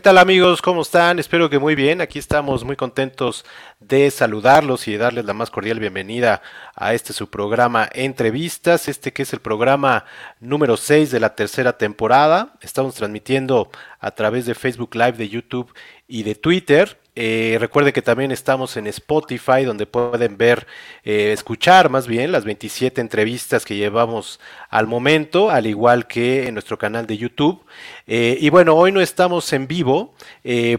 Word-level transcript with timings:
¿Qué 0.00 0.04
tal 0.04 0.16
amigos? 0.16 0.62
¿Cómo 0.62 0.80
están? 0.80 1.18
Espero 1.18 1.50
que 1.50 1.58
muy 1.58 1.74
bien. 1.74 2.00
Aquí 2.00 2.18
estamos 2.18 2.64
muy 2.64 2.74
contentos 2.74 3.44
de 3.80 4.10
saludarlos 4.10 4.88
y 4.88 4.92
de 4.92 4.96
darles 4.96 5.26
la 5.26 5.34
más 5.34 5.50
cordial 5.50 5.78
bienvenida 5.78 6.40
a 6.74 6.94
este 6.94 7.12
su 7.12 7.28
programa 7.28 7.86
Entrevistas, 7.92 8.88
este 8.88 9.12
que 9.12 9.24
es 9.24 9.34
el 9.34 9.40
programa 9.40 10.06
número 10.40 10.78
6 10.78 11.10
de 11.10 11.20
la 11.20 11.34
tercera 11.34 11.76
temporada. 11.76 12.54
Estamos 12.62 12.94
transmitiendo 12.94 13.70
a 13.98 14.12
través 14.12 14.46
de 14.46 14.54
Facebook 14.54 14.94
Live, 14.94 15.18
de 15.18 15.28
YouTube 15.28 15.70
y 16.08 16.22
de 16.22 16.34
Twitter. 16.34 16.98
Eh, 17.16 17.56
recuerden 17.58 17.92
que 17.92 18.02
también 18.02 18.30
estamos 18.30 18.76
en 18.76 18.86
Spotify, 18.86 19.64
donde 19.64 19.84
pueden 19.84 20.36
ver, 20.36 20.66
eh, 21.02 21.32
escuchar 21.32 21.90
más 21.90 22.06
bien 22.06 22.30
las 22.30 22.44
27 22.44 23.00
entrevistas 23.00 23.64
que 23.64 23.74
llevamos 23.74 24.38
al 24.68 24.86
momento, 24.86 25.50
al 25.50 25.66
igual 25.66 26.06
que 26.06 26.46
en 26.46 26.54
nuestro 26.54 26.78
canal 26.78 27.06
de 27.06 27.18
YouTube. 27.18 27.64
Eh, 28.06 28.38
y 28.40 28.48
bueno, 28.50 28.76
hoy 28.76 28.92
no 28.92 29.00
estamos 29.00 29.52
en 29.52 29.66
vivo 29.66 30.14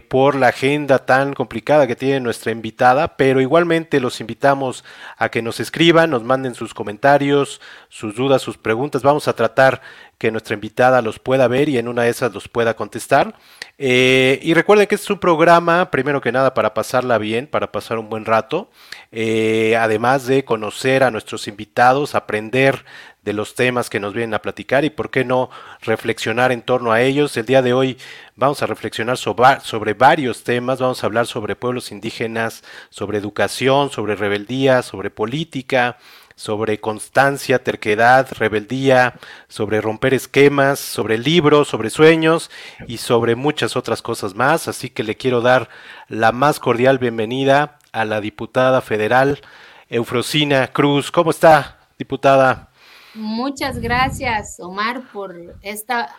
por 0.08 0.34
la 0.34 0.48
agenda 0.48 1.04
tan 1.04 1.34
complicada 1.34 1.86
que 1.86 1.96
tiene 1.96 2.20
nuestra 2.20 2.52
invitada, 2.52 3.16
pero 3.16 3.40
igualmente 3.40 4.00
los 4.00 4.20
invitamos 4.20 4.84
a 5.16 5.28
que 5.28 5.42
nos 5.42 5.60
escriban, 5.60 6.10
nos 6.10 6.22
manden 6.22 6.54
sus 6.54 6.74
comentarios, 6.74 7.60
sus 7.88 8.14
dudas, 8.14 8.42
sus 8.42 8.56
preguntas. 8.56 9.02
Vamos 9.02 9.28
a 9.28 9.34
tratar 9.34 9.82
que 10.18 10.30
nuestra 10.30 10.54
invitada 10.54 11.02
los 11.02 11.18
pueda 11.18 11.48
ver 11.48 11.68
y 11.68 11.78
en 11.78 11.88
una 11.88 12.02
de 12.02 12.10
esas 12.10 12.32
los 12.32 12.48
pueda 12.48 12.74
contestar. 12.74 13.34
Eh, 13.78 14.38
y 14.42 14.54
recuerden 14.54 14.86
que 14.86 14.94
es 14.94 15.10
un 15.10 15.18
programa, 15.18 15.90
primero 15.90 16.20
que 16.20 16.30
nada, 16.30 16.54
para 16.54 16.74
pasarla 16.74 17.18
bien, 17.18 17.46
para 17.46 17.72
pasar 17.72 17.98
un 17.98 18.08
buen 18.08 18.24
rato, 18.24 18.70
eh, 19.10 19.76
además 19.76 20.26
de 20.26 20.44
conocer 20.44 21.02
a 21.02 21.10
nuestros 21.10 21.48
invitados, 21.48 22.14
aprender 22.14 22.84
de 23.22 23.32
los 23.32 23.54
temas 23.54 23.88
que 23.88 24.00
nos 24.00 24.14
vienen 24.14 24.34
a 24.34 24.42
platicar 24.42 24.84
y 24.84 24.90
por 24.90 25.10
qué 25.10 25.24
no 25.24 25.48
reflexionar 25.80 26.52
en 26.52 26.62
torno 26.62 26.92
a 26.92 27.02
ellos. 27.02 27.36
El 27.36 27.46
día 27.46 27.62
de 27.62 27.72
hoy 27.72 27.96
vamos 28.34 28.62
a 28.62 28.66
reflexionar 28.66 29.16
sobre, 29.16 29.60
sobre, 29.60 29.94
varios 29.94 30.42
temas, 30.42 30.80
vamos 30.80 31.02
a 31.02 31.06
hablar 31.06 31.26
sobre 31.26 31.54
pueblos 31.54 31.92
indígenas, 31.92 32.64
sobre 32.90 33.18
educación, 33.18 33.90
sobre 33.90 34.16
rebeldía, 34.16 34.82
sobre 34.82 35.10
política, 35.10 35.98
sobre 36.42 36.80
constancia, 36.80 37.62
terquedad, 37.62 38.26
rebeldía, 38.32 39.14
sobre 39.46 39.80
romper 39.80 40.12
esquemas, 40.12 40.80
sobre 40.80 41.16
libros, 41.16 41.68
sobre 41.68 41.88
sueños 41.88 42.50
y 42.88 42.96
sobre 42.96 43.36
muchas 43.36 43.76
otras 43.76 44.02
cosas 44.02 44.34
más. 44.34 44.66
Así 44.66 44.90
que 44.90 45.04
le 45.04 45.16
quiero 45.16 45.40
dar 45.40 45.68
la 46.08 46.32
más 46.32 46.58
cordial 46.58 46.98
bienvenida 46.98 47.78
a 47.92 48.04
la 48.04 48.20
diputada 48.20 48.80
federal 48.80 49.40
Eufrosina 49.88 50.66
Cruz. 50.72 51.12
¿Cómo 51.12 51.30
está, 51.30 51.78
diputada? 51.96 52.70
Muchas 53.14 53.78
gracias, 53.78 54.58
Omar, 54.58 55.12
por 55.12 55.36
esta 55.62 56.12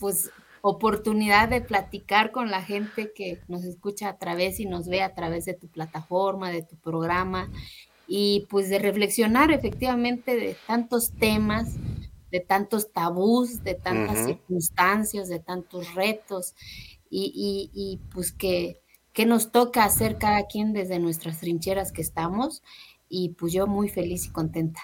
pues 0.00 0.32
oportunidad 0.60 1.48
de 1.48 1.60
platicar 1.60 2.32
con 2.32 2.50
la 2.50 2.62
gente 2.62 3.12
que 3.12 3.40
nos 3.46 3.62
escucha 3.62 4.08
a 4.08 4.16
través 4.16 4.58
y 4.58 4.66
nos 4.66 4.88
ve 4.88 5.02
a 5.02 5.14
través 5.14 5.44
de 5.44 5.54
tu 5.54 5.68
plataforma, 5.68 6.50
de 6.50 6.62
tu 6.62 6.74
programa 6.74 7.48
y 8.06 8.46
pues 8.50 8.68
de 8.68 8.78
reflexionar 8.78 9.52
efectivamente 9.52 10.36
de 10.36 10.56
tantos 10.66 11.12
temas, 11.12 11.74
de 12.30 12.40
tantos 12.40 12.92
tabús, 12.92 13.62
de 13.62 13.74
tantas 13.74 14.26
circunstancias, 14.26 15.28
de 15.28 15.38
tantos 15.38 15.94
retos 15.94 16.54
y, 17.10 17.70
y, 17.74 18.00
pues 18.12 18.32
que, 18.32 18.80
que, 19.12 19.26
nos 19.26 19.52
toca 19.52 19.84
hacer 19.84 20.16
cada 20.16 20.46
quien 20.46 20.72
desde 20.72 20.98
nuestras 20.98 21.40
trincheras 21.40 21.92
que 21.92 22.00
estamos 22.00 22.62
y 23.08 23.30
pues 23.30 23.52
yo 23.52 23.66
muy 23.66 23.90
feliz 23.90 24.24
y 24.26 24.30
contenta. 24.30 24.80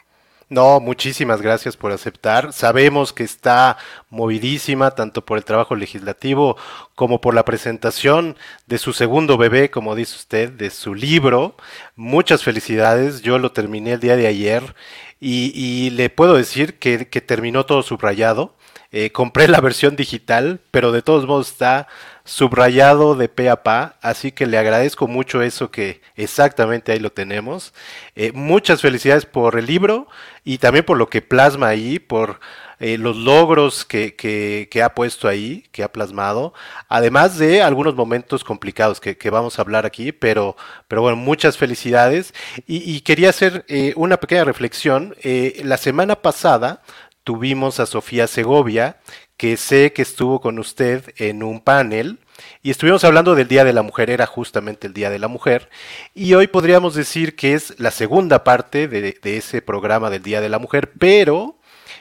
No, 0.50 0.80
muchísimas 0.80 1.42
gracias 1.42 1.76
por 1.76 1.92
aceptar. 1.92 2.54
Sabemos 2.54 3.12
que 3.12 3.22
está 3.22 3.76
movidísima 4.08 4.92
tanto 4.92 5.22
por 5.24 5.36
el 5.36 5.44
trabajo 5.44 5.76
legislativo 5.76 6.56
como 6.94 7.20
por 7.20 7.34
la 7.34 7.44
presentación 7.44 8.34
de 8.66 8.78
su 8.78 8.94
segundo 8.94 9.36
bebé, 9.36 9.70
como 9.70 9.94
dice 9.94 10.16
usted, 10.16 10.50
de 10.50 10.70
su 10.70 10.94
libro. 10.94 11.54
Muchas 11.96 12.42
felicidades. 12.44 13.20
Yo 13.20 13.38
lo 13.38 13.52
terminé 13.52 13.92
el 13.92 14.00
día 14.00 14.16
de 14.16 14.26
ayer 14.26 14.74
y, 15.20 15.90
le 15.90 16.08
puedo 16.08 16.34
decir 16.34 16.78
que, 16.78 17.04
terminó 17.04 17.66
todo 17.66 17.82
subrayado. 17.82 18.54
Eh, 18.90 19.12
compré 19.12 19.48
la 19.48 19.60
versión 19.62 19.96
digital, 19.96 20.60
pero 20.70 20.92
de 20.92 21.02
todos 21.02 21.26
modos 21.26 21.50
está 21.50 21.88
subrayado 22.28 23.14
de 23.14 23.30
pe 23.30 23.48
a 23.48 23.62
pa, 23.62 23.96
así 24.02 24.32
que 24.32 24.46
le 24.46 24.58
agradezco 24.58 25.08
mucho 25.08 25.40
eso 25.40 25.70
que 25.70 26.02
exactamente 26.14 26.92
ahí 26.92 26.98
lo 26.98 27.10
tenemos. 27.10 27.72
Eh, 28.16 28.32
muchas 28.34 28.82
felicidades 28.82 29.24
por 29.24 29.58
el 29.58 29.64
libro 29.64 30.08
y 30.44 30.58
también 30.58 30.84
por 30.84 30.98
lo 30.98 31.08
que 31.08 31.22
plasma 31.22 31.68
ahí, 31.68 31.98
por 31.98 32.38
eh, 32.80 32.98
los 32.98 33.16
logros 33.16 33.86
que, 33.86 34.14
que, 34.14 34.82
ha 34.82 34.94
puesto 34.94 35.26
ahí, 35.26 35.64
que 35.72 35.82
ha 35.82 35.90
plasmado, 35.90 36.52
además 36.88 37.38
de 37.38 37.62
algunos 37.62 37.94
momentos 37.94 38.44
complicados 38.44 39.00
que, 39.00 39.30
vamos 39.30 39.58
a 39.58 39.62
hablar 39.62 39.86
aquí, 39.86 40.12
pero, 40.12 40.54
pero 40.86 41.00
bueno, 41.00 41.16
muchas 41.16 41.56
felicidades. 41.56 42.34
Y, 42.66 43.00
quería 43.00 43.30
hacer 43.30 43.64
eh, 43.68 43.94
una 43.96 44.18
pequeña 44.18 44.44
reflexión. 44.44 45.16
la 45.64 45.78
semana 45.78 46.16
pasada 46.16 46.82
tuvimos 47.28 47.78
a 47.78 47.84
Sofía 47.84 48.26
Segovia, 48.26 48.96
que 49.36 49.58
sé 49.58 49.92
que 49.92 50.00
estuvo 50.00 50.40
con 50.40 50.58
usted 50.58 51.12
en 51.18 51.42
un 51.42 51.60
panel 51.60 52.20
y 52.62 52.70
estuvimos 52.70 53.04
hablando 53.04 53.34
del 53.34 53.48
Día 53.48 53.64
de 53.64 53.74
la 53.74 53.82
Mujer, 53.82 54.08
era 54.08 54.24
justamente 54.24 54.86
el 54.86 54.94
Día 54.94 55.10
de 55.10 55.18
la 55.18 55.28
Mujer, 55.28 55.68
y 56.14 56.32
hoy 56.32 56.46
podríamos 56.46 56.94
decir 56.94 57.36
que 57.36 57.52
es 57.52 57.78
la 57.78 57.90
segunda 57.90 58.44
parte 58.44 58.88
de, 58.88 59.18
ese 59.24 59.60
programa 59.60 60.08
del 60.08 60.22
Día 60.22 60.40
de 60.40 60.48
la 60.48 60.58
Mujer, 60.58 60.90
pero 60.98 61.58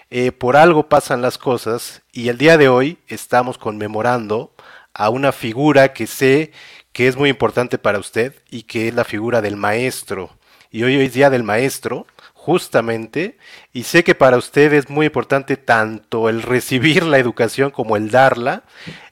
eh, 0.09 0.31
por 0.31 0.55
algo 0.55 0.87
pasan 0.87 1.21
las 1.21 1.37
cosas 1.37 2.03
y 2.13 2.29
el 2.29 2.37
día 2.37 2.57
de 2.57 2.69
hoy 2.69 2.97
estamos 3.09 3.57
conmemorando 3.57 4.55
a 4.93 5.09
una 5.09 5.33
figura 5.33 5.91
que 5.91 6.07
sé 6.07 6.53
que 6.93 7.09
es 7.09 7.17
muy 7.17 7.27
importante 7.29 7.77
para 7.77 7.99
usted 7.99 8.33
y 8.49 8.63
que 8.63 8.87
es 8.87 8.93
la 8.93 9.03
figura 9.03 9.41
del 9.41 9.57
maestro. 9.57 10.29
Y 10.71 10.83
hoy, 10.83 10.95
hoy 10.95 11.05
es 11.07 11.13
Día 11.13 11.29
del 11.29 11.43
Maestro, 11.43 12.07
justamente, 12.47 13.37
y 13.73 13.83
sé 13.83 14.05
que 14.05 14.15
para 14.15 14.37
usted 14.37 14.71
es 14.71 14.89
muy 14.89 15.07
importante 15.07 15.57
tanto 15.57 16.29
el 16.29 16.43
recibir 16.43 17.03
la 17.03 17.17
educación 17.17 17.71
como 17.71 17.97
el 17.97 18.09
darla, 18.09 18.63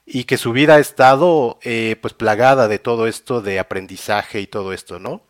y 0.06 0.24
que 0.24 0.38
su 0.38 0.54
vida 0.54 0.76
ha 0.76 0.80
estado 0.80 1.60
eh, 1.62 1.98
pues 2.02 2.14
plagada 2.14 2.70
de 2.70 2.80
todo 2.80 3.08
esto 3.08 3.42
de 3.42 3.60
aprendizaje 3.60 4.40
y 4.40 4.48
todo 4.48 4.72
esto, 4.72 5.00
¿no? 5.00 5.22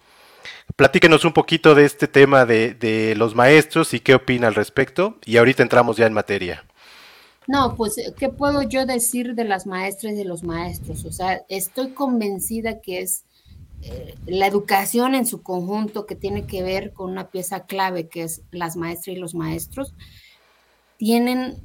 Platíquenos 0.76 1.26
un 1.26 1.34
poquito 1.34 1.74
de 1.74 1.86
este 1.86 2.08
tema 2.08 2.46
de, 2.46 2.76
de 2.76 3.16
los 3.16 3.34
maestros 3.34 3.96
y 3.96 4.00
qué 4.00 4.14
opina 4.14 4.50
al 4.50 4.54
respecto, 4.54 5.18
y 5.26 5.38
ahorita 5.38 5.64
entramos 5.64 5.98
ya 5.98 6.06
en 6.06 6.14
materia. 6.14 6.64
No, 7.48 7.76
pues, 7.76 7.96
¿qué 8.20 8.30
puedo 8.30 8.62
yo 8.62 8.86
decir 8.86 9.34
de 9.34 9.46
las 9.46 9.66
maestras 9.66 10.14
y 10.14 10.18
de 10.18 10.26
los 10.26 10.44
maestros? 10.44 11.06
O 11.06 11.12
sea, 11.12 11.42
estoy 11.50 11.90
convencida 11.90 12.82
que 12.82 13.00
es 13.02 13.24
eh, 13.24 13.25
la 14.25 14.47
educación 14.47 15.16
en 15.16 15.25
su 15.25 15.44
conjunto, 15.44 16.06
que 16.06 16.16
tiene 16.16 16.46
que 16.46 16.63
ver 16.63 16.94
con 16.94 17.12
una 17.12 17.29
pieza 17.29 17.66
clave, 17.66 18.07
que 18.07 18.23
es 18.23 18.41
las 18.51 18.75
maestras 18.75 19.16
y 19.16 19.19
los 19.19 19.35
maestros, 19.35 19.94
tienen 20.97 21.62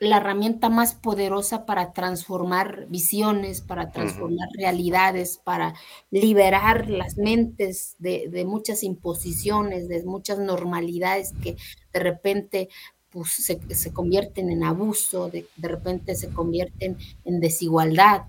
la 0.00 0.18
herramienta 0.18 0.68
más 0.68 0.94
poderosa 0.94 1.66
para 1.66 1.92
transformar 1.92 2.86
visiones, 2.88 3.60
para 3.60 3.90
transformar 3.90 4.48
realidades, 4.56 5.40
para 5.42 5.74
liberar 6.10 6.88
las 6.88 7.16
mentes 7.16 7.96
de, 7.98 8.44
muchas 8.46 8.82
imposiciones, 8.82 9.88
de 9.88 10.04
muchas 10.04 10.38
normalidades 10.38 11.32
que 11.42 11.56
de 11.92 12.00
repente 12.00 12.68
pues, 13.10 13.30
se, 13.30 13.92
convierten 13.92 14.50
en 14.50 14.62
abuso, 14.62 15.30
de, 15.30 15.46
de 15.56 15.68
repente 15.68 16.14
se 16.14 16.28
convierten 16.28 16.96
en 17.24 17.40
desigualdad. 17.40 18.22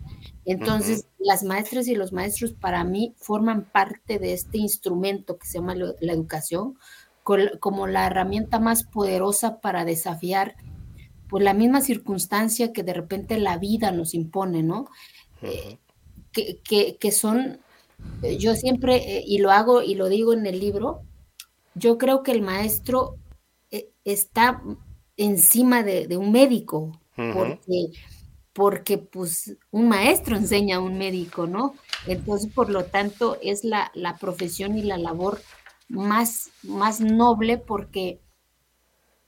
Entonces, 0.52 1.06
las 1.20 1.44
maestras 1.44 1.88
y 1.88 1.96
los 1.96 2.12
maestros 2.12 2.54
para 2.54 2.84
mí 2.84 3.14
forman 3.18 3.66
parte 3.66 4.18
de 4.18 4.34
este 4.34 4.58
instrumento 4.58 5.38
que 5.38 5.46
se 5.46 5.60
llama 5.60 5.76
la 5.76 6.14
educación 6.14 6.78
como 7.60 7.86
la 7.86 8.08
herramienta 8.08 8.60
más 8.60 8.84
poderosa 8.84 9.62
para 9.62 9.86
desafiar 9.86 10.56
pues 11.30 11.44
la 11.44 11.54
misma 11.54 11.82
circunstancia 11.82 12.74
que 12.74 12.82
de 12.82 12.94
repente 12.94 13.38
la 13.38 13.60
vida 13.60 13.92
nos 13.92 14.16
impone, 14.16 14.64
¿no? 14.64 14.88
Eh, 15.44 15.78
que, 16.32 17.12
son, 17.12 17.60
eh, 18.24 18.38
yo 18.38 18.56
siempre, 18.56 19.18
eh, 19.18 19.24
y 19.28 19.38
lo 19.38 19.52
hago 19.52 19.84
y 19.84 19.94
lo 19.94 20.10
digo 20.10 20.34
en 20.34 20.48
el 20.48 20.60
libro, 20.60 21.02
yo 21.76 22.00
creo 22.00 22.24
que 22.24 22.32
el 22.32 22.42
maestro 22.42 23.16
está 24.04 24.64
encima 25.18 25.84
de, 25.84 26.18
un 26.18 26.32
médico, 26.32 27.00
porque 27.16 27.92
porque 28.60 28.98
pues 28.98 29.56
un 29.72 29.88
maestro 29.88 30.36
enseña 30.36 30.76
a 30.76 30.80
un 30.82 30.98
médico, 30.98 31.48
¿no? 31.48 31.76
Entonces, 32.08 32.52
por 32.54 32.70
lo 32.70 32.84
tanto, 32.84 33.38
es 33.42 33.64
la, 33.64 33.90
profesión 34.20 34.78
y 34.78 34.82
la 34.82 34.98
labor 34.98 35.42
más, 35.88 36.50
más 36.64 37.00
noble 37.00 37.58
porque 37.58 38.20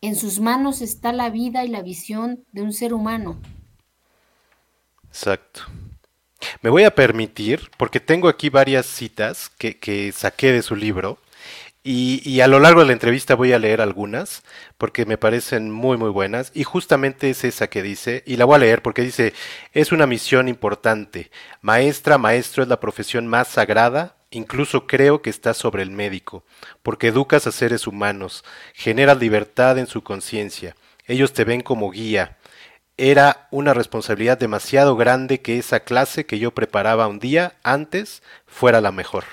en 0.02 0.18
sus 0.18 0.42
manos 0.42 0.82
está 0.82 1.14
la 1.14 1.30
vida 1.30 1.64
y 1.64 1.70
la 1.70 1.82
visión 1.82 2.44
de 2.52 2.62
un 2.62 2.74
ser 2.74 2.94
humano. 2.94 3.40
Exacto. 5.08 5.62
Me 6.62 6.70
voy 6.70 6.84
a 6.84 6.94
permitir, 6.94 7.72
porque 7.78 8.02
tengo 8.02 8.28
aquí 8.28 8.50
varias 8.50 8.86
citas 8.86 9.48
que, 9.48 9.80
que 9.80 10.12
saqué 10.12 10.52
de 10.52 10.62
su 10.62 10.76
libro, 10.76 11.20
Y, 11.84 12.42
a 12.42 12.48
lo 12.48 12.60
largo 12.60 12.82
de 12.82 12.88
la 12.88 12.94
entrevista 12.94 13.34
voy 13.34 13.54
a 13.54 13.60
leer 13.60 13.82
algunas 13.82 14.44
porque 14.78 15.08
me 15.08 15.18
parecen 15.18 15.72
muy 15.72 15.98
muy 15.98 16.12
buenas 16.12 16.52
y 16.54 16.64
justamente 16.64 17.32
es 17.32 17.44
esa 17.44 17.70
que 17.72 17.82
dice 17.82 18.22
y 18.28 18.38
la 18.38 18.46
voy 18.46 18.56
a 18.58 18.60
leer 18.60 18.84
porque 18.84 19.02
dice 19.02 19.34
es 19.74 19.92
una 19.92 20.06
misión 20.06 20.48
importante. 20.48 21.32
Maestra 21.62 22.20
maestro 22.20 22.62
es 22.62 22.70
la 22.70 22.80
profesión 22.80 23.26
más 23.26 23.48
sagrada 23.48 24.16
incluso 24.30 24.86
creo 24.86 25.24
que 25.24 25.32
está 25.32 25.56
sobre 25.56 25.82
el 25.82 25.90
médico 25.90 26.44
porque 26.84 27.08
educas 27.08 27.48
a 27.48 27.52
seres 27.52 27.88
humanos 27.88 28.44
generas 28.76 29.18
libertad 29.18 29.80
en 29.80 29.88
su 29.88 30.04
conciencia. 30.04 30.76
Ellos 31.08 31.34
te 31.34 31.46
ven 31.46 31.62
como 31.62 31.90
guía. 31.90 32.38
Era 32.98 33.48
una 33.50 33.74
responsabilidad 33.74 34.38
demasiado 34.38 34.96
grande 34.96 35.42
que 35.42 35.58
esa 35.58 35.80
clase 35.80 36.28
que 36.28 36.38
yo 36.38 36.52
preparaba 36.52 37.08
un 37.08 37.18
día 37.20 37.56
antes 37.64 38.22
fuera 38.46 38.82
la 38.82 38.92
mejor 38.92 39.26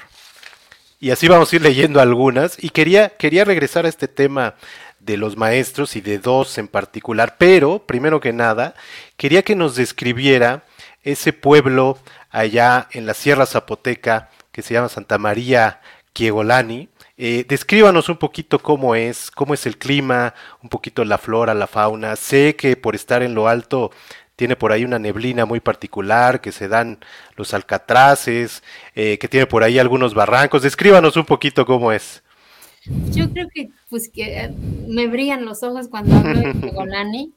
y 1.00 1.10
así 1.10 1.28
vamos 1.28 1.52
a 1.52 1.56
ir 1.56 1.62
leyendo 1.62 2.00
algunas. 2.00 2.62
Y 2.62 2.70
quería, 2.70 3.10
quería 3.10 3.44
regresar 3.44 3.86
a 3.86 3.88
este 3.88 4.08
tema 4.08 4.54
de 5.00 5.16
los 5.16 5.36
maestros 5.36 5.96
y 5.96 6.00
de 6.00 6.18
dos 6.18 6.58
en 6.58 6.68
particular, 6.68 7.36
pero 7.38 7.86
primero 7.86 8.20
que 8.20 8.32
nada, 8.32 8.74
quería 9.16 9.42
que 9.42 9.54
nos 9.54 9.76
describiera 9.76 10.64
ese 11.02 11.32
pueblo 11.32 11.98
allá 12.30 12.88
en 12.90 13.06
la 13.06 13.14
Sierra 13.14 13.46
Zapoteca 13.46 14.30
que 14.52 14.62
se 14.62 14.74
llama 14.74 14.88
Santa 14.88 15.18
María 15.18 15.80
Quiegolani. 16.12 16.88
Eh, 17.16 17.44
descríbanos 17.48 18.08
un 18.08 18.16
poquito 18.16 18.58
cómo 18.58 18.94
es, 18.94 19.30
cómo 19.30 19.54
es 19.54 19.66
el 19.66 19.78
clima, 19.78 20.34
un 20.62 20.68
poquito 20.68 21.04
la 21.04 21.18
flora, 21.18 21.54
la 21.54 21.66
fauna. 21.66 22.16
Sé 22.16 22.56
que 22.56 22.76
por 22.76 22.94
estar 22.94 23.22
en 23.22 23.34
lo 23.34 23.48
alto 23.48 23.92
tiene 24.38 24.54
por 24.54 24.70
ahí 24.70 24.84
una 24.84 25.00
neblina 25.00 25.46
muy 25.46 25.58
particular, 25.58 26.40
que 26.40 26.52
se 26.52 26.68
dan 26.68 27.00
los 27.34 27.54
alcatraces, 27.54 28.62
eh, 28.94 29.18
que 29.18 29.26
tiene 29.26 29.46
por 29.46 29.64
ahí 29.64 29.80
algunos 29.80 30.14
barrancos. 30.14 30.62
Descríbanos 30.62 31.16
un 31.16 31.24
poquito 31.24 31.66
cómo 31.66 31.90
es. 31.90 32.22
Yo 33.10 33.28
creo 33.32 33.48
que 33.52 33.70
pues 33.90 34.08
que 34.08 34.44
eh, 34.44 34.54
me 34.86 35.08
brillan 35.08 35.44
los 35.44 35.64
ojos 35.64 35.88
cuando 35.88 36.14
hablo 36.14 36.38
de 36.38 36.52
Golani, 36.72 37.32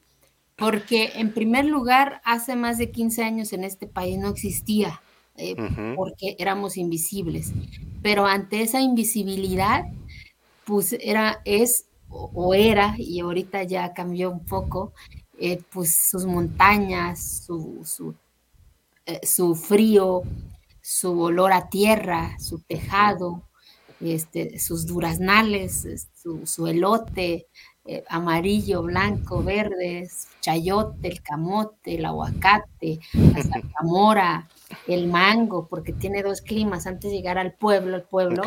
porque 0.54 1.10
en 1.16 1.32
primer 1.32 1.64
lugar, 1.64 2.20
hace 2.24 2.54
más 2.54 2.78
de 2.78 2.92
15 2.92 3.24
años 3.24 3.52
en 3.52 3.64
este 3.64 3.88
país 3.88 4.16
no 4.16 4.28
existía, 4.28 5.00
eh, 5.36 5.56
porque 5.96 6.36
éramos 6.38 6.76
invisibles. 6.76 7.52
Pero 8.00 8.26
ante 8.26 8.62
esa 8.62 8.80
invisibilidad, 8.80 9.86
pues 10.64 10.96
era, 11.00 11.40
es 11.44 11.86
o 12.08 12.54
era, 12.54 12.94
y 12.96 13.18
ahorita 13.18 13.64
ya 13.64 13.92
cambió 13.92 14.30
un 14.30 14.44
poco, 14.44 14.92
eh, 15.44 15.60
pues 15.72 16.08
sus 16.08 16.24
montañas, 16.24 17.42
su, 17.44 18.14
eh, 19.06 19.18
su, 19.26 19.56
frío, 19.56 20.22
su 20.80 21.20
olor 21.20 21.52
a 21.52 21.68
tierra, 21.68 22.36
su 22.38 22.60
tejado, 22.60 23.42
este, 24.00 24.60
sus 24.60 24.86
duraznales, 24.86 26.08
su, 26.14 26.66
elote 26.68 27.48
eh, 27.84 28.04
amarillo, 28.08 28.84
blanco, 28.84 29.42
verde, 29.42 30.08
chayote, 30.40 31.08
el 31.08 31.22
camote, 31.22 31.96
el 31.96 32.04
aguacate, 32.04 33.00
la 33.12 33.42
zarzamora, 33.42 34.48
el 34.86 35.08
mango, 35.08 35.66
porque 35.66 35.92
tiene 35.92 36.22
dos 36.22 36.40
climas. 36.40 36.86
Antes 36.86 37.10
de 37.10 37.16
llegar 37.16 37.38
al 37.38 37.54
pueblo, 37.54 37.96
el 37.96 38.04
pueblo 38.04 38.44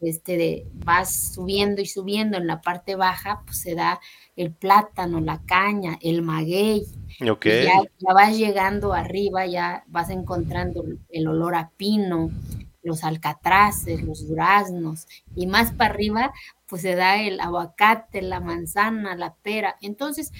este 0.00 0.36
de, 0.36 0.66
vas 0.84 1.34
subiendo 1.34 1.80
y 1.82 1.86
subiendo 1.86 2.38
en 2.38 2.46
la 2.46 2.60
parte 2.60 2.96
baja, 2.96 3.42
pues 3.44 3.58
se 3.60 3.74
da 3.74 4.00
el 4.36 4.52
plátano, 4.52 5.20
la 5.20 5.42
caña, 5.44 5.98
el 6.00 6.22
maguey. 6.22 6.86
Okay. 7.28 7.64
Ya, 7.64 7.82
ya, 7.98 8.14
vas 8.14 8.36
llegando 8.36 8.94
arriba, 8.94 9.46
ya 9.46 9.84
vas 9.88 10.10
encontrando 10.10 10.84
el 11.10 11.28
olor 11.28 11.54
a 11.54 11.70
pino, 11.76 12.30
los 12.82 13.04
alcatraces, 13.04 14.02
los 14.02 14.26
duraznos, 14.26 15.06
y 15.34 15.46
más 15.46 15.72
para 15.72 15.92
arriba, 15.92 16.32
pues 16.66 16.82
se 16.82 16.94
da 16.94 17.20
el 17.20 17.40
aguacate, 17.40 18.22
la 18.22 18.40
manzana, 18.40 19.16
la 19.16 19.34
pera. 19.34 19.76
Entonces, 19.82 20.32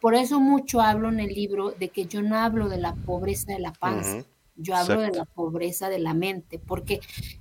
por 0.00 0.14
eso 0.14 0.40
mucho 0.40 0.80
hablo 0.80 1.08
en 1.08 1.20
el 1.20 1.32
libro 1.32 1.70
de 1.70 1.88
que 1.88 2.06
yo 2.06 2.20
no 2.20 2.36
hablo 2.36 2.68
de 2.68 2.78
la 2.78 2.94
pobreza 2.94 3.52
de 3.52 3.60
la 3.60 3.72
panza. 3.72 4.24
Yo 4.56 4.76
hablo 4.76 5.00
de 5.00 5.10
la 5.10 5.24
pobreza 5.24 5.88
de 5.88 5.98
la 5.98 6.14
mente, 6.14 6.58
porque 6.58 7.00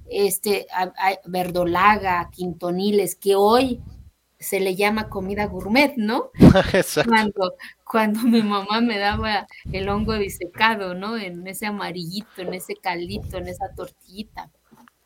este 0.10 0.68
verdolaga, 1.26 2.30
quintoniles, 2.32 3.16
que 3.16 3.36
hoy 3.36 3.82
se 4.40 4.60
le 4.60 4.76
llama 4.76 5.10
comida 5.10 5.46
gourmet, 5.46 5.94
¿no? 5.96 6.32
Cuando, 7.08 7.56
cuando 7.86 8.20
mi 8.22 8.44
mamá 8.44 8.82
me 8.82 8.98
daba 8.98 9.48
el 9.72 9.88
hongo 9.90 10.14
disecado, 10.16 10.94
¿no? 10.96 11.18
En 11.18 11.48
ese 11.48 11.66
amarillito, 11.66 12.42
en 12.42 12.54
ese 12.54 12.76
caldito, 12.76 13.38
en 13.38 13.48
esa 13.48 13.74
tortillita. 13.76 14.52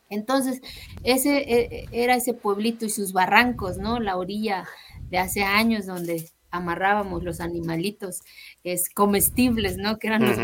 Entonces, 0.09 0.62
ese 1.04 1.38
e, 1.38 1.59
e, 1.62 1.88
era 1.92 2.15
ese 2.15 2.33
pueblito 2.33 2.86
y 2.86 2.89
sus 2.89 3.13
barrancos, 3.13 3.77
¿no? 3.77 4.00
La 4.00 4.18
orilla 4.18 4.65
de 5.09 5.18
hace 5.19 5.44
años 5.44 5.86
donde 5.86 6.30
amarrábamos 6.50 7.24
los 7.24 7.39
animalitos 7.42 8.21
es 8.63 8.89
comestibles, 8.89 9.77
¿no? 9.77 10.00
Que 10.00 10.07
eran 10.07 10.25
los 10.25 10.38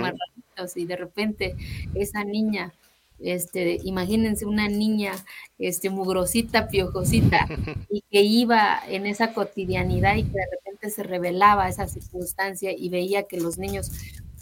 y 0.76 0.86
de 0.86 0.96
repente 0.96 1.56
esa 1.96 2.24
niña, 2.24 2.74
este, 3.20 3.80
imagínense 3.84 4.46
una 4.46 4.68
niña, 4.68 5.14
este, 5.60 5.90
mugrosita, 5.90 6.68
piojosita 6.68 7.48
y 7.90 8.02
que 8.12 8.22
iba 8.22 8.80
en 8.88 9.06
esa 9.06 9.34
cotidianidad 9.34 10.16
y 10.16 10.24
que 10.24 10.38
de 10.38 10.48
repente 10.52 10.90
se 10.90 11.04
revelaba 11.04 11.70
esa 11.70 11.88
circunstancia 11.88 12.72
y 12.76 12.90
veía 12.90 13.24
que 13.24 13.40
los 13.40 13.58
niños 13.58 13.92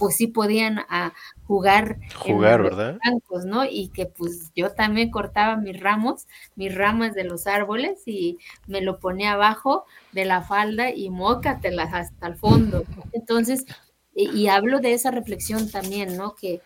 pues 0.01 0.15
sí 0.15 0.25
podían 0.25 0.79
a, 0.79 0.85
ah, 0.89 1.13
jugar, 1.45 1.99
jugar 2.15 2.63
¿verdad? 2.63 2.97
¿no? 3.45 3.65
Y 3.65 3.89
que 3.89 4.07
pues 4.07 4.51
yo 4.55 4.71
también 4.71 5.11
cortaba 5.11 5.57
mis 5.57 5.79
ramos, 5.79 6.25
mis 6.55 6.73
ramas 6.73 7.13
de 7.13 7.23
los 7.23 7.45
árboles 7.45 8.01
y 8.07 8.39
me 8.65 8.81
lo 8.81 8.99
ponía 8.99 9.33
abajo 9.33 9.85
de 10.11 10.25
la 10.25 10.41
falda 10.41 10.89
y 10.89 11.11
mócatelas 11.11 11.93
hasta 11.93 12.25
el 12.25 12.35
fondo. 12.35 12.83
Entonces, 13.11 13.67
y, 14.13 14.47
hablo 14.47 14.79
de 14.79 14.93
esa 14.93 15.11
reflexión 15.11 15.69
también, 15.69 16.17
¿no? 16.17 16.35
Que 16.35 16.61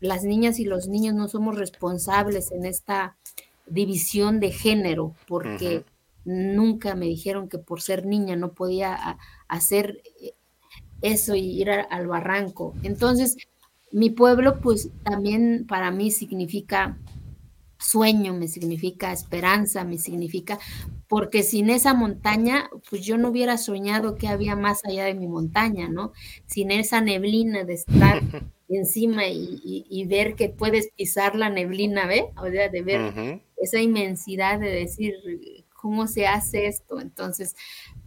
las 0.00 0.24
niñas 0.24 0.58
y 0.58 0.64
los 0.64 0.88
niños 0.88 1.14
no 1.14 1.28
somos 1.28 1.58
responsables 1.58 2.50
en 2.50 2.64
esta 2.64 3.16
división 3.66 4.40
de 4.40 4.52
género, 4.52 5.14
porque 5.28 5.84
nunca 6.24 6.94
me 6.94 7.06
dijeron 7.06 7.48
que 7.48 7.58
por 7.58 7.82
ser 7.82 8.06
niña 8.06 8.36
no 8.36 8.52
podía 8.52 9.18
hacer 9.48 10.02
eh, 10.20 10.32
eso 11.02 11.34
y 11.34 11.60
ir 11.60 11.70
al 11.70 12.06
barranco. 12.06 12.74
Entonces, 12.82 13.36
mi 13.92 14.10
pueblo, 14.10 14.60
pues 14.60 14.90
también 15.04 15.66
para 15.68 15.90
mí 15.90 16.10
significa 16.10 16.98
sueño, 17.78 18.34
me 18.34 18.48
significa 18.48 19.12
esperanza, 19.12 19.84
me 19.84 19.98
significa, 19.98 20.58
porque 21.08 21.42
sin 21.42 21.70
esa 21.70 21.94
montaña, 21.94 22.68
pues 22.90 23.02
yo 23.02 23.16
no 23.16 23.28
hubiera 23.28 23.58
soñado 23.58 24.16
que 24.16 24.28
había 24.28 24.56
más 24.56 24.84
allá 24.84 25.04
de 25.04 25.14
mi 25.14 25.28
montaña, 25.28 25.88
¿no? 25.88 26.12
Sin 26.46 26.70
esa 26.70 27.00
neblina 27.00 27.64
de 27.64 27.74
estar 27.74 28.20
encima 28.68 29.28
y, 29.28 30.04
ver 30.08 30.34
que 30.34 30.48
puedes 30.48 30.90
pisar 30.96 31.36
la 31.36 31.48
neblina, 31.48 32.06
¿ve? 32.06 32.26
O 32.36 32.50
sea, 32.50 32.68
de 32.68 32.82
ver 32.82 33.40
esa 33.56 33.80
inmensidad 33.80 34.58
de 34.58 34.70
decir, 34.70 35.14
¿cómo 35.72 36.08
se 36.08 36.26
hace 36.26 36.66
esto? 36.66 37.00
Entonces, 37.00 37.54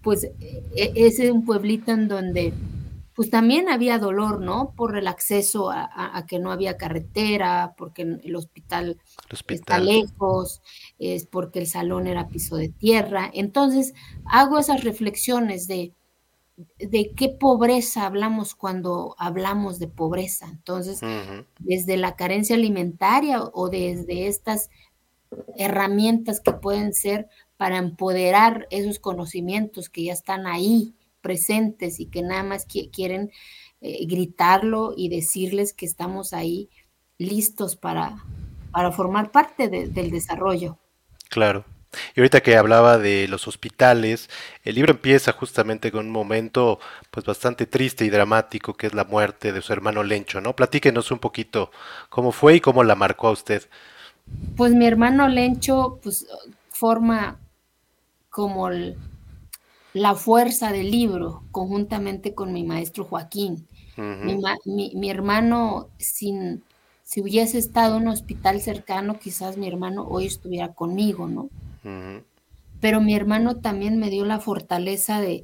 pues 0.02 0.26
e, 0.26 0.64
e, 0.76 0.92
ese 0.96 1.26
es 1.26 1.32
un 1.32 1.46
pueblito 1.46 1.92
en 1.92 2.08
donde 2.08 2.54
pues 3.20 3.32
también 3.32 3.68
había 3.68 4.00
dolor, 4.00 4.40
¿no? 4.40 4.72
Por 4.78 4.98
el 4.98 5.06
acceso 5.06 5.70
a, 5.72 6.26
que 6.26 6.40
no 6.40 6.54
había 6.54 6.78
carretera, 6.78 7.74
porque 7.78 8.04
el 8.04 8.34
hospital, 8.34 8.98
está 9.50 9.78
lejos, 9.78 10.62
es 11.00 11.26
porque 11.26 11.60
el 11.60 11.68
salón 11.68 12.08
era 12.08 12.30
piso 12.30 12.56
de 12.56 12.70
tierra. 12.70 13.30
Entonces, 13.34 13.94
hago 14.24 14.58
esas 14.58 14.86
reflexiones 14.86 15.68
de, 15.68 15.92
de 16.78 17.12
qué 17.14 17.28
pobreza 17.28 18.06
hablamos 18.06 18.56
cuando 18.56 19.16
hablamos 19.18 19.80
de 19.80 19.90
pobreza. 19.90 20.48
Entonces, 20.50 21.02
desde 21.60 21.98
la 21.98 22.16
carencia 22.16 22.56
alimentaria 22.56 23.44
o 23.44 23.68
desde 23.68 24.28
estas 24.28 24.70
herramientas 25.58 26.40
que 26.40 26.54
pueden 26.54 26.94
ser 26.94 27.28
para 27.58 27.80
empoderar 27.80 28.66
esos 28.70 28.98
conocimientos 28.98 29.90
que 29.90 30.06
ya 30.06 30.14
están 30.14 30.48
ahí 30.48 30.96
presentes 31.22 32.00
y 32.00 32.06
que 32.08 32.22
nada 32.22 32.44
más 32.44 32.66
quieren 32.66 33.32
eh, 33.82 34.06
gritarlo 34.06 34.94
y 34.96 35.10
decirles 35.10 35.74
que 35.74 35.86
estamos 35.86 36.34
ahí 36.34 36.70
listos 37.18 37.76
para, 37.76 38.24
para 38.72 38.92
formar 38.92 39.32
parte 39.32 39.70
del 39.70 40.12
desarrollo. 40.12 40.78
Claro. 41.30 41.66
Y 42.16 42.20
ahorita 42.20 42.42
que 42.42 42.56
hablaba 42.56 42.98
de 42.98 43.28
los 43.28 43.48
hospitales, 43.48 44.30
el 44.64 44.76
libro 44.76 44.92
empieza 44.92 45.32
justamente 45.32 45.92
con 45.92 46.06
un 46.06 46.12
momento 46.12 46.80
pues 47.10 47.26
bastante 47.26 47.66
triste 47.66 48.06
y 48.06 48.10
dramático 48.10 48.76
que 48.76 48.88
es 48.88 48.94
la 48.94 49.06
muerte 49.06 49.52
de 49.52 49.62
su 49.62 49.74
hermano 49.74 50.04
Lencho, 50.04 50.40
¿no? 50.40 50.56
Platíquenos 50.56 51.12
un 51.12 51.20
poquito 51.20 51.72
cómo 52.10 52.32
fue 52.32 52.56
y 52.56 52.62
cómo 52.62 52.84
la 52.84 52.96
marcó 52.96 53.30
a 53.30 53.32
usted. 53.32 53.68
Pues 54.56 54.74
mi 54.74 54.86
hermano 54.86 55.28
Lencho 55.28 56.00
pues 56.04 56.28
forma 56.70 57.40
como 58.30 58.70
el, 58.70 58.96
la 59.94 60.16
fuerza 60.16 60.72
del 60.72 60.92
libro 60.92 61.44
conjuntamente 61.52 62.34
con 62.34 62.54
mi 62.54 62.64
maestro 62.64 63.04
Joaquín. 63.06 63.68
mi, 63.96 65.10
hermano, 65.10 65.90
sin, 65.98 66.64
si 67.04 67.22
hubiese 67.22 67.58
estado 67.58 67.98
en 67.98 68.04
un 68.04 68.10
hospital 68.10 68.62
cercano, 68.62 69.20
quizás 69.20 69.58
mi 69.58 69.68
hermano 69.68 70.08
hoy 70.08 70.26
estuviera 70.26 70.74
conmigo, 70.74 71.28
¿no? 71.28 71.50
pero 72.82 73.02
mi 73.02 73.14
hermano 73.14 73.58
también 73.58 74.00
me 74.00 74.10
dio 74.10 74.26
la 74.26 74.40
fortaleza 74.40 75.20
de, 75.20 75.44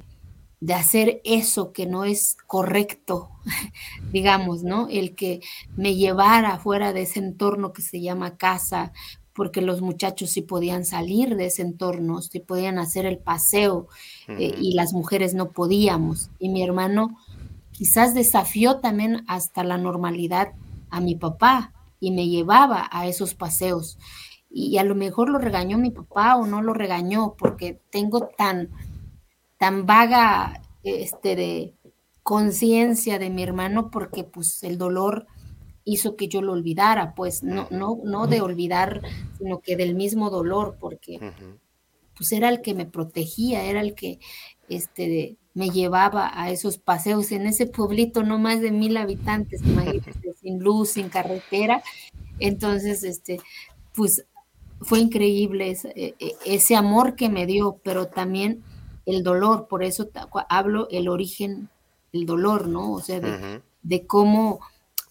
de 0.60 0.74
hacer 0.74 1.20
eso 1.24 1.72
que 1.72 1.86
no 1.86 2.04
es 2.04 2.36
correcto, 2.46 3.30
digamos, 4.12 4.62
¿no? 4.62 4.88
El 4.88 5.14
que 5.14 5.40
me 5.76 5.94
llevara 5.94 6.58
fuera 6.58 6.92
de 6.92 7.02
ese 7.02 7.20
entorno 7.20 7.72
que 7.72 7.82
se 7.82 8.00
llama 8.00 8.36
casa, 8.36 8.92
porque 9.36 9.60
los 9.60 9.82
muchachos 9.82 10.30
sí 10.30 10.40
podían 10.40 10.86
salir 10.86 11.36
de 11.36 11.46
ese 11.46 11.60
entorno, 11.60 12.22
sí 12.22 12.40
podían 12.40 12.78
hacer 12.78 13.04
el 13.04 13.18
paseo 13.18 13.86
eh, 14.28 14.54
y 14.58 14.74
las 14.74 14.94
mujeres 14.94 15.34
no 15.34 15.50
podíamos. 15.50 16.30
Y 16.38 16.48
mi 16.48 16.62
hermano 16.62 17.18
quizás 17.70 18.14
desafió 18.14 18.80
también 18.80 19.24
hasta 19.28 19.62
la 19.62 19.76
normalidad 19.76 20.52
a 20.88 21.00
mi 21.00 21.14
papá 21.14 21.74
y 22.00 22.12
me 22.12 22.28
llevaba 22.28 22.88
a 22.90 23.06
esos 23.06 23.34
paseos. 23.34 23.98
Y 24.50 24.78
a 24.78 24.84
lo 24.84 24.94
mejor 24.94 25.28
lo 25.28 25.38
regañó 25.38 25.76
mi 25.76 25.90
papá 25.90 26.36
o 26.36 26.46
no 26.46 26.62
lo 26.62 26.72
regañó 26.72 27.34
porque 27.36 27.78
tengo 27.90 28.28
tan 28.38 28.70
tan 29.58 29.86
vaga 29.86 30.62
este, 30.82 31.36
de 31.36 31.74
conciencia 32.22 33.18
de 33.18 33.30
mi 33.30 33.42
hermano 33.42 33.90
porque 33.90 34.24
pues 34.24 34.62
el 34.62 34.78
dolor 34.78 35.26
hizo 35.86 36.16
que 36.16 36.28
yo 36.28 36.42
lo 36.42 36.52
olvidara, 36.52 37.14
pues 37.14 37.42
no, 37.42 37.68
no, 37.70 38.00
no 38.04 38.26
de 38.26 38.42
olvidar, 38.42 39.00
sino 39.38 39.60
que 39.60 39.76
del 39.76 39.94
mismo 39.94 40.28
dolor, 40.28 40.76
porque 40.78 41.32
pues 42.16 42.32
era 42.32 42.48
el 42.48 42.60
que 42.60 42.74
me 42.74 42.86
protegía, 42.86 43.64
era 43.64 43.80
el 43.80 43.94
que 43.94 44.18
este, 44.68 45.36
me 45.54 45.70
llevaba 45.70 46.30
a 46.34 46.50
esos 46.50 46.78
paseos 46.78 47.30
en 47.30 47.46
ese 47.46 47.66
pueblito 47.66 48.24
no 48.24 48.38
más 48.38 48.60
de 48.60 48.72
mil 48.72 48.96
habitantes, 48.96 49.62
sin 50.42 50.58
luz, 50.58 50.90
sin 50.90 51.08
carretera. 51.08 51.82
Entonces, 52.40 53.04
este, 53.04 53.40
pues 53.94 54.26
fue 54.80 54.98
increíble 54.98 55.70
ese, 55.70 55.92
e, 55.94 56.14
e, 56.18 56.36
ese 56.44 56.74
amor 56.74 57.14
que 57.14 57.28
me 57.28 57.46
dio, 57.46 57.80
pero 57.84 58.08
también 58.08 58.64
el 59.06 59.22
dolor, 59.22 59.68
por 59.68 59.84
eso 59.84 60.10
hablo 60.48 60.88
el 60.90 61.08
origen, 61.08 61.70
el 62.12 62.26
dolor, 62.26 62.66
¿no? 62.66 62.92
O 62.92 63.00
sea, 63.00 63.20
de, 63.82 64.06
cómo 64.06 64.60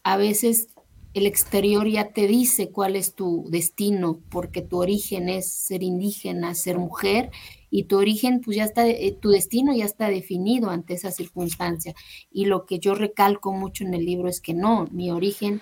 a 0.05 0.17
veces 0.17 0.69
el 1.15 1.25
exterior 1.25 1.87
ya 1.87 2.09
te 2.09 2.27
dice 2.27 2.69
cuál 2.69 2.95
es 2.95 3.15
tu 3.15 3.45
destino, 3.49 4.19
porque 4.29 4.61
tu 4.61 4.77
origen 4.77 5.29
es 5.29 5.51
ser 5.51 5.81
indígena, 5.81 6.53
ser 6.53 6.77
mujer, 6.77 7.31
y 7.71 7.85
tu 7.85 7.97
origen, 7.97 8.39
pues 8.41 8.57
ya 8.57 8.65
está, 8.65 8.87
eh, 8.87 9.17
tu 9.19 9.29
destino 9.29 9.73
ya 9.73 9.85
está 9.85 10.09
definido 10.09 10.69
ante 10.69 10.93
esa 10.93 11.09
circunstancia. 11.09 11.95
Y 12.31 12.45
lo 12.45 12.67
que 12.67 12.77
yo 12.77 12.93
recalco 12.93 13.51
mucho 13.51 13.83
en 13.83 13.95
el 13.95 14.05
libro 14.05 14.29
es 14.29 14.41
que 14.41 14.53
no, 14.53 14.87
mi 14.91 15.09
origen 15.09 15.59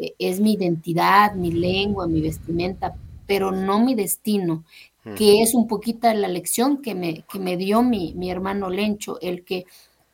eh, 0.00 0.14
es 0.18 0.40
mi 0.40 0.54
identidad, 0.54 1.36
mi 1.36 1.52
lengua, 1.52 2.08
mi 2.08 2.20
vestimenta, 2.20 2.96
pero 3.26 3.52
no 3.52 3.78
mi 3.78 3.94
destino 3.94 4.64
que 5.14 5.40
es 5.40 5.54
un 5.54 5.68
poquito 5.68 6.12
la 6.12 6.26
lección 6.26 6.82
que 6.82 6.96
me, 6.96 7.24
que 7.30 7.38
me 7.38 7.56
dio 7.56 7.84
mi, 7.84 8.12
mi 8.14 8.28
hermano 8.28 8.70
Lencho, 8.70 9.20
el 9.20 9.44
que 9.44 9.64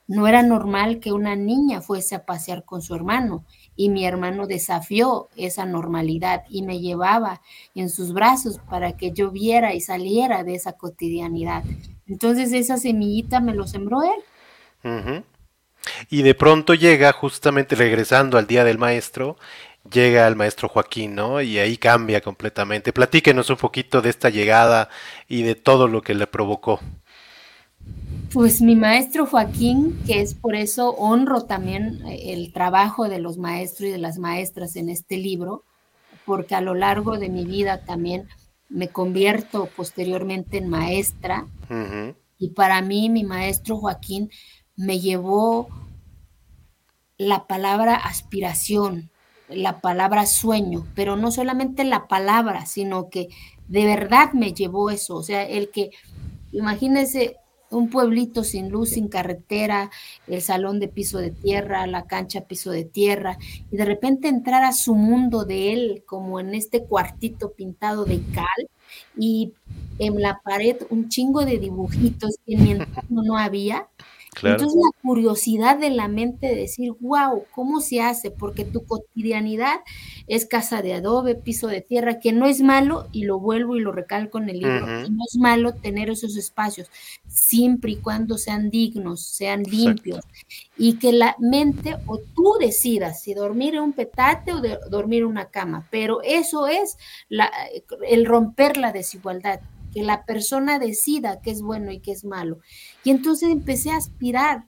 no 0.06 0.26
era 0.26 0.42
normal 0.42 1.00
que 1.00 1.12
una 1.12 1.36
niña 1.36 1.80
fuese 1.80 2.14
a 2.14 2.26
pasear 2.26 2.64
con 2.64 2.82
su 2.82 2.94
hermano 2.94 3.44
y 3.76 3.88
mi 3.88 4.04
hermano 4.04 4.46
desafió 4.46 5.28
esa 5.36 5.64
normalidad 5.64 6.44
y 6.48 6.62
me 6.62 6.80
llevaba 6.80 7.40
en 7.74 7.88
sus 7.90 8.12
brazos 8.12 8.58
para 8.68 8.96
que 8.96 9.12
yo 9.12 9.30
viera 9.30 9.74
y 9.74 9.80
saliera 9.80 10.44
de 10.44 10.54
esa 10.54 10.72
cotidianidad. 10.72 11.64
Entonces 12.06 12.52
esa 12.52 12.76
semillita 12.76 13.40
me 13.40 13.54
lo 13.54 13.66
sembró 13.66 14.02
él. 14.02 15.24
Y 16.10 16.22
de 16.22 16.34
pronto 16.34 16.74
llega, 16.74 17.12
justamente 17.12 17.74
regresando 17.74 18.38
al 18.38 18.46
Día 18.46 18.64
del 18.64 18.78
Maestro, 18.78 19.36
llega 19.90 20.26
el 20.28 20.36
maestro 20.36 20.68
Joaquín, 20.68 21.14
¿no? 21.14 21.40
Y 21.40 21.58
ahí 21.58 21.76
cambia 21.76 22.20
completamente. 22.20 22.92
Platíquenos 22.92 23.50
un 23.50 23.56
poquito 23.56 24.00
de 24.00 24.10
esta 24.10 24.30
llegada 24.30 24.88
y 25.28 25.42
de 25.42 25.54
todo 25.54 25.88
lo 25.88 26.02
que 26.02 26.14
le 26.14 26.26
provocó. 26.26 26.80
Pues 28.32 28.62
mi 28.62 28.76
maestro 28.76 29.26
Joaquín, 29.26 30.00
que 30.06 30.22
es 30.22 30.32
por 30.32 30.54
eso 30.54 30.92
honro 30.92 31.42
también 31.42 32.00
eh, 32.06 32.32
el 32.32 32.54
trabajo 32.54 33.06
de 33.10 33.18
los 33.18 33.36
maestros 33.36 33.90
y 33.90 33.92
de 33.92 33.98
las 33.98 34.16
maestras 34.16 34.76
en 34.76 34.88
este 34.88 35.18
libro, 35.18 35.64
porque 36.24 36.54
a 36.54 36.62
lo 36.62 36.74
largo 36.74 37.18
de 37.18 37.28
mi 37.28 37.44
vida 37.44 37.84
también 37.84 38.28
me 38.70 38.88
convierto 38.88 39.68
posteriormente 39.76 40.56
en 40.56 40.70
maestra. 40.70 41.46
Y 42.38 42.50
para 42.50 42.80
mí 42.80 43.10
mi 43.10 43.22
maestro 43.22 43.76
Joaquín 43.76 44.30
me 44.76 44.98
llevó 44.98 45.68
la 47.18 47.46
palabra 47.46 47.96
aspiración, 47.96 49.10
la 49.50 49.82
palabra 49.82 50.24
sueño, 50.24 50.86
pero 50.94 51.16
no 51.16 51.32
solamente 51.32 51.84
la 51.84 52.08
palabra, 52.08 52.64
sino 52.64 53.10
que 53.10 53.28
de 53.68 53.84
verdad 53.84 54.32
me 54.32 54.54
llevó 54.54 54.88
eso. 54.88 55.16
O 55.16 55.22
sea, 55.22 55.46
el 55.46 55.70
que, 55.70 55.90
imagínense, 56.50 57.36
un 57.72 57.90
pueblito 57.90 58.44
sin 58.44 58.70
luz, 58.70 58.90
sin 58.90 59.08
carretera, 59.08 59.90
el 60.26 60.42
salón 60.42 60.80
de 60.80 60.88
piso 60.88 61.18
de 61.18 61.30
tierra, 61.30 61.86
la 61.86 62.06
cancha 62.06 62.42
piso 62.42 62.70
de 62.70 62.84
tierra, 62.84 63.38
y 63.70 63.76
de 63.76 63.84
repente 63.84 64.28
entrar 64.28 64.64
a 64.64 64.72
su 64.72 64.94
mundo 64.94 65.44
de 65.44 65.72
él, 65.72 66.04
como 66.06 66.40
en 66.40 66.54
este 66.54 66.84
cuartito 66.84 67.52
pintado 67.52 68.04
de 68.04 68.20
cal, 68.34 68.68
y 69.16 69.52
en 69.98 70.20
la 70.20 70.40
pared 70.42 70.76
un 70.90 71.08
chingo 71.08 71.44
de 71.44 71.58
dibujitos 71.58 72.38
que 72.46 72.54
en 72.54 72.64
mi 72.64 72.70
entorno 72.72 73.22
no 73.22 73.38
había, 73.38 73.88
entonces 74.42 74.74
la 74.74 74.90
curiosidad 75.02 75.78
de 75.78 75.90
la 75.90 76.08
mente 76.08 76.46
de 76.46 76.56
decir, 76.56 76.92
wow, 77.00 77.44
¿cómo 77.50 77.80
se 77.80 78.00
hace? 78.00 78.30
Porque 78.30 78.64
tu 78.64 78.84
cotidianidad 78.84 79.80
es 80.26 80.46
casa 80.46 80.82
de 80.82 80.94
adobe, 80.94 81.34
piso 81.34 81.68
de 81.68 81.80
tierra, 81.80 82.18
que 82.18 82.32
no 82.32 82.46
es 82.46 82.60
malo, 82.62 83.08
y 83.12 83.24
lo 83.24 83.38
vuelvo 83.38 83.76
y 83.76 83.80
lo 83.80 83.92
recalco 83.92 84.38
en 84.38 84.48
el 84.48 84.60
libro, 84.60 84.86
no 84.86 85.24
es 85.28 85.36
malo 85.36 85.74
tener 85.74 86.10
esos 86.10 86.36
espacios, 86.36 86.88
siempre 87.26 87.92
y 87.92 87.96
cuando 87.96 88.38
sean 88.38 88.70
dignos, 88.70 89.20
sean 89.20 89.62
limpios, 89.64 90.24
y 90.76 90.94
que 90.94 91.12
la 91.12 91.36
mente 91.38 91.96
o 92.06 92.18
tú 92.18 92.56
decidas 92.58 93.22
si 93.22 93.34
dormir 93.34 93.74
en 93.74 93.82
un 93.82 93.92
petate 93.92 94.52
o 94.52 94.62
dormir 94.88 95.22
en 95.22 95.28
una 95.28 95.46
cama, 95.46 95.86
pero 95.90 96.22
eso 96.22 96.66
es 96.66 96.96
el 98.08 98.26
romper 98.26 98.76
la 98.76 98.92
desigualdad 98.92 99.60
que 99.92 100.02
la 100.02 100.24
persona 100.24 100.78
decida 100.78 101.40
qué 101.40 101.50
es 101.50 101.62
bueno 101.62 101.92
y 101.92 102.00
qué 102.00 102.12
es 102.12 102.24
malo. 102.24 102.58
Y 103.04 103.10
entonces 103.10 103.50
empecé 103.50 103.90
a 103.90 103.96
aspirar, 103.96 104.64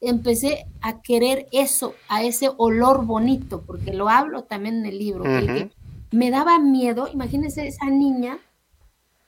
empecé 0.00 0.66
a 0.80 1.00
querer 1.02 1.48
eso, 1.50 1.94
a 2.08 2.22
ese 2.22 2.50
olor 2.56 3.04
bonito, 3.04 3.62
porque 3.66 3.92
lo 3.92 4.08
hablo 4.08 4.44
también 4.44 4.76
en 4.78 4.86
el 4.86 4.98
libro, 4.98 5.24
me 6.10 6.30
daba 6.30 6.58
miedo, 6.58 7.08
imagínense 7.12 7.66
esa 7.66 7.86
niña, 7.86 8.38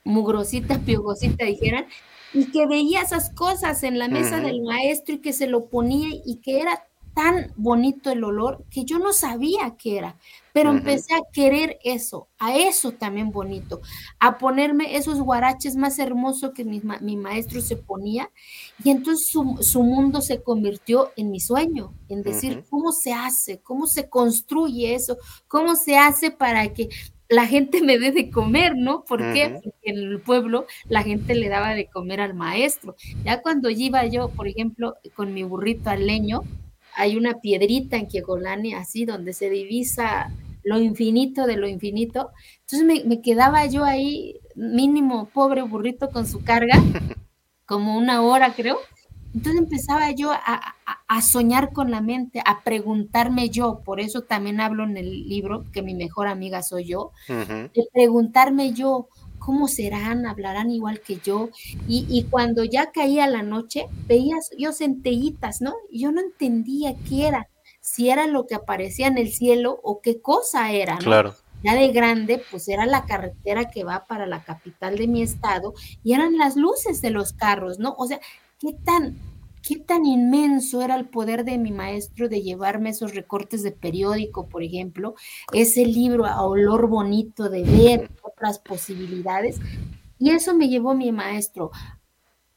mugrosita, 0.03 0.79
piogosita, 0.79 1.45
dijeran, 1.45 1.85
y 2.33 2.45
que 2.45 2.65
veía 2.65 3.01
esas 3.01 3.29
cosas 3.29 3.83
en 3.83 3.99
la 3.99 4.07
mesa 4.07 4.39
del 4.39 4.61
maestro 4.61 5.15
y 5.15 5.19
que 5.19 5.33
se 5.33 5.47
lo 5.47 5.65
ponía 5.65 6.09
y 6.25 6.37
que 6.37 6.61
era 6.61 6.85
tan 7.13 7.51
bonito 7.55 8.11
el 8.11 8.23
olor 8.23 8.63
que 8.69 8.85
yo 8.85 8.99
no 8.99 9.13
sabía 9.13 9.75
qué 9.77 9.97
era, 9.97 10.17
pero 10.53 10.71
empecé 10.71 11.13
a 11.13 11.21
querer 11.31 11.77
eso, 11.83 12.27
a 12.37 12.55
eso 12.55 12.91
también 12.93 13.31
bonito, 13.31 13.81
a 14.19 14.37
ponerme 14.37 14.95
esos 14.95 15.21
guaraches 15.21 15.75
más 15.75 15.99
hermosos 15.99 16.51
que 16.53 16.65
mi, 16.65 16.81
maestro 17.17 17.61
se 17.61 17.77
ponía, 17.77 18.29
y 18.83 18.89
entonces 18.89 19.27
su, 19.27 19.83
mundo 19.83 20.21
se 20.21 20.41
convirtió 20.41 21.11
en 21.15 21.31
mi 21.31 21.39
sueño, 21.39 21.93
en 22.09 22.23
decir 22.23 22.63
cómo 22.69 22.91
se 22.91 23.13
hace, 23.13 23.59
cómo 23.59 23.87
se 23.87 24.09
construye 24.09 24.95
eso, 24.95 25.17
cómo 25.47 25.75
se 25.75 25.97
hace 25.97 26.31
para 26.31 26.73
que 26.73 26.89
la 27.31 27.47
gente 27.47 27.81
me 27.81 27.97
dé 27.97 28.11
de 28.11 28.29
comer, 28.29 28.75
¿no? 28.75 29.05
¿Por 29.05 29.19
qué? 29.33 29.61
Porque 29.63 29.89
en 29.89 29.97
el 29.97 30.19
pueblo 30.19 30.65
la 30.89 31.01
gente 31.01 31.33
le 31.33 31.47
daba 31.47 31.73
de 31.73 31.87
comer 31.87 32.19
al 32.19 32.33
maestro. 32.33 32.97
Ya 33.23 33.41
cuando 33.41 33.69
iba 33.69 34.05
yo, 34.05 34.27
por 34.27 34.49
ejemplo, 34.49 34.95
con 35.15 35.33
mi 35.33 35.43
burrito 35.43 35.89
al 35.89 36.05
leño, 36.05 36.41
hay 36.95 37.17
una 37.17 37.39
piedrita 37.39 37.97
en 37.97 38.07
Kiekolani, 38.07 38.73
así, 38.73 39.05
donde 39.05 39.33
se 39.33 39.49
divisa 39.49 40.31
lo 40.63 40.79
infinito 40.79 41.45
de 41.45 41.57
lo 41.57 41.67
infinito. 41.67 42.31
Entonces 42.61 43.05
me, 43.05 43.21
quedaba 43.21 43.65
yo 43.65 43.83
ahí, 43.83 44.39
mínimo, 44.55 45.25
pobre 45.33 45.61
burrito 45.63 46.09
con 46.09 46.27
su 46.27 46.43
carga, 46.43 46.75
como 47.65 47.97
una 47.97 48.21
hora 48.21 48.53
creo. 48.53 48.77
Entonces 49.33 49.61
empezaba 49.61 50.11
yo 50.11 50.31
a, 50.31 50.75
soñar 51.21 51.71
con 51.71 51.91
la 51.91 52.01
mente, 52.01 52.41
a 52.45 52.63
preguntarme 52.63 53.49
yo, 53.49 53.81
por 53.85 53.99
eso 54.01 54.21
también 54.21 54.59
hablo 54.59 54.83
en 54.83 54.97
el 54.97 55.29
libro, 55.29 55.65
que 55.71 55.81
mi 55.81 55.93
mejor 55.93 56.27
amiga 56.27 56.63
soy 56.63 56.85
yo, 56.85 57.11
de 57.27 57.87
preguntarme 57.93 58.73
yo, 58.73 59.07
¿cómo 59.41 59.67
serán? 59.67 60.25
¿Hablarán 60.25 60.69
igual 60.69 61.01
que 61.01 61.17
yo? 61.17 61.49
Y, 61.87 62.25
cuando 62.29 62.63
ya 62.63 62.91
caía 62.91 63.27
la 63.27 63.41
noche, 63.41 63.87
veías 64.07 64.51
yo 64.57 64.71
centellitas, 64.71 65.61
¿no? 65.61 65.73
Y 65.89 66.03
yo 66.03 66.11
no 66.11 66.21
entendía 66.21 66.95
qué 67.09 67.27
era, 67.27 67.49
si 67.81 68.09
era 68.09 68.27
lo 68.27 68.45
que 68.47 68.55
aparecía 68.55 69.07
en 69.07 69.17
el 69.17 69.31
cielo 69.33 69.79
o 69.83 69.99
qué 70.01 70.21
cosa 70.21 70.71
era, 70.71 70.95
¿no? 70.95 71.01
Claro. 71.01 71.35
Ya 71.63 71.75
de 71.75 71.91
grande, 71.91 72.41
pues 72.49 72.67
era 72.69 72.85
la 72.85 73.05
carretera 73.05 73.69
que 73.69 73.83
va 73.83 74.05
para 74.05 74.25
la 74.25 74.43
capital 74.43 74.97
de 74.97 75.07
mi 75.07 75.21
estado 75.21 75.73
y 76.03 76.13
eran 76.13 76.37
las 76.37 76.55
luces 76.55 77.01
de 77.01 77.11
los 77.11 77.33
carros, 77.33 77.77
¿no? 77.77 77.93
O 77.97 78.07
sea, 78.07 78.19
qué 78.59 78.73
tan 78.73 79.17
qué 79.61 79.77
tan 79.77 80.05
inmenso 80.05 80.81
era 80.81 80.95
el 80.95 81.09
poder 81.09 81.45
de 81.45 81.57
mi 81.57 81.71
maestro 81.71 82.29
de 82.29 82.41
llevarme 82.41 82.89
esos 82.89 83.13
recortes 83.13 83.63
de 83.63 83.71
periódico, 83.71 84.47
por 84.47 84.63
ejemplo, 84.63 85.15
ese 85.53 85.85
libro 85.85 86.25
a 86.25 86.43
olor 86.43 86.87
bonito 86.87 87.49
de 87.49 87.63
ver 87.63 88.11
otras 88.23 88.59
posibilidades. 88.59 89.59
Y 90.17 90.31
eso 90.31 90.55
me 90.55 90.69
llevó 90.69 90.93
mi 90.93 91.11
maestro 91.11 91.71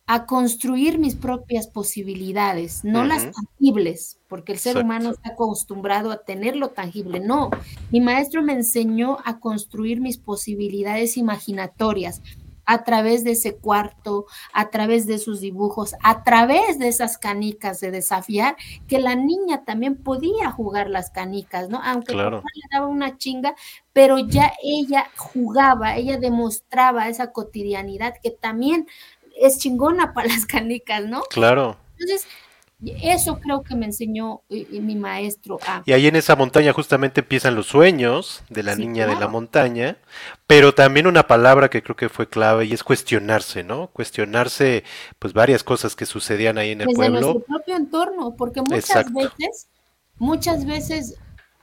a 0.06 0.26
construir 0.26 0.98
mis 0.98 1.14
propias 1.14 1.66
posibilidades, 1.66 2.84
no 2.84 3.04
las 3.04 3.30
tangibles, 3.32 4.18
porque 4.28 4.52
el 4.52 4.58
ser 4.58 4.76
humano 4.76 5.12
está 5.12 5.30
acostumbrado 5.30 6.10
a 6.10 6.24
tener 6.24 6.56
lo 6.56 6.68
tangible. 6.68 7.20
No, 7.20 7.50
mi 7.90 8.00
maestro 8.00 8.42
me 8.42 8.52
enseñó 8.52 9.16
a 9.24 9.40
construir 9.40 10.02
mis 10.02 10.18
posibilidades 10.18 11.16
imaginatorias 11.16 12.20
a 12.66 12.84
través 12.84 13.24
de 13.24 13.32
ese 13.32 13.56
cuarto, 13.56 14.26
a 14.52 14.70
través 14.70 15.06
de 15.06 15.18
sus 15.18 15.40
dibujos, 15.40 15.94
a 16.02 16.22
través 16.22 16.78
de 16.78 16.88
esas 16.88 17.18
canicas 17.18 17.80
de 17.80 17.90
desafiar, 17.90 18.56
que 18.88 18.98
la 18.98 19.14
niña 19.14 19.64
también 19.64 19.96
podía 19.96 20.50
jugar 20.50 20.90
las 20.90 21.10
canicas, 21.10 21.68
¿no? 21.68 21.80
Aunque 21.82 22.14
le 22.14 22.22
daba 22.72 22.86
una 22.86 23.18
chinga, 23.18 23.54
pero 23.92 24.18
ya 24.18 24.52
ella 24.62 25.10
jugaba, 25.16 25.96
ella 25.96 26.18
demostraba 26.18 27.08
esa 27.08 27.32
cotidianidad 27.32 28.14
que 28.22 28.30
también 28.30 28.86
es 29.36 29.58
chingona 29.58 30.12
para 30.12 30.28
las 30.28 30.46
canicas, 30.46 31.04
¿no? 31.06 31.22
Claro. 31.30 31.76
Entonces, 31.98 32.26
eso 33.02 33.38
creo 33.40 33.62
que 33.62 33.74
me 33.74 33.86
enseñó 33.86 34.42
eh, 34.48 34.66
eh, 34.72 34.80
mi 34.80 34.96
maestro. 34.96 35.58
Y 35.84 35.92
ahí 35.92 36.06
en 36.06 36.16
esa 36.16 36.36
montaña 36.36 36.72
justamente 36.72 37.20
empiezan 37.20 37.54
los 37.54 37.66
sueños 37.66 38.42
de 38.48 38.62
la 38.62 38.74
niña 38.74 39.06
de 39.06 39.16
la 39.16 39.28
montaña, 39.28 39.96
pero 40.46 40.74
también 40.74 41.06
una 41.06 41.26
palabra 41.26 41.70
que 41.70 41.82
creo 41.82 41.96
que 41.96 42.08
fue 42.08 42.28
clave 42.28 42.66
y 42.66 42.72
es 42.72 42.82
cuestionarse, 42.82 43.64
¿no? 43.64 43.88
Cuestionarse 43.88 44.84
pues 45.18 45.32
varias 45.32 45.64
cosas 45.64 45.96
que 45.96 46.06
sucedían 46.06 46.58
ahí 46.58 46.70
en 46.70 46.82
el 46.82 46.88
pueblo. 46.88 47.18
Desde 47.18 47.32
nuestro 47.32 47.44
propio 47.44 47.76
entorno, 47.76 48.34
porque 48.36 48.62
muchas 48.62 49.12
veces, 49.12 49.68
muchas 50.18 50.66
veces 50.66 51.16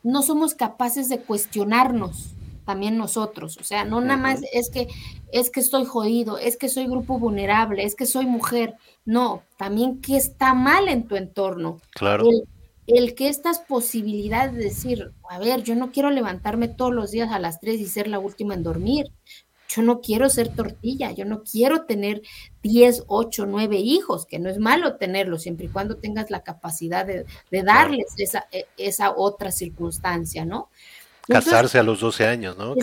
no 0.04 0.22
somos 0.22 0.56
capaces 0.56 1.10
de 1.10 1.20
cuestionarnos 1.20 2.34
también 2.66 2.98
nosotros, 2.98 3.58
o 3.60 3.64
sea, 3.64 3.86
no 3.86 4.02
nada 4.02 4.18
más 4.18 4.42
es 4.54 4.70
que 4.70 4.88
es 5.32 5.50
que 5.50 5.60
estoy 5.60 5.86
jodido, 5.86 6.38
es 6.38 6.58
que 6.58 6.70
soy 6.70 6.86
grupo 6.86 7.18
vulnerable, 7.18 7.84
es 7.84 7.96
que 7.96 8.06
soy 8.06 8.26
mujer, 8.26 8.76
no, 9.06 9.44
también 9.58 10.02
que 10.02 10.18
está 10.18 10.54
mal 10.54 10.88
en 10.88 11.08
tu 11.08 11.16
entorno. 11.16 11.80
Claro. 11.96 12.26
El, 12.88 13.16
que 13.16 13.30
estas 13.30 13.60
posibilidades 13.60 14.54
de 14.54 14.64
decir, 14.64 15.12
a 15.30 15.40
ver, 15.40 15.64
yo 15.64 15.76
no 15.76 15.92
quiero 15.92 16.10
levantarme 16.10 16.68
todos 16.68 16.94
los 16.94 17.12
días 17.12 17.32
a 17.32 17.40
las 17.40 17.60
3 17.62 17.80
y 17.80 17.86
ser 17.86 18.08
la 18.08 18.20
última 18.20 18.54
en 18.54 18.64
dormir. 18.64 19.06
Yo 19.70 19.82
no 19.84 20.02
quiero 20.02 20.30
ser 20.30 20.54
tortilla, 20.54 21.12
yo 21.12 21.24
no 21.24 21.44
quiero 21.44 21.86
tener 21.86 22.22
10, 22.64 23.06
8, 23.08 23.46
9 23.46 23.78
hijos, 23.78 24.26
que 24.26 24.40
no 24.40 24.50
es 24.50 24.58
malo 24.58 24.98
tenerlos, 24.98 25.44
siempre 25.44 25.68
y 25.68 25.70
cuando 25.70 25.96
tengas 25.96 26.30
la 26.30 26.44
capacidad 26.44 27.06
de, 27.06 27.26
darles 27.64 28.08
esa, 28.18 28.48
e, 28.52 28.66
esa 28.76 29.16
otra 29.16 29.54
circunstancia, 29.54 30.44
¿no? 30.44 30.70
Casarse 31.28 31.78
a 31.78 31.84
los 31.84 32.00
12 32.00 32.26
años, 32.26 32.58
¿no? 32.58 32.76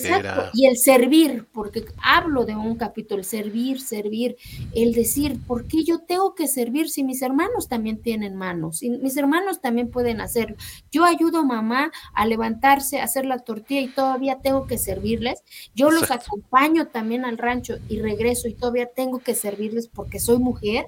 Y 0.55 0.67
el 0.67 0.79
servir, 0.79 1.47
porque 1.53 1.85
hablo 2.03 2.45
de 2.45 2.55
un 2.55 2.77
capítulo, 2.77 3.23
servir, 3.23 3.81
servir, 3.81 4.37
el 4.75 4.93
decir, 4.93 5.41
¿por 5.47 5.67
qué 5.67 5.85
yo 5.85 5.99
tengo 6.01 6.35
que 6.35 6.47
servir 6.47 6.89
si 6.89 7.05
mis 7.05 7.23
hermanos 7.23 7.69
también 7.69 8.01
tienen 8.01 8.37
manos? 8.37 8.83
Y 8.83 8.91
mis 8.91 9.17
hermanos 9.17 9.61
también 9.61 9.91
pueden 9.91 10.21
hacerlo. 10.21 10.57
Yo 10.91 11.05
ayudo 11.05 11.41
a 11.41 11.45
mamá 11.45 11.91
a 12.15 12.27
levantarse, 12.27 13.01
a 13.01 13.05
hacer 13.05 13.27
la 13.27 13.41
tortilla 13.41 13.81
y 13.81 13.89
todavía 13.89 14.39
tengo 14.43 14.67
que 14.67 14.79
servirles. 14.79 15.43
Yo 15.75 15.91
los 15.91 16.11
acompaño 16.11 16.87
también 16.87 17.25
al 17.25 17.39
rancho 17.39 17.77
y 17.89 18.01
regreso 18.01 18.49
y 18.49 18.55
todavía 18.55 18.87
tengo 18.87 19.19
que 19.19 19.35
servirles 19.35 19.89
porque 19.89 20.21
soy 20.21 20.39
mujer. 20.39 20.87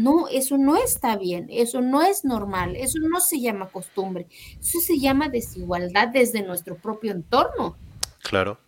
No, 0.00 0.28
eso 0.28 0.56
no 0.56 0.76
está 0.76 1.16
bien, 1.16 1.46
eso 1.50 1.82
no 1.82 2.00
es 2.00 2.24
normal, 2.24 2.74
eso 2.74 2.98
no 3.00 3.20
se 3.20 3.38
llama 3.38 3.68
costumbre, 3.68 4.26
eso 4.58 4.80
se 4.80 4.98
llama 4.98 5.28
desigualdad 5.28 6.08
desde 6.08 6.42
nuestro 6.42 6.76
propio 6.76 7.12
entorno. 7.12 7.76
Claro. 8.22 8.58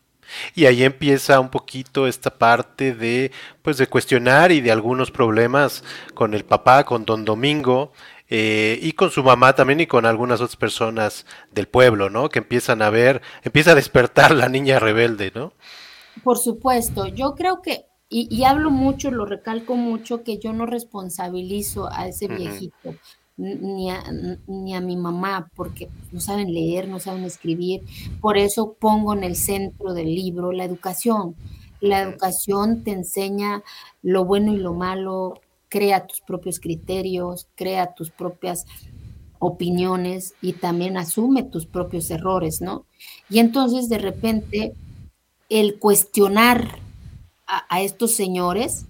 Y 0.55 0.67
ahí 0.67 0.85
empieza 0.85 1.41
un 1.41 1.49
poquito 1.49 2.07
esta 2.07 2.37
parte 2.37 2.95
de, 2.95 3.33
pues, 3.63 3.79
de 3.79 3.87
cuestionar 3.87 4.53
y 4.53 4.61
de 4.61 4.73
algunos 4.73 5.11
problemas 5.11 5.83
con 6.13 6.35
el 6.35 6.45
papá, 6.45 6.85
con 6.85 7.07
Don 7.07 7.25
Domingo, 7.25 7.93
eh, 8.29 8.79
y 8.83 8.93
con 8.93 9.11
su 9.11 9.23
mamá 9.23 9.55
también 9.55 9.81
y 9.81 9.87
con 9.87 10.05
algunas 10.05 10.41
otras 10.41 10.57
personas 10.57 11.25
del 11.51 11.67
pueblo, 11.67 12.11
¿no? 12.11 12.29
Que 12.29 12.41
empiezan 12.41 12.83
a 12.83 12.91
ver, 12.91 13.23
empieza 13.43 13.73
a 13.73 13.75
despertar 13.75 14.33
la 14.33 14.51
niña 14.51 14.79
rebelde, 14.79 15.33
¿no? 15.35 15.55
Por 16.23 16.39
supuesto, 16.39 17.07
yo 17.07 17.35
creo 17.35 17.63
que 17.63 17.87
y, 18.15 18.45
hablo 18.45 18.71
mucho, 18.71 19.11
lo 19.11 19.25
recalco 19.25 19.75
mucho, 19.75 20.23
que 20.23 20.39
yo 20.39 20.53
no 20.53 20.67
responsabilizo 20.67 21.91
a 21.91 22.09
ese 22.09 22.29
viejito, 22.29 22.95
ni 23.39 23.91
a, 23.91 24.05
ni 24.47 24.75
a 24.75 24.83
mi 24.83 24.97
mamá, 24.97 25.49
porque 25.57 25.89
no 26.11 26.21
saben 26.21 26.53
leer, 26.53 26.89
no 26.89 27.01
saben 27.01 27.25
escribir. 27.25 27.83
Por 28.21 28.37
eso 28.37 28.77
pongo 28.79 29.15
en 29.15 29.25
el 29.25 29.35
centro 29.35 29.95
del 29.95 30.15
libro 30.15 30.53
la 30.53 30.65
educación. 30.65 31.37
La 31.81 32.03
educación 32.03 32.85
te 32.85 32.93
enseña 32.93 33.63
lo 34.03 34.27
bueno 34.27 34.53
y 34.53 34.59
lo 34.59 34.75
malo, 34.75 35.41
crea 35.71 36.07
tus 36.07 36.21
propios 36.21 36.61
criterios, 36.61 37.49
crea 37.55 37.95
tus 37.95 38.11
propias 38.11 38.67
opiniones 39.39 40.35
y 40.43 40.53
también 40.53 40.99
asume 40.99 41.45
tus 41.45 41.65
propios 41.65 42.11
errores, 42.11 42.61
¿no? 42.61 42.85
Y 43.31 43.39
entonces 43.39 43.89
de 43.89 43.99
repente 43.99 44.75
el 45.49 45.79
cuestionar 45.79 46.82
a, 47.47 47.81
estos 47.81 48.15
señores, 48.15 48.87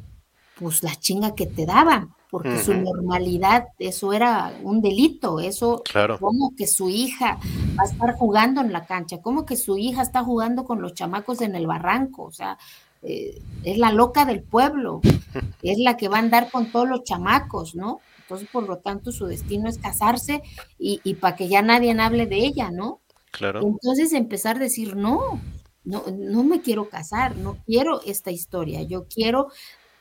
pues 0.59 0.83
la 0.83 0.95
chinga 0.95 1.35
que 1.35 1.47
te 1.47 1.67
daban, 1.67 2.15
porque 2.31 2.59
su 2.59 2.75
normalidad, 2.75 3.67
eso 3.79 4.13
era 4.13 4.55
un 4.63 4.81
delito, 4.81 5.41
eso, 5.41 5.83
claro. 5.85 6.19
como 6.19 6.55
que 6.57 6.67
su 6.67 6.89
hija 6.89 7.39
va 7.79 7.83
a 7.83 7.91
estar 7.91 8.15
jugando 8.17 8.61
en 8.61 8.73
la 8.73 8.87
cancha, 8.87 9.21
como 9.21 9.45
que 9.45 9.57
su 9.57 9.77
hija 9.77 10.03
está 10.03 10.23
jugando 10.25 10.65
con 10.65 10.81
los 10.81 10.95
chamacos 10.95 11.41
en 11.43 11.55
el 11.57 11.67
barranco, 11.67 12.25
o 12.25 12.33
sea, 12.33 12.57
eh, 13.03 13.43
es 13.65 13.79
la 13.79 13.93
loca 13.93 14.25
del 14.25 14.43
pueblo, 14.43 15.01
es 15.63 15.79
la 15.79 15.97
que 15.97 16.09
va 16.09 16.17
a 16.17 16.21
andar 16.21 16.51
con 16.51 16.71
todos 16.71 16.89
los 16.89 17.05
chamacos, 17.05 17.75
¿no? 17.75 18.01
Entonces, 18.21 18.49
por 18.51 18.67
lo 18.67 18.79
tanto, 18.79 19.13
su 19.13 19.27
destino 19.27 19.69
es 19.69 19.77
casarse 19.79 20.43
y, 20.79 21.01
y 21.05 21.15
para 21.15 21.37
que 21.37 21.49
ya 21.49 21.61
nadie 21.61 21.93
hable 22.01 22.27
de 22.27 22.37
ella, 22.37 22.71
¿no? 22.71 23.01
Claro. 23.31 23.61
Entonces 23.63 24.13
empezar 24.13 24.57
a 24.57 24.61
decir, 24.61 24.95
no, 24.97 25.41
no, 25.85 26.05
no 26.13 26.45
me 26.45 26.61
quiero 26.61 26.89
casar, 26.89 27.37
no 27.37 27.59
quiero 27.67 28.01
esta 28.05 28.31
historia, 28.31 28.83
yo 28.83 29.07
quiero 29.09 29.49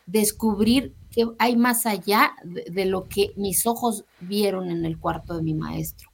descubrir 0.05 0.93
que 1.11 1.25
hay 1.39 1.55
más 1.55 1.85
allá 1.85 2.33
de, 2.43 2.85
lo 2.85 3.05
que 3.05 3.31
mis 3.35 3.65
ojos 3.65 4.05
vieron 4.19 4.69
en 4.69 4.85
el 4.85 4.97
cuarto 4.97 5.35
de 5.35 5.43
mi 5.43 5.53
maestro. 5.53 6.09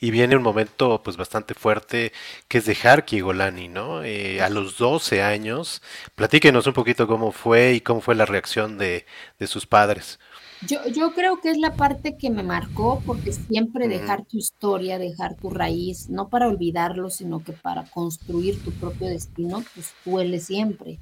Y 0.00 0.10
viene 0.10 0.36
un 0.36 0.42
momento 0.42 1.00
pues 1.02 1.16
bastante 1.16 1.54
fuerte 1.54 2.12
que 2.48 2.58
es 2.58 2.66
de 2.66 2.76
Harky 2.76 3.20
Golani, 3.20 3.68
¿no? 3.68 4.02
Eh, 4.02 4.42
a 4.42 4.50
los 4.50 4.76
12 4.76 5.22
años, 5.22 5.80
platíquenos 6.16 6.66
un 6.66 6.74
poquito 6.74 7.06
cómo 7.06 7.32
fue 7.32 7.72
y 7.72 7.80
cómo 7.80 8.02
fue 8.02 8.14
la 8.14 8.26
reacción 8.26 8.76
de, 8.76 9.06
de 9.38 9.46
sus 9.46 9.64
padres. 9.64 10.18
Yo, 10.66 10.86
yo 10.86 11.12
creo 11.12 11.40
que 11.40 11.50
es 11.50 11.58
la 11.58 11.74
parte 11.74 12.16
que 12.16 12.30
me 12.30 12.42
marcó, 12.42 13.02
porque 13.04 13.32
siempre 13.32 13.88
dejar 13.88 14.24
tu 14.24 14.38
historia, 14.38 14.98
dejar 14.98 15.34
tu 15.36 15.50
raíz, 15.50 16.08
no 16.08 16.28
para 16.28 16.46
olvidarlo, 16.46 17.10
sino 17.10 17.42
que 17.42 17.52
para 17.52 17.84
construir 17.84 18.62
tu 18.62 18.70
propio 18.70 19.08
destino, 19.08 19.64
pues 19.74 19.92
duele 20.04 20.38
siempre. 20.38 21.00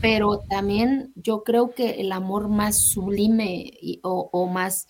Pero 0.00 0.38
también 0.48 1.12
yo 1.16 1.42
creo 1.42 1.74
que 1.74 2.00
el 2.00 2.12
amor 2.12 2.48
más 2.48 2.78
sublime 2.78 3.72
o, 4.02 4.46
más 4.46 4.86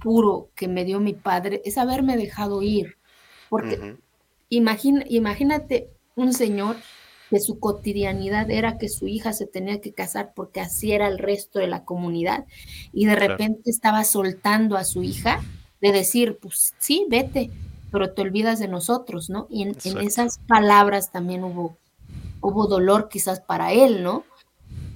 puro 0.00 0.50
que 0.54 0.68
me 0.68 0.84
dio 0.84 1.00
mi 1.00 1.14
padre 1.14 1.62
es 1.64 1.78
haberme 1.78 2.16
dejado 2.16 2.62
ir. 2.62 2.96
Porque 3.48 3.96
imagínate 4.48 5.90
un 6.14 6.32
señor 6.32 6.76
que 7.30 7.40
su 7.40 7.58
cotidianidad 7.58 8.50
era 8.50 8.78
que 8.78 8.88
su 8.88 9.06
hija 9.06 9.32
se 9.32 9.46
tenía 9.46 9.80
que 9.80 9.92
casar 9.92 10.32
porque 10.34 10.60
así 10.60 10.92
era 10.92 11.08
el 11.08 11.18
resto 11.18 11.58
de 11.58 11.66
la 11.66 11.84
comunidad 11.84 12.44
y 12.92 13.06
de 13.06 13.16
repente 13.16 13.70
estaba 13.70 14.04
soltando 14.04 14.76
a 14.76 14.84
su 14.84 15.02
hija 15.02 15.40
de 15.80 15.92
decir, 15.92 16.38
pues 16.40 16.74
sí, 16.78 17.06
vete, 17.08 17.50
pero 17.90 18.12
te 18.12 18.22
olvidas 18.22 18.58
de 18.58 18.68
nosotros, 18.68 19.30
¿no? 19.30 19.46
Y 19.50 19.62
en, 19.62 19.76
esas 20.00 20.38
palabras 20.46 21.12
también 21.12 21.44
hubo, 21.44 21.76
hubo 22.40 22.66
dolor 22.66 23.08
quizás 23.08 23.40
para 23.40 23.72
él, 23.72 24.02
¿no? 24.02 24.24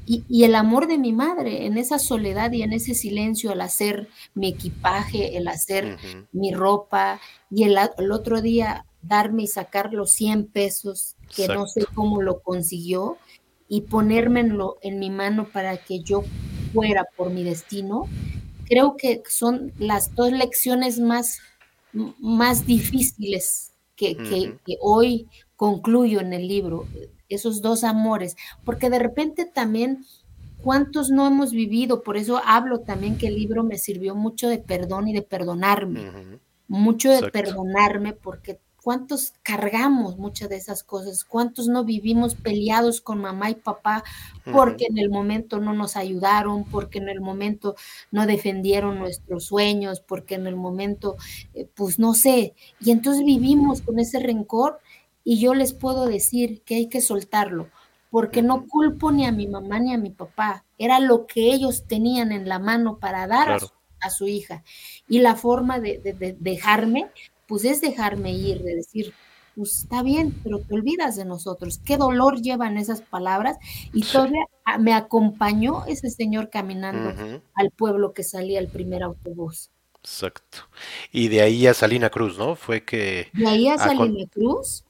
Y, 0.07 0.43
el 0.43 0.57
amor 0.57 0.89
de 0.89 0.99
mi 0.99 1.13
madre, 1.13 1.67
en 1.67 1.79
esa 1.79 2.01
soledad 2.01 2.51
y 2.51 2.63
en 2.63 2.73
ese 2.73 2.95
silencio, 2.95 3.53
el 3.53 3.61
hacer 3.61 4.09
mi 4.35 4.49
equipaje, 4.49 5.37
el 5.37 5.47
hacer 5.47 5.99
mi 6.33 6.53
ropa, 6.53 7.21
y 7.49 7.63
el, 7.63 7.79
el, 7.97 8.11
otro 8.11 8.43
día 8.43 8.87
darme 9.03 9.45
y 9.45 9.47
sacar 9.47 9.93
los 9.93 10.11
100 10.11 10.47
pesos, 10.47 11.15
que 11.35 11.49
no 11.49 11.67
sé 11.67 11.85
cómo 11.95 12.23
lo 12.23 12.41
consiguió, 12.41 13.19
y 13.69 13.83
ponérmelo 13.83 14.79
en 14.83 14.99
mi 14.99 15.11
mano 15.11 15.49
para 15.53 15.77
que 15.77 16.01
yo 16.01 16.25
fuera 16.73 17.05
por 17.17 17.31
mi 17.31 17.45
destino, 17.45 18.09
creo 18.67 18.97
que 18.97 19.23
son 19.29 19.73
las 19.79 20.15
dos 20.15 20.33
lecciones 20.33 20.99
más, 20.99 21.39
más 21.93 22.67
difíciles 22.67 23.73
que, 23.95 24.17
que 24.65 24.77
hoy 24.81 25.29
concluyo 25.57 26.21
en 26.21 26.33
el 26.33 26.49
libro, 26.49 26.87
esos 27.29 27.63
dos 27.63 27.85
amores, 27.85 28.37
porque 28.65 28.91
de 28.91 28.99
repente 28.99 29.45
también 29.45 30.05
¿Cuántos 30.63 31.11
no 31.11 31.27
hemos 31.27 31.53
vivido? 31.53 32.03
Por 32.03 32.17
eso 32.17 32.41
hablo 32.45 32.81
también 32.81 33.17
que 33.17 33.29
el 33.29 33.35
libro 33.35 33.65
me 33.65 33.79
sirvió 33.79 34.15
mucho 34.15 34.49
de 34.49 34.59
perdón 34.59 35.09
y 35.09 35.13
de 35.13 35.23
perdonarme. 35.23 36.13
Mucho 36.69 37.11
de 37.11 37.31
perdonarme 37.31 38.13
porque 38.13 38.59
cuántos 38.83 39.35
cargamos 39.43 40.17
muchas 40.17 40.49
de 40.49 40.57
esas 40.57 40.83
cosas, 40.83 41.25
cuántos 41.25 41.69
no 41.69 41.85
vivimos 41.85 42.35
peleados 42.35 43.01
con 43.01 43.21
mamá 43.21 43.51
y 43.51 43.55
papá 43.55 44.03
porque 44.53 44.87
en 44.89 44.99
el 44.99 45.11
momento 45.11 45.61
no 45.61 45.73
nos 45.73 45.97
ayudaron, 45.97 46.65
porque 46.65 46.99
en 46.99 47.09
el 47.09 47.21
momento 47.21 47.77
no 48.11 48.27
defendieron 48.27 48.99
nuestros 48.99 49.45
sueños, 49.45 50.01
porque 50.01 50.35
en 50.35 50.47
el 50.47 50.57
momento, 50.57 51.17
eh, 51.55 51.69
pues 51.75 51.99
no 51.99 52.15
sé, 52.15 52.55
y 52.81 52.91
entonces 52.91 53.25
vivimos 53.25 53.83
con 53.83 53.99
ese 53.99 54.19
rencor 54.19 54.81
y 55.25 55.39
yo 55.39 55.55
les 55.55 55.73
puedo 55.73 56.07
decir 56.07 56.63
que 56.63 56.77
hay 56.77 56.89
que 56.89 57.01
soltarlo, 57.01 57.69
porque 58.11 58.43
no 58.43 58.67
culpo 58.67 59.13
ni 59.13 59.27
a 59.27 59.33
mi 59.33 59.47
mamá 59.47 59.79
ni 59.79 59.95
a 59.95 59.99
mi 59.99 60.11
papá, 60.11 60.65
era 60.79 60.99
lo 60.99 61.27
que 61.27 61.53
ellos 61.53 61.85
tenían 61.87 62.33
en 62.33 62.49
la 62.49 62.59
mano 62.59 62.99
para 62.99 63.27
dar 63.27 63.59
a, 64.01 64.11
su, 64.11 64.27
hija. 64.27 64.65
Y 65.09 65.21
la 65.21 65.37
forma 65.37 65.79
de, 65.79 66.37
dejarme, 66.41 67.11
pues 67.51 67.65
es 67.65 67.81
dejarme 67.81 68.33
ir, 68.33 68.63
de 68.63 68.77
decir, 68.77 69.13
pues 69.57 69.81
está 69.81 70.05
bien, 70.05 70.41
pero 70.45 70.61
te 70.61 70.73
olvidas 70.73 71.17
de 71.17 71.25
nosotros. 71.25 71.81
Qué 71.85 71.97
dolor 71.97 72.41
llevan 72.41 72.79
esas 72.79 73.03
palabras. 73.03 73.59
Y 73.93 74.05
todavía 74.05 74.47
me 74.79 74.95
acompañó 74.95 75.85
ese 75.87 76.11
señor 76.11 76.49
caminando 76.49 77.43
al 77.55 77.71
pueblo 77.73 78.13
que 78.15 78.23
salía 78.23 78.61
el 78.61 78.69
primer 78.69 79.03
autobús. 79.03 79.71
Exacto. 79.99 80.59
Y 81.11 81.27
de 81.27 81.43
ahí 81.43 81.67
a 81.67 81.75
Salina 81.75 82.09
Cruz, 82.09 82.39
¿no? 82.39 82.55
Fue 82.55 82.85
que... 82.85 83.29
De 83.33 83.49
ahí 83.49 83.69
a 83.69 83.77
Salina 83.77 84.27
Cruz 84.33 84.85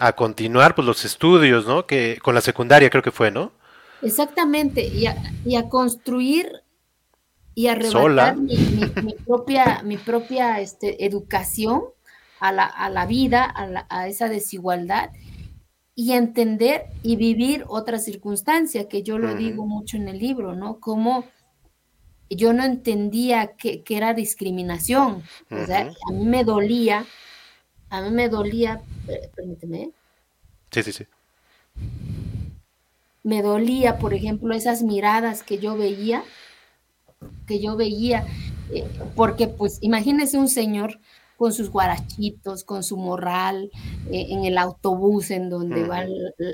a 0.00 0.12
continuar 0.14 0.74
pues 0.74 0.84
los 0.84 1.04
estudios, 1.04 1.64
¿no? 1.64 1.86
Que 1.86 2.18
con 2.20 2.34
la 2.34 2.40
secundaria 2.40 2.90
creo 2.90 3.04
que 3.04 3.12
fue, 3.12 3.30
¿no? 3.30 3.52
Exactamente, 4.02 4.84
y 4.84 5.06
a, 5.06 5.16
y 5.44 5.54
a 5.54 5.68
construir 5.68 6.50
y 7.54 7.66
a 7.66 7.72
arrebatar 7.72 8.36
mi, 8.36 9.14
propia, 9.26 9.82
mi 9.82 9.96
propia 9.96 10.60
este, 10.60 11.04
educación 11.04 11.82
a 12.40 12.52
la, 12.52 12.64
a 12.64 12.88
la 12.90 13.06
vida, 13.06 13.44
a, 13.44 13.86
a, 13.88 14.08
esa 14.08 14.28
desigualdad 14.28 15.10
y 15.94 16.12
entender 16.12 16.84
y 17.02 17.16
vivir 17.16 17.64
otra 17.68 17.98
circunstancia, 17.98 18.88
que 18.88 19.02
yo 19.02 19.18
lo 19.18 19.34
digo 19.34 19.66
mucho 19.66 19.96
en 19.96 20.08
el 20.08 20.18
libro, 20.18 20.54
¿no? 20.54 20.80
Como 20.80 21.24
yo 22.30 22.54
no 22.54 22.64
entendía 22.64 23.52
que, 23.56 23.82
que 23.82 23.96
era 23.96 24.14
discriminación, 24.14 25.22
o 25.50 25.66
sea, 25.66 25.92
a 26.08 26.12
mí 26.12 26.24
me 26.24 26.44
dolía 26.44 27.04
a 27.92 28.00
mí 28.00 28.10
me 28.10 28.30
dolía, 28.30 28.80
permíteme. 29.36 29.90
Sí, 30.70 30.82
sí, 30.82 30.92
sí. 30.92 31.06
Me 33.22 33.42
dolía, 33.42 33.98
por 33.98 34.14
ejemplo, 34.14 34.54
esas 34.54 34.82
miradas 34.82 35.42
que 35.42 35.58
yo 35.58 35.76
veía, 35.76 36.24
que 37.46 37.60
yo 37.60 37.76
veía, 37.76 38.26
eh, 38.72 38.84
porque 39.14 39.48
pues 39.48 39.78
imagínese 39.80 40.38
un 40.38 40.48
señor 40.48 40.98
con 41.42 41.52
sus 41.52 41.70
guarachitos, 41.70 42.62
con 42.62 42.84
su 42.84 42.96
morral, 42.96 43.70
eh, 44.10 44.26
en 44.30 44.44
el 44.44 44.58
autobús 44.58 45.32
en 45.32 45.50
donde 45.50 45.84
va 45.84 46.04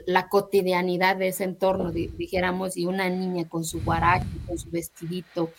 la, 0.06 0.28
cotidianidad 0.30 1.16
de 1.16 1.28
ese 1.28 1.44
entorno, 1.44 1.92
dijéramos, 1.92 2.76
y 2.78 2.86
una 2.86 3.10
niña 3.10 3.46
con 3.46 3.64
su 3.64 3.82
guaracho, 3.82 4.26
con 4.46 4.56
su 4.56 4.70
vestidito, 4.70 5.50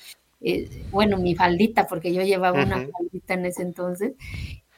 eh, 0.41 0.83
bueno, 0.89 1.17
mi 1.17 1.35
faldita, 1.35 1.85
porque 1.85 2.11
yo 2.11 2.23
llevaba 2.23 2.63
una 2.63 2.87
faldita 2.87 3.35
en 3.35 3.45
ese 3.45 3.61
entonces, 3.61 4.13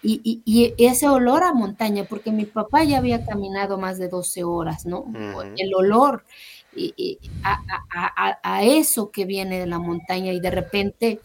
y, 0.03 0.73
ese 0.77 1.07
olor 1.07 1.43
a 1.43 1.53
montaña, 1.53 2.03
porque 2.03 2.31
mi 2.31 2.45
papá 2.45 2.83
ya 2.83 2.97
había 2.97 3.23
caminado 3.23 3.77
más 3.77 3.97
de 3.99 4.09
12 4.09 4.43
horas, 4.43 4.85
¿no? 4.85 5.05
El 5.57 5.73
olor 5.75 6.25
y, 6.75 7.19
a, 7.43 8.63
eso 8.63 9.11
que 9.11 9.25
viene 9.25 9.59
de 9.59 9.67
la 9.67 9.79
montaña 9.79 10.31
y 10.31 10.39
de 10.39 10.51
repente 10.51 11.19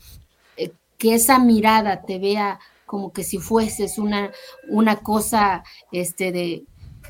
eh, 0.56 0.72
que 0.98 1.14
esa 1.14 1.38
mirada 1.38 2.02
te 2.02 2.18
vea 2.18 2.58
como 2.84 3.12
que 3.12 3.24
si 3.24 3.38
fueses 3.38 3.98
una, 3.98 4.30
una 4.68 4.96
cosa, 4.96 5.64
este, 5.92 6.32
de 6.32 6.64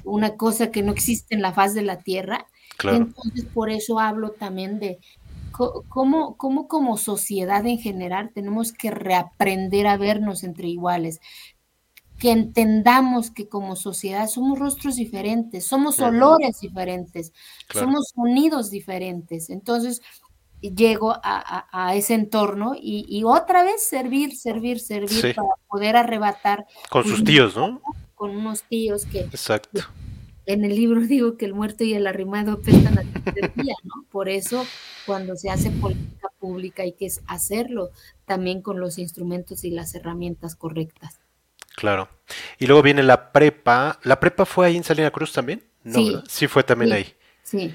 una 0.05 0.37
cosa 0.37 0.71
que 0.71 0.83
no 0.83 0.93
existe 0.93 1.35
en 1.35 1.43
la 1.43 1.53
faz 1.53 1.75
de 1.75 1.83
la 1.83 1.99
tierra. 1.99 2.47
Entonces, 2.83 3.45
por 3.53 3.71
eso 3.71 3.99
hablo 3.99 4.31
también 4.33 4.79
de 4.79 4.99
cómo, 5.89 6.37
cómo 6.37 6.69
como 6.69 6.97
sociedad 6.99 7.65
en 7.67 7.79
general 7.79 8.31
tenemos 8.35 8.73
que 8.73 8.91
reaprender 8.91 9.87
a 9.87 9.97
vernos 9.97 10.45
entre 10.45 10.69
iguales 10.69 11.21
que 12.19 12.31
entendamos 12.31 13.31
que 13.31 13.49
como 13.49 13.77
sociedad 13.77 14.29
somos 14.29 14.59
rostros 14.59 14.97
diferentes, 14.97 15.67
somos 15.67 16.01
olores 16.01 16.61
diferentes, 16.61 17.33
somos 17.73 18.13
sonidos 18.15 18.71
diferentes. 18.71 19.51
Entonces, 19.51 20.01
llego 20.61 21.15
a, 21.23 21.95
ese 21.95 22.15
entorno 22.15 22.75
y, 22.75 23.23
otra 23.25 23.63
vez 23.63 23.83
servir, 23.83 24.37
servir, 24.37 24.81
servir 24.81 25.35
para 25.35 25.49
poder 25.69 25.97
arrebatar. 25.97 26.67
Con 26.91 27.05
sus 27.05 27.23
tíos, 27.23 27.57
¿no? 27.57 27.81
Con 28.15 28.31
unos 28.31 28.63
tíos 28.63 29.05
que... 29.05 29.21
Exacto. 29.21 29.83
en 30.47 30.65
el 30.65 30.75
libro 30.75 31.01
digo 31.07 31.37
que 31.37 31.45
el 31.45 31.55
muerto 31.55 31.85
y 31.85 31.93
el 31.95 32.07
arrimado 32.07 32.53
apestan 32.53 32.99
a 32.99 33.03
día, 33.03 33.75
¿no? 33.85 34.05
Por 34.11 34.29
eso 34.29 34.65
cuando 35.05 35.37
se 35.37 35.51
hace 35.51 35.71
política 35.71 36.29
pública 36.39 36.83
hay 36.83 36.93
que 36.93 37.09
hacerlo 37.27 37.91
también 38.25 38.63
con 38.63 38.81
los 38.81 38.99
instrumentos 38.99 39.65
y 39.65 39.71
las 39.71 39.95
herramientas 39.95 40.57
correctas. 40.57 41.21
Claro. 41.77 42.09
Y 42.59 42.67
luego 42.67 42.83
viene 42.83 43.03
la 43.03 43.33
prepa. 43.33 44.01
¿La 44.03 44.19
prepa 44.19 44.45
fue 44.45 44.67
ahí 44.67 44.77
en 44.77 44.85
Salina 44.85 45.11
Cruz 45.11 45.33
también? 45.33 45.63
No, 45.85 45.99
sí, 45.99 46.17
sí 46.29 46.47
fue 46.49 46.65
también 46.65 46.93
ahí. 46.93 47.15
Sí. 47.43 47.73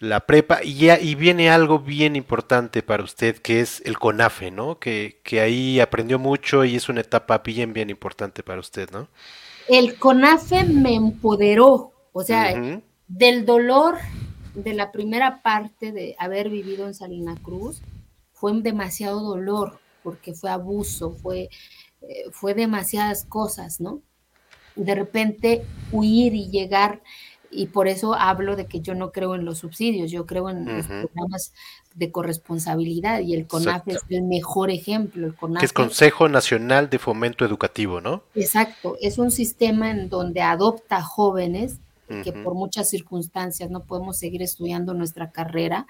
La 0.00 0.20
prepa, 0.20 0.62
y, 0.62 0.74
ya, 0.74 1.00
y 1.00 1.16
viene 1.16 1.50
algo 1.50 1.80
bien 1.80 2.14
importante 2.14 2.84
para 2.84 3.02
usted, 3.02 3.38
que 3.38 3.60
es 3.60 3.82
el 3.84 3.98
CONAFE, 3.98 4.52
¿no? 4.52 4.78
Que, 4.78 5.20
que 5.24 5.40
ahí 5.40 5.80
aprendió 5.80 6.20
mucho 6.20 6.64
y 6.64 6.76
es 6.76 6.88
una 6.88 7.00
etapa 7.00 7.38
bien, 7.38 7.72
bien 7.72 7.90
importante 7.90 8.44
para 8.44 8.60
usted, 8.60 8.88
¿no? 8.92 9.08
El 9.68 9.96
CONAFE 9.96 10.64
me 10.64 10.94
empoderó, 10.94 11.92
o 12.12 12.22
sea, 12.22 12.54
del 13.08 13.44
dolor 13.44 13.98
de 14.54 14.72
la 14.72 14.92
primera 14.92 15.42
parte 15.42 15.90
de 15.90 16.14
haber 16.18 16.48
vivido 16.48 16.86
en 16.86 16.94
Salina 16.94 17.34
Cruz, 17.42 17.82
fue 18.32 18.52
demasiado 18.60 19.20
dolor, 19.20 19.80
porque 20.04 20.32
fue 20.32 20.50
abuso, 20.50 21.10
fue 21.10 21.48
eh, 22.02 22.24
fue 22.30 22.54
demasiadas 22.54 23.24
cosas, 23.24 23.80
¿no? 23.80 24.02
De 24.76 24.94
repente 24.94 25.64
huir 25.90 26.34
y 26.34 26.48
llegar, 26.48 27.02
y 27.50 27.66
por 27.66 27.88
eso 27.88 28.14
hablo 28.14 28.56
de 28.56 28.66
que 28.66 28.80
yo 28.80 28.94
no 28.94 29.10
creo 29.10 29.34
en 29.34 29.44
los 29.44 29.58
subsidios, 29.58 30.10
yo 30.10 30.26
creo 30.26 30.50
en 30.50 30.64
los 30.64 30.86
programas 30.86 31.52
de 31.94 32.12
corresponsabilidad 32.12 33.20
y 33.20 33.34
el 33.34 33.46
CONAF 33.46 33.88
es 33.88 34.00
el 34.08 34.22
mejor 34.22 34.70
ejemplo. 34.70 35.26
El 35.26 35.58
que 35.58 35.64
es 35.64 35.72
Consejo 35.72 36.28
Nacional 36.28 36.90
de 36.90 36.98
Fomento 36.98 37.44
Educativo, 37.44 38.00
¿no? 38.00 38.22
Exacto, 38.34 38.96
es 39.00 39.18
un 39.18 39.30
sistema 39.30 39.90
en 39.90 40.08
donde 40.08 40.42
adopta 40.42 41.02
jóvenes 41.02 41.80
que 42.24 42.32
por 42.32 42.54
muchas 42.54 42.88
circunstancias 42.88 43.70
no 43.70 43.84
podemos 43.84 44.16
seguir 44.16 44.40
estudiando 44.40 44.94
nuestra 44.94 45.30
carrera 45.30 45.86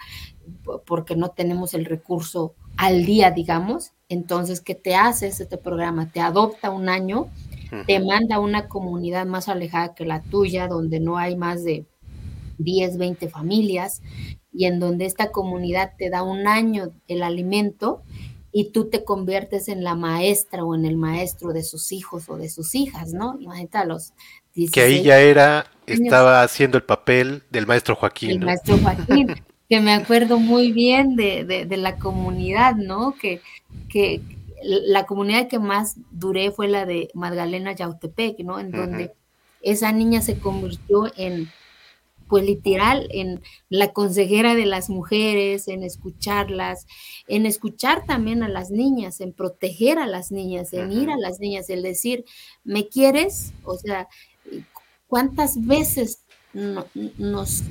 porque 0.85 1.14
no 1.14 1.31
tenemos 1.31 1.75
el 1.75 1.85
recurso 1.85 2.55
al 2.77 3.05
día, 3.05 3.31
digamos. 3.31 3.92
Entonces, 4.09 4.61
¿qué 4.61 4.75
te 4.75 4.94
hace 4.94 5.27
este 5.27 5.59
programa? 5.59 6.11
Te 6.11 6.21
adopta 6.21 6.71
un 6.71 6.88
año, 6.88 7.29
te 7.87 8.01
manda 8.01 8.37
a 8.37 8.40
una 8.40 8.68
comunidad 8.68 9.27
más 9.27 9.49
alejada 9.49 9.94
que 9.94 10.07
la 10.07 10.23
tuya, 10.23 10.68
donde 10.68 11.01
no 11.01 11.18
hay 11.18 11.37
más 11.37 11.64
de 11.64 11.85
10, 12.59 12.97
20 12.97 13.29
familias, 13.29 14.03
y 14.53 14.64
en 14.64 14.81
donde 14.81 15.05
esta 15.05 15.31
comunidad 15.31 15.92
te 15.99 16.09
da 16.09 16.23
un 16.23 16.49
año 16.49 16.92
el 17.07 17.23
alimento 17.23 18.03
y 18.51 18.73
tú 18.73 18.88
te 18.88 19.05
conviertes 19.05 19.68
en 19.68 19.85
la 19.85 19.94
maestra 19.94 20.64
o 20.64 20.75
en 20.75 20.87
el 20.87 20.97
maestro 20.97 21.53
de 21.53 21.62
sus 21.62 21.92
hijos 21.92 22.29
o 22.29 22.37
de 22.37 22.49
sus 22.49 22.75
hijas, 22.75 23.12
¿no? 23.12 23.37
Imagínate 23.38 23.79
a 23.79 23.85
los 23.85 24.14
que 24.73 24.81
ahí 24.81 25.03
ya 25.03 25.21
era, 25.21 25.66
estaba 25.87 26.42
haciendo 26.42 26.79
el 26.79 26.85
papel 26.85 27.44
del 27.51 27.66
maestro 27.66 27.94
Joaquín. 27.94 28.31
El 28.31 28.40
maestro 28.40 28.79
Joaquín, 28.79 29.35
que 29.69 29.81
me 29.81 29.93
acuerdo 29.93 30.39
muy 30.39 30.73
bien 30.73 31.17
de, 31.17 31.45
de, 31.45 31.77
la 31.77 31.97
comunidad, 31.97 32.75
¿no? 32.77 33.15
Que, 33.15 33.41
que 33.89 34.23
la 34.63 35.07
comunidad 35.07 35.49
que 35.49 35.59
más 35.59 35.97
duré 36.11 36.51
fue 36.51 36.69
la 36.69 36.87
de 36.87 37.11
Magdalena 37.15 37.73
Yautepec, 37.73 38.39
¿no? 38.41 38.59
En 38.59 38.71
donde 38.71 39.13
esa 39.61 39.93
niña 39.93 40.23
se 40.23 40.39
convirtió 40.39 41.13
en, 41.17 41.49
pues 42.29 42.45
literal, 42.45 43.09
en 43.11 43.43
la 43.69 43.93
consejera 43.93 44.55
de 44.55 44.67
las 44.67 44.89
mujeres, 44.89 45.69
en 45.69 45.83
escucharlas, 45.83 46.87
en 47.27 47.45
escuchar 47.45 48.07
también 48.07 48.43
a 48.43 48.49
las 48.49 48.71
niñas, 48.71 49.21
en 49.21 49.33
proteger 49.33 49.99
a 49.99 50.07
las 50.07 50.33
niñas, 50.33 50.73
en 50.73 50.93
ir 50.93 51.11
a 51.11 51.19
las 51.19 51.41
niñas, 51.41 51.69
el 51.69 51.83
decir, 51.83 52.25
¿me 52.65 52.89
quieres? 52.89 53.53
O 53.65 53.77
sea, 53.77 54.09
¿Cuántas 55.09 55.67
veces 55.67 56.23
nos 56.53 57.63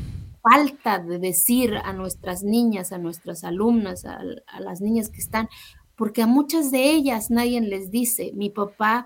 falta 0.49 0.99
de 0.99 1.19
decir 1.19 1.75
a 1.83 1.93
nuestras 1.93 2.43
niñas, 2.43 2.91
a 2.91 2.97
nuestras 2.97 3.43
alumnas, 3.43 4.05
a, 4.05 4.19
las 4.59 4.81
niñas 4.81 5.09
que 5.09 5.19
están, 5.19 5.49
porque 5.95 6.21
a 6.21 6.27
muchas 6.27 6.71
de 6.71 6.91
ellas 6.91 7.29
nadie 7.31 7.59
les 7.61 7.91
dice, 7.91 8.31
mi 8.33 8.49
papá, 8.49 9.05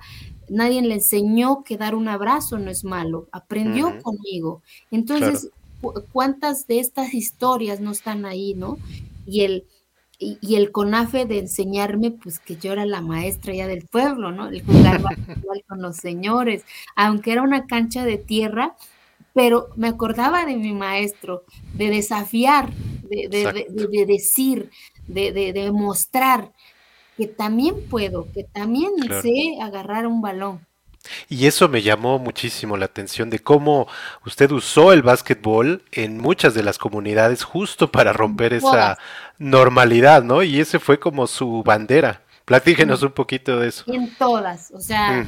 nadie 0.49 0.81
le 0.81 0.95
enseñó 0.95 1.63
que 1.63 1.77
dar 1.77 1.95
un 1.95 2.07
abrazo 2.07 2.59
no 2.59 2.69
es 2.69 2.83
malo, 2.83 3.27
aprendió 3.31 4.01
conmigo. 4.01 4.61
Entonces, 4.91 5.49
¿cuántas 6.11 6.67
de 6.67 6.79
estas 6.79 7.13
historias 7.13 7.79
no 7.79 7.91
están 7.91 8.25
ahí, 8.25 8.53
no? 8.53 8.77
Y 9.25 9.41
el, 9.41 9.65
y, 10.19 10.55
el 10.55 10.71
conafe 10.71 11.25
de 11.25 11.39
enseñarme, 11.39 12.11
pues 12.11 12.39
que 12.39 12.55
yo 12.55 12.71
era 12.73 12.85
la 12.85 13.01
maestra 13.01 13.53
ya 13.53 13.67
del 13.67 13.87
pueblo, 13.87 14.31
¿no? 14.31 14.49
El 14.49 14.63
jugar 14.63 15.01
con 15.67 15.81
los 15.81 15.97
señores, 15.97 16.63
aunque 16.95 17.31
era 17.31 17.41
una 17.41 17.65
cancha 17.65 18.05
de 18.05 18.17
tierra, 18.17 18.75
pero 19.33 19.69
me 19.75 19.87
acordaba 19.87 20.45
de 20.45 20.55
mi 20.55 20.73
maestro, 20.73 21.43
de 21.73 21.89
desafiar, 21.89 22.69
de, 22.71 23.27
de, 23.29 24.05
decir, 24.05 24.69
de, 25.07 25.31
demostrar 25.53 26.51
que 27.17 27.27
también 27.27 27.75
puedo, 27.89 28.27
que 28.33 28.43
también 28.43 28.91
sé 29.21 29.57
agarrar 29.61 30.07
un 30.07 30.21
balón. 30.21 30.65
Y 31.29 31.47
eso 31.47 31.67
me 31.67 31.81
llamó 31.81 32.19
muchísimo 32.19 32.77
la 32.77 32.85
atención 32.85 33.29
de 33.29 33.39
cómo 33.39 33.87
usted 34.25 34.51
usó 34.51 34.93
el 34.93 35.01
básquetbol 35.01 35.83
en 35.91 36.19
muchas 36.19 36.53
de 36.53 36.63
las 36.63 36.77
comunidades 36.77 37.43
justo 37.43 37.91
para 37.91 38.13
romper 38.13 38.53
esa 38.53 38.99
normalidad, 39.39 40.23
¿no? 40.23 40.43
Y 40.43 40.59
ese 40.59 40.79
fue 40.79 40.99
como 40.99 41.25
su 41.25 41.63
bandera. 41.63 42.21
Platígenos 42.45 43.01
un 43.01 43.11
poquito 43.11 43.59
de 43.59 43.69
eso. 43.69 43.83
En 43.87 44.13
todas, 44.15 44.71
o 44.71 44.79
sea, 44.79 45.25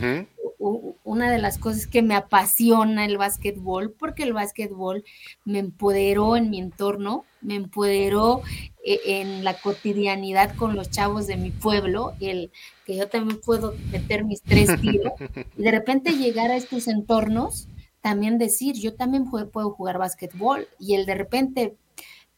una 1.03 1.31
de 1.31 1.39
las 1.39 1.57
cosas 1.57 1.87
que 1.87 2.01
me 2.01 2.15
apasiona 2.15 3.05
el 3.05 3.17
básquetbol, 3.17 3.91
porque 3.91 4.23
el 4.23 4.33
básquetbol 4.33 5.03
me 5.43 5.59
empoderó 5.59 6.37
en 6.37 6.49
mi 6.49 6.59
entorno, 6.59 7.25
me 7.41 7.55
empoderó 7.55 8.41
eh, 8.85 8.99
en 9.05 9.43
la 9.43 9.55
cotidianidad 9.55 10.55
con 10.55 10.75
los 10.75 10.89
chavos 10.89 11.27
de 11.27 11.35
mi 11.35 11.51
pueblo, 11.51 12.13
el 12.19 12.51
que 12.85 12.95
yo 12.95 13.09
también 13.09 13.41
puedo 13.41 13.75
meter 13.91 14.23
mis 14.23 14.41
tres 14.41 14.69
tiros, 14.81 15.13
y 15.57 15.63
de 15.63 15.71
repente 15.71 16.11
llegar 16.11 16.51
a 16.51 16.55
estos 16.55 16.87
entornos, 16.87 17.67
también 18.01 18.37
decir, 18.37 18.75
yo 18.75 18.95
también 18.95 19.29
puedo 19.29 19.71
jugar 19.71 19.97
básquetbol, 19.97 20.67
y 20.79 20.95
el 20.95 21.05
de 21.05 21.15
repente 21.15 21.75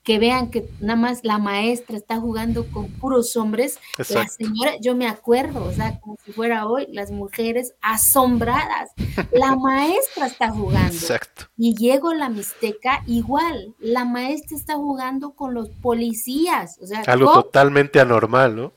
que 0.05 0.19
vean 0.19 0.51
que 0.51 0.69
nada 0.79 0.95
más 0.95 1.21
la 1.23 1.39
maestra 1.39 1.97
está 1.97 2.17
jugando 2.17 2.67
con 2.67 2.91
puros 2.91 3.35
hombres, 3.35 3.79
la 3.97 4.27
señora, 4.27 4.75
yo 4.79 4.95
me 4.95 5.07
acuerdo, 5.07 5.63
o 5.65 5.71
sea, 5.71 5.99
como 5.99 6.15
si 6.23 6.31
fuera 6.31 6.67
hoy, 6.67 6.85
las 6.91 7.09
mujeres 7.09 7.73
asombradas, 7.81 8.91
la 9.31 9.55
maestra 9.57 10.27
está 10.27 10.51
jugando. 10.51 10.93
Exacto. 10.93 11.45
Y 11.57 11.75
llego 11.75 12.13
la 12.13 12.29
Mixteca, 12.29 13.01
igual, 13.07 13.73
la 13.79 14.05
maestra 14.05 14.55
está 14.55 14.75
jugando 14.75 15.31
con 15.31 15.55
los 15.55 15.69
policías, 15.69 16.77
o 16.81 16.85
sea, 16.85 17.01
algo 17.07 17.33
totalmente 17.33 17.99
anormal, 17.99 18.55
¿no? 18.55 18.73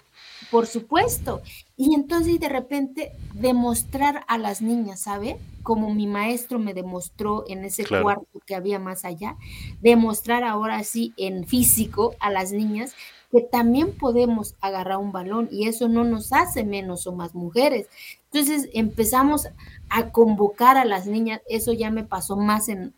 Por 0.50 0.66
supuesto. 0.66 1.42
Y 1.76 1.94
entonces 1.94 2.40
de 2.40 2.48
repente 2.48 3.12
demostrar 3.34 4.24
a 4.28 4.38
las 4.38 4.62
niñas, 4.62 5.02
¿sabe? 5.02 5.36
Como 5.68 5.92
mi 5.92 6.06
maestro 6.06 6.58
me 6.58 6.72
demostró 6.72 7.44
en 7.46 7.62
ese 7.62 7.84
cuarto 7.84 8.40
que 8.46 8.54
había 8.54 8.78
más 8.78 9.04
allá, 9.04 9.36
demostrar 9.82 10.42
ahora 10.42 10.82
sí 10.82 11.12
en 11.18 11.46
físico 11.46 12.14
a 12.20 12.30
las 12.30 12.52
niñas 12.52 12.94
que 13.30 13.42
también 13.42 13.92
podemos 13.92 14.54
agarrar 14.62 14.96
un 14.96 15.12
balón 15.12 15.46
y 15.52 15.68
eso 15.68 15.86
no 15.86 16.04
nos 16.04 16.32
hace 16.32 16.64
menos 16.64 17.06
o 17.06 17.12
más 17.12 17.34
mujeres. 17.34 17.86
Entonces 18.32 18.70
empezamos 18.72 19.46
a 19.90 20.08
convocar 20.08 20.78
a 20.78 20.86
las 20.86 21.06
niñas, 21.06 21.42
eso 21.50 21.74
ya 21.74 21.90
me 21.90 22.02
pasó 22.02 22.38
más 22.38 22.70
en 22.70 22.94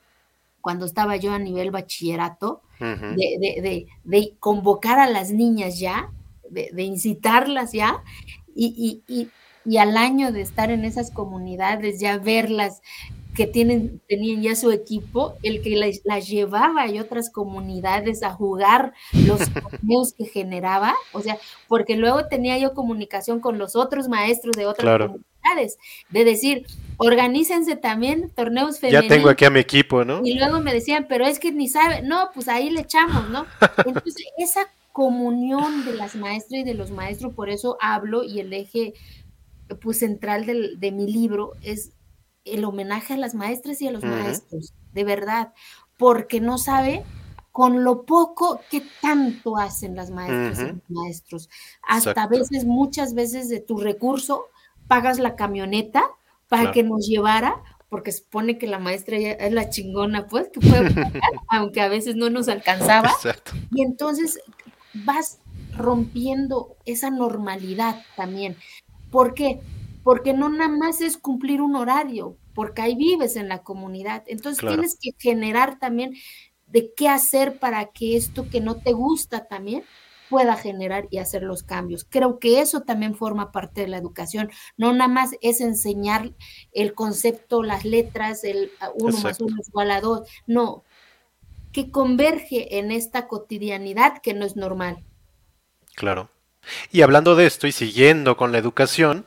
cuando 0.61 0.87
estaba 0.87 1.17
yo 1.17 1.33
a 1.33 1.41
nivel 1.41 1.73
bachillerato, 1.73 2.63
de, 2.79 3.87
de, 4.05 4.35
convocar 4.39 5.01
a 5.01 5.11
las 5.11 5.33
niñas 5.33 5.81
ya 5.81 6.09
de, 6.49 6.85
incitarlas 6.85 7.73
ya 7.73 8.05
y, 8.55 9.03
y, 9.09 9.13
y, 9.13 9.29
al 9.79 9.97
año 9.97 10.33
de 10.33 10.41
estar 10.41 10.71
en 10.71 10.85
esas 10.85 11.11
comunidades, 11.11 12.01
ya 12.01 12.19
verlas 12.19 12.81
que 13.35 13.47
tienen, 13.47 14.01
tenían 14.09 14.43
ya 14.43 14.57
su 14.57 14.71
equipo, 14.71 15.37
el 15.43 15.63
que 15.63 16.01
las, 16.05 16.29
llevaba 16.29 16.89
y 16.89 16.99
otras 16.99 17.31
comunidades 17.31 18.23
a 18.23 18.33
jugar 18.33 18.93
los 19.13 19.39
torneos 19.53 20.15
que 20.15 20.25
generaba, 20.25 20.95
o 21.13 21.21
sea, 21.21 21.39
porque 21.69 21.97
luego 21.97 22.27
tenía 22.27 22.59
yo 22.59 22.75
comunicación 22.75 23.41
con 23.41 23.59
los 23.59 23.77
otros 23.77 24.09
maestros 24.09 24.57
de 24.57 24.67
otras 24.67 24.99
comunidades, 24.99 25.79
de 26.11 26.25
decir, 26.25 26.67
organícense 26.97 27.77
también 27.77 28.31
torneos 28.31 28.81
femeninos. 28.81 29.09
Ya 29.09 29.17
tengo 29.17 29.29
aquí 29.31 29.45
a 29.45 29.51
mi 29.51 29.61
equipo, 29.61 30.05
¿no? 30.05 30.21
Y 30.25 30.35
luego 30.35 30.61
me 30.61 30.73
decían, 30.73 31.07
pero 31.09 31.25
es 31.25 31.39
que 31.39 31.53
ni 31.53 31.69
sabe, 31.69 32.03
no, 32.03 32.31
pues 32.35 32.49
ahí 32.49 32.71
le 32.71 32.81
echamos, 32.81 33.31
¿no? 33.31 33.47
Entonces, 33.87 34.27
esa 34.39 34.69
comunión 34.93 35.85
de 35.85 35.95
las 35.95 36.17
maestras 36.17 36.61
y 36.61 36.65
de 36.65 36.75
los 36.75 36.91
maestros, 36.91 37.33
por 37.33 37.49
eso 37.49 37.79
hablo 37.81 38.25
y 38.25 38.41
el 38.41 38.53
eje 38.53 38.95
pues, 39.81 39.99
central 39.99 40.47
de 40.47 40.93
mi 40.93 41.11
libro 41.11 41.53
es 41.63 41.93
el 42.45 42.65
homenaje 42.65 43.15
a 43.15 43.19
las 43.19 43.35
maestras 43.35 43.81
y 43.83 43.89
a 43.89 43.93
los 43.93 44.03
maestros, 44.03 44.73
de 44.93 45.05
verdad, 45.05 45.53
porque 45.97 46.41
no 46.41 46.59
sabe 46.59 47.05
con 47.53 47.85
lo 47.85 48.05
poco 48.05 48.61
que 48.71 48.83
tanto 49.03 49.57
hacen 49.59 49.97
las 49.97 50.11
maestras 50.11 50.61
y 50.61 50.73
los 50.73 50.91
maestros. 50.91 51.51
Hasta 51.87 52.27
veces, 52.27 52.65
muchas 52.65 53.15
veces 53.15 53.49
de 53.49 53.61
tu 53.61 53.79
recurso, 53.79 54.47
pagas 54.89 55.19
la 55.19 55.37
camioneta 55.37 56.05
para 56.49 56.73
que 56.73 56.83
nos 56.83 57.07
llevara, 57.07 57.63
porque 57.89 58.13
supone 58.13 58.57
que 58.59 58.67
la 58.67 58.79
maestra 58.79 59.19
ya 59.19 59.33
es 59.33 59.53
la 59.53 59.69
chingona, 59.69 60.27
pues, 60.27 60.49
que 60.49 60.61
puede 60.61 60.91
pagar, 60.91 61.13
aunque 61.49 61.81
a 61.81 61.89
veces 61.89 62.17
no 62.17 62.31
nos 62.31 62.49
alcanzaba. 62.49 63.13
Y 63.73 63.83
entonces 63.83 64.41
vas 64.95 65.39
rompiendo 65.77 66.77
esa 66.85 67.11
normalidad 67.11 68.03
también. 68.17 68.57
¿Por 69.11 69.35
qué? 69.35 69.61
Porque 70.03 70.33
no 70.33 70.49
nada 70.49 70.69
más 70.69 71.01
es 71.01 71.19
cumplir 71.19 71.61
un 71.61 71.77
horario, 71.77 72.37
porque 72.55 72.83
ahí 72.83 72.97
vives 72.97 73.37
en 73.37 73.49
la 73.49 73.63
comunidad. 73.63 74.25
Entonces 74.27 74.67
tienes 74.67 74.99
que 75.01 75.11
generar 75.19 75.79
también 75.79 76.15
de 76.67 76.93
qué 76.95 77.09
hacer 77.09 77.59
para 77.59 77.87
que 77.87 78.17
esto 78.17 78.49
que 78.49 78.61
no 78.61 78.77
te 78.77 78.93
gusta 78.93 79.47
también 79.47 79.85
pueda 80.31 80.57
generar 80.57 81.09
y 81.11 81.19
hacer 81.19 81.43
los 81.43 81.65
cambios. 81.65 82.07
Creo 82.09 82.39
que 82.39 82.61
eso 82.61 82.83
también 82.83 83.17
forma 83.17 83.51
parte 83.51 83.81
de 83.81 83.89
la 83.89 83.99
educación. 83.99 84.51
No 84.77 84.93
nada 84.93 85.09
más 85.09 85.31
es 85.43 85.61
enseñar 85.61 86.33
el 86.73 86.95
concepto, 86.95 87.65
las 87.65 87.85
letras, 87.85 88.45
el 88.45 88.71
uno 88.95 89.19
más 89.19 89.41
uno 89.41 89.57
es 89.61 89.69
igual 89.69 89.91
a 89.91 90.01
dos. 90.01 90.29
No, 90.47 90.85
que 91.73 91.91
converge 91.91 92.79
en 92.79 92.93
esta 92.93 93.27
cotidianidad 93.27 94.19
que 94.23 94.33
no 94.33 94.47
es 94.47 94.55
normal. 94.55 95.05
Claro. 95.97 96.31
Y 96.93 97.03
hablando 97.03 97.37
de 97.37 97.47
esto 97.47 97.67
y 97.67 97.73
siguiendo 97.73 98.37
con 98.37 98.53
la 98.53 98.59
educación, 98.59 99.27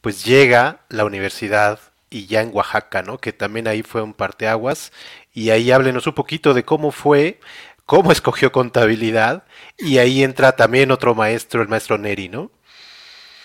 pues 0.00 0.24
llega 0.24 0.80
la 0.88 1.04
universidad 1.04 1.80
y 2.10 2.26
ya 2.26 2.42
en 2.42 2.50
Oaxaca, 2.52 3.02
¿no? 3.02 3.18
Que 3.18 3.32
también 3.32 3.66
ahí 3.66 3.82
fue 3.82 4.02
un 4.02 4.14
parteaguas 4.14 4.92
y 5.32 5.50
ahí 5.50 5.70
háblenos 5.70 6.06
un 6.06 6.14
poquito 6.14 6.54
de 6.54 6.64
cómo 6.64 6.90
fue, 6.92 7.40
cómo 7.86 8.12
escogió 8.12 8.52
contabilidad 8.52 9.44
y 9.78 9.98
ahí 9.98 10.22
entra 10.22 10.56
también 10.56 10.90
otro 10.90 11.14
maestro, 11.14 11.62
el 11.62 11.68
maestro 11.68 11.98
Neri, 11.98 12.28
¿no? 12.28 12.50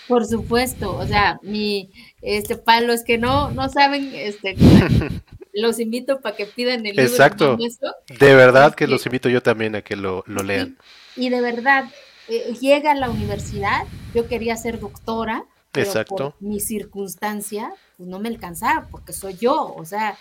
Por 0.06 0.26
supuesto, 0.26 0.96
o 0.96 1.06
sea, 1.06 1.38
mi 1.42 1.90
este 2.20 2.56
para 2.56 2.80
los 2.80 3.04
que 3.04 3.16
no 3.16 3.52
no 3.52 3.68
saben 3.68 4.10
este 4.12 4.56
los 5.52 5.78
invito 5.78 6.20
para 6.20 6.36
que 6.36 6.46
pidan 6.46 6.86
el 6.86 6.96
libro. 6.96 7.02
Exacto. 7.02 7.56
De 7.56 8.34
verdad 8.34 8.74
que 8.74 8.86
los 8.86 9.04
invito 9.06 9.28
yo 9.28 9.42
también 9.42 9.76
a 9.76 9.82
que 9.82 9.96
lo, 9.96 10.24
lean. 10.26 10.76
Y, 11.16 11.28
de 11.28 11.40
verdad, 11.40 11.84
eh, 12.30 12.54
llega 12.60 12.92
a 12.92 12.94
la 12.94 13.10
universidad, 13.10 13.84
yo 14.14 14.28
quería 14.28 14.56
ser 14.56 14.80
doctora, 14.80 15.44
pero 15.72 15.86
Exacto. 15.86 16.16
por 16.16 16.34
mi 16.40 16.60
circunstancia, 16.60 17.72
pues 17.96 18.08
no 18.08 18.18
me 18.18 18.28
alcanzaba, 18.28 18.86
porque 18.90 19.12
soy 19.12 19.36
yo, 19.36 19.74
o 19.74 19.84
sea, 19.84 20.16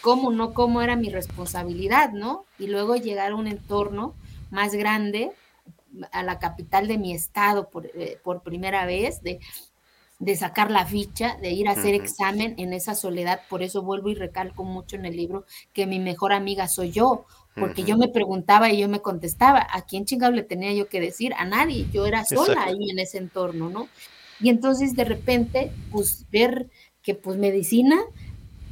cómo 0.00 0.30
no, 0.30 0.54
cómo 0.54 0.82
era 0.82 0.96
mi 0.96 1.10
responsabilidad, 1.10 2.12
¿no? 2.12 2.44
Y 2.58 2.68
luego 2.68 2.96
llegar 2.96 3.32
a 3.32 3.34
un 3.34 3.46
entorno 3.46 4.14
más 4.50 4.74
grande, 4.74 5.32
a 6.12 6.22
la 6.22 6.38
capital 6.38 6.88
de 6.88 6.98
mi 6.98 7.14
estado 7.14 7.68
por, 7.68 7.86
eh, 7.86 8.18
por 8.22 8.42
primera 8.42 8.84
vez, 8.86 9.22
de 9.22 9.40
de 10.18 10.36
sacar 10.36 10.70
la 10.70 10.86
ficha, 10.86 11.36
de 11.42 11.50
ir 11.50 11.68
a 11.68 11.72
hacer 11.72 11.94
examen 11.94 12.54
en 12.58 12.72
esa 12.72 12.94
soledad. 12.94 13.40
Por 13.48 13.62
eso 13.62 13.82
vuelvo 13.82 14.08
y 14.08 14.14
recalco 14.14 14.64
mucho 14.64 14.96
en 14.96 15.04
el 15.04 15.16
libro 15.16 15.44
que 15.72 15.86
mi 15.86 15.98
mejor 15.98 16.32
amiga 16.32 16.68
soy 16.68 16.92
yo, 16.92 17.26
porque 17.54 17.84
yo 17.84 17.96
me 17.96 18.08
preguntaba 18.08 18.72
y 18.72 18.80
yo 18.80 18.88
me 18.88 19.00
contestaba, 19.00 19.66
¿a 19.70 19.82
quién 19.82 20.04
chingado 20.04 20.32
le 20.32 20.42
tenía 20.42 20.72
yo 20.72 20.88
que 20.88 21.00
decir? 21.00 21.32
A 21.34 21.44
nadie, 21.44 21.86
yo 21.92 22.06
era 22.06 22.24
sola 22.24 22.64
ahí 22.64 22.90
en 22.90 22.98
ese 22.98 23.18
entorno, 23.18 23.70
¿no? 23.70 23.88
Y 24.40 24.48
entonces 24.48 24.96
de 24.96 25.04
repente, 25.04 25.72
pues 25.92 26.26
ver 26.30 26.68
que 27.02 27.14
pues 27.14 27.38
medicina, 27.38 28.00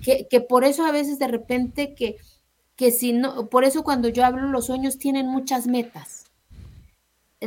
que, 0.03 0.27
que 0.29 0.41
por 0.41 0.65
eso 0.65 0.85
a 0.85 0.91
veces 0.91 1.19
de 1.19 1.29
repente 1.29 1.95
que, 1.95 2.17
que 2.77 2.91
si 2.91 3.13
no, 3.13 3.47
por 3.49 3.65
eso 3.65 3.85
cuando 3.85 4.09
yo 4.09 4.25
hablo 4.25 4.49
los 4.49 4.67
sueños 4.67 4.99
tienen 4.99 5.27
muchas 5.27 5.67
metas 5.67 6.23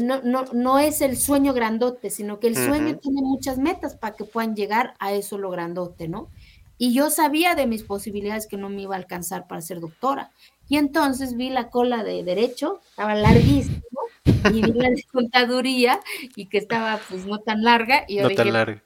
no, 0.01 0.21
no, 0.21 0.45
no 0.53 0.79
es 0.79 1.01
el 1.01 1.17
sueño 1.17 1.53
grandote, 1.53 2.09
sino 2.09 2.39
que 2.39 2.47
el 2.47 2.55
sueño 2.55 2.97
tiene 2.97 3.21
muchas 3.21 3.57
metas 3.57 3.95
para 3.95 4.15
que 4.15 4.25
puedan 4.25 4.55
llegar 4.55 4.93
a 4.99 5.13
eso 5.13 5.37
lo 5.37 5.49
grandote, 5.49 6.07
¿no? 6.07 6.29
Y 6.77 6.93
yo 6.93 7.09
sabía 7.09 7.55
de 7.55 7.67
mis 7.67 7.83
posibilidades 7.83 8.47
que 8.47 8.57
no 8.57 8.69
me 8.69 8.81
iba 8.81 8.95
a 8.95 8.97
alcanzar 8.97 9.47
para 9.47 9.61
ser 9.61 9.79
doctora. 9.79 10.31
Y 10.67 10.77
entonces 10.77 11.35
vi 11.35 11.49
la 11.49 11.69
cola 11.69 12.03
de 12.03 12.23
derecho, 12.23 12.81
estaba 12.89 13.15
larguísimo, 13.15 13.81
y 14.25 14.61
vi 14.61 14.73
la 14.73 14.89
de 14.89 15.03
contaduría, 15.11 15.99
y 16.35 16.47
que 16.47 16.57
estaba 16.57 16.99
pues 17.09 17.25
no 17.25 17.39
tan 17.39 17.63
larga, 17.63 18.05
y 18.07 18.17
yo 18.17 18.27
dije, 18.27 18.81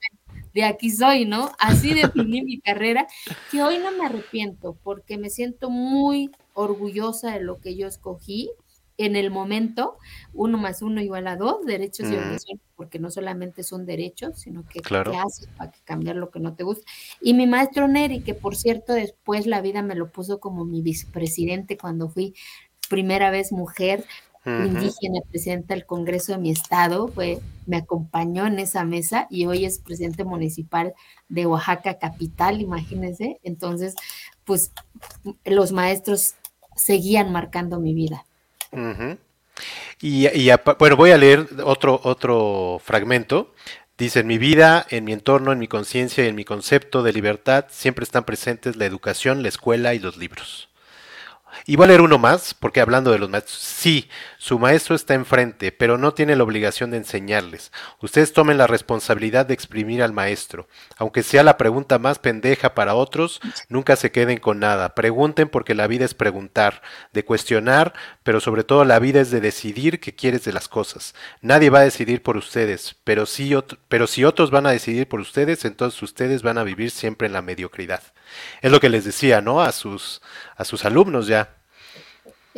de 0.53 0.63
aquí 0.63 0.89
soy, 0.89 1.25
¿no? 1.25 1.51
Así 1.59 1.93
definí 1.93 2.41
mi 2.41 2.59
carrera, 2.59 3.07
que 3.51 3.63
hoy 3.63 3.77
no 3.77 3.91
me 3.91 4.05
arrepiento, 4.05 4.77
porque 4.83 5.17
me 5.17 5.29
siento 5.29 5.69
muy 5.69 6.31
orgullosa 6.53 7.31
de 7.31 7.41
lo 7.41 7.61
que 7.61 7.75
yo 7.75 7.87
escogí, 7.87 8.49
en 8.99 9.15
el 9.15 9.31
momento, 9.31 9.97
uno 10.33 10.57
más 10.57 10.81
uno 10.81 11.01
igual 11.01 11.27
a 11.27 11.37
dos, 11.37 11.65
derechos 11.65 12.11
y 12.11 12.15
obligaciones, 12.15 12.61
porque 12.75 12.99
no 12.99 13.09
solamente 13.09 13.63
son 13.63 13.85
derechos, 13.85 14.41
sino 14.41 14.65
que 14.65 14.81
claro. 14.81 15.11
qué 15.11 15.17
haces 15.17 15.47
para 15.57 15.71
cambiar 15.85 16.17
lo 16.17 16.29
que 16.29 16.41
no 16.41 16.53
te 16.53 16.65
gusta. 16.65 16.83
Y 17.21 17.33
mi 17.33 17.47
maestro 17.47 17.87
Neri, 17.87 18.19
que 18.19 18.33
por 18.33 18.57
cierto 18.57 18.91
después 18.91 19.47
la 19.47 19.61
vida 19.61 19.81
me 19.81 19.95
lo 19.95 20.11
puso 20.11 20.41
como 20.41 20.65
mi 20.65 20.81
vicepresidente 20.81 21.77
cuando 21.77 22.09
fui 22.09 22.35
primera 22.89 23.31
vez 23.31 23.53
mujer 23.53 24.03
indígena, 24.45 25.19
presidenta 25.29 25.75
del 25.75 25.85
Congreso 25.85 26.33
de 26.33 26.39
mi 26.39 26.49
estado, 26.49 27.07
fue, 27.07 27.39
me 27.67 27.77
acompañó 27.77 28.47
en 28.47 28.59
esa 28.59 28.83
mesa 28.83 29.27
y 29.29 29.45
hoy 29.45 29.63
es 29.63 29.79
presidente 29.79 30.23
municipal 30.23 30.93
de 31.27 31.45
Oaxaca 31.45 31.99
capital, 31.99 32.59
imagínense. 32.59 33.39
Entonces, 33.43 33.95
pues 34.43 34.71
los 35.45 35.71
maestros 35.71 36.35
seguían 36.75 37.31
marcando 37.31 37.79
mi 37.79 37.93
vida. 37.93 38.25
Y, 40.01 40.27
bueno, 40.77 40.95
voy 40.95 41.11
a 41.11 41.17
leer 41.17 41.47
otro, 41.63 41.99
otro 42.03 42.81
fragmento. 42.83 43.53
Dice, 43.97 44.21
en 44.21 44.27
mi 44.27 44.37
vida, 44.37 44.85
en 44.89 45.03
mi 45.03 45.11
entorno, 45.11 45.51
en 45.51 45.59
mi 45.59 45.67
conciencia 45.67 46.23
y 46.23 46.27
en 46.29 46.35
mi 46.35 46.45
concepto 46.45 47.03
de 47.03 47.11
libertad 47.11 47.65
siempre 47.69 48.03
están 48.03 48.23
presentes 48.23 48.77
la 48.77 48.85
educación, 48.85 49.43
la 49.43 49.49
escuela 49.49 49.93
y 49.93 49.99
los 49.99 50.15
libros. 50.15 50.68
Y 51.65 51.75
voy 51.75 51.85
a 51.85 51.87
leer 51.87 52.01
uno 52.01 52.17
más, 52.17 52.53
porque 52.53 52.81
hablando 52.81 53.11
de 53.11 53.19
los 53.19 53.29
maestros, 53.29 53.57
sí, 53.57 54.09
su 54.37 54.59
maestro 54.59 54.95
está 54.95 55.13
enfrente, 55.13 55.71
pero 55.71 55.97
no 55.97 56.13
tiene 56.13 56.35
la 56.35 56.43
obligación 56.43 56.91
de 56.91 56.97
enseñarles. 56.97 57.71
Ustedes 58.01 58.33
tomen 58.33 58.57
la 58.57 58.67
responsabilidad 58.67 59.45
de 59.45 59.53
exprimir 59.53 60.01
al 60.01 60.13
maestro. 60.13 60.67
Aunque 60.97 61.23
sea 61.23 61.43
la 61.43 61.57
pregunta 61.57 61.99
más 61.99 62.19
pendeja 62.19 62.73
para 62.73 62.95
otros, 62.95 63.41
nunca 63.67 63.95
se 63.95 64.11
queden 64.11 64.39
con 64.39 64.59
nada. 64.59 64.95
Pregunten 64.95 65.49
porque 65.49 65.75
la 65.75 65.87
vida 65.87 66.05
es 66.05 66.13
preguntar, 66.13 66.81
de 67.13 67.25
cuestionar, 67.25 67.93
pero 68.23 68.39
sobre 68.39 68.63
todo 68.63 68.85
la 68.85 68.99
vida 68.99 69.21
es 69.21 69.31
de 69.31 69.41
decidir 69.41 69.99
qué 69.99 70.15
quieres 70.15 70.43
de 70.43 70.53
las 70.53 70.67
cosas. 70.67 71.15
Nadie 71.41 71.69
va 71.69 71.79
a 71.79 71.83
decidir 71.83 72.21
por 72.21 72.37
ustedes, 72.37 72.95
pero, 73.03 73.25
sí, 73.25 73.55
pero 73.87 74.07
si 74.07 74.23
otros 74.25 74.51
van 74.51 74.65
a 74.65 74.71
decidir 74.71 75.07
por 75.07 75.19
ustedes, 75.19 75.65
entonces 75.65 76.01
ustedes 76.01 76.41
van 76.41 76.57
a 76.57 76.63
vivir 76.63 76.91
siempre 76.91 77.27
en 77.27 77.33
la 77.33 77.41
mediocridad. 77.41 78.01
Es 78.61 78.71
lo 78.71 78.79
que 78.79 78.89
les 78.89 79.05
decía, 79.05 79.41
¿no? 79.41 79.61
A 79.61 79.71
sus, 79.71 80.21
a 80.55 80.65
sus 80.65 80.85
alumnos 80.85 81.27
ya. 81.27 81.38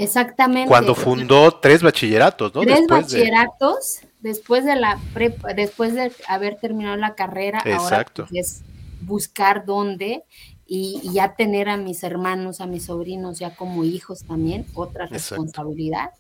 Exactamente. 0.01 0.67
Cuando 0.67 0.95
fundó 0.95 1.51
tres 1.59 1.83
bachilleratos, 1.83 2.53
¿no? 2.55 2.61
Tres 2.61 2.87
bachilleratos 2.87 3.99
después 4.19 4.65
de 4.65 4.75
la 4.75 4.99
prepa, 5.13 5.53
después 5.53 5.93
de 5.93 6.11
haber 6.27 6.59
terminado 6.59 6.97
la 6.97 7.15
carrera, 7.15 7.61
Exacto. 7.65 8.23
ahora 8.23 8.39
es 8.39 8.63
buscar 9.01 9.65
dónde 9.65 10.23
y, 10.65 11.01
ya 11.13 11.35
tener 11.35 11.69
a 11.69 11.77
mis 11.77 12.03
hermanos, 12.03 12.61
a 12.61 12.65
mis 12.65 12.85
sobrinos 12.85 13.39
ya 13.39 13.55
como 13.55 13.83
hijos 13.83 14.23
también, 14.23 14.65
otra 14.73 15.05
responsabilidad. 15.05 16.11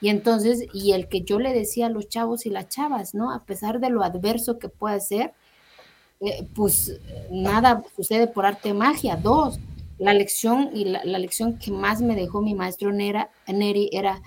Y 0.00 0.08
entonces, 0.08 0.64
y 0.72 0.92
el 0.92 1.08
que 1.08 1.20
yo 1.20 1.38
le 1.38 1.52
decía 1.52 1.86
a 1.86 1.90
los 1.90 2.08
chavos 2.08 2.46
y 2.46 2.50
las 2.50 2.68
chavas, 2.68 3.14
¿no? 3.14 3.32
A 3.32 3.44
pesar 3.44 3.80
de 3.80 3.90
lo 3.90 4.02
adverso 4.02 4.58
que 4.58 4.68
puede 4.68 5.00
ser, 5.00 5.34
eh, 6.20 6.46
pues 6.54 6.98
nada 7.30 7.84
sucede 7.94 8.26
por 8.26 8.46
arte 8.46 8.70
de 8.70 8.74
magia. 8.74 9.16
Dos, 9.16 9.60
la 10.00 10.14
lección 10.14 10.70
y 10.74 10.86
la, 10.86 11.04
lección 11.04 11.58
que 11.58 11.70
más 11.70 12.00
me 12.00 12.16
dejó 12.16 12.40
mi 12.40 12.54
maestro 12.54 12.90
Neri 12.90 13.90
era 13.92 14.22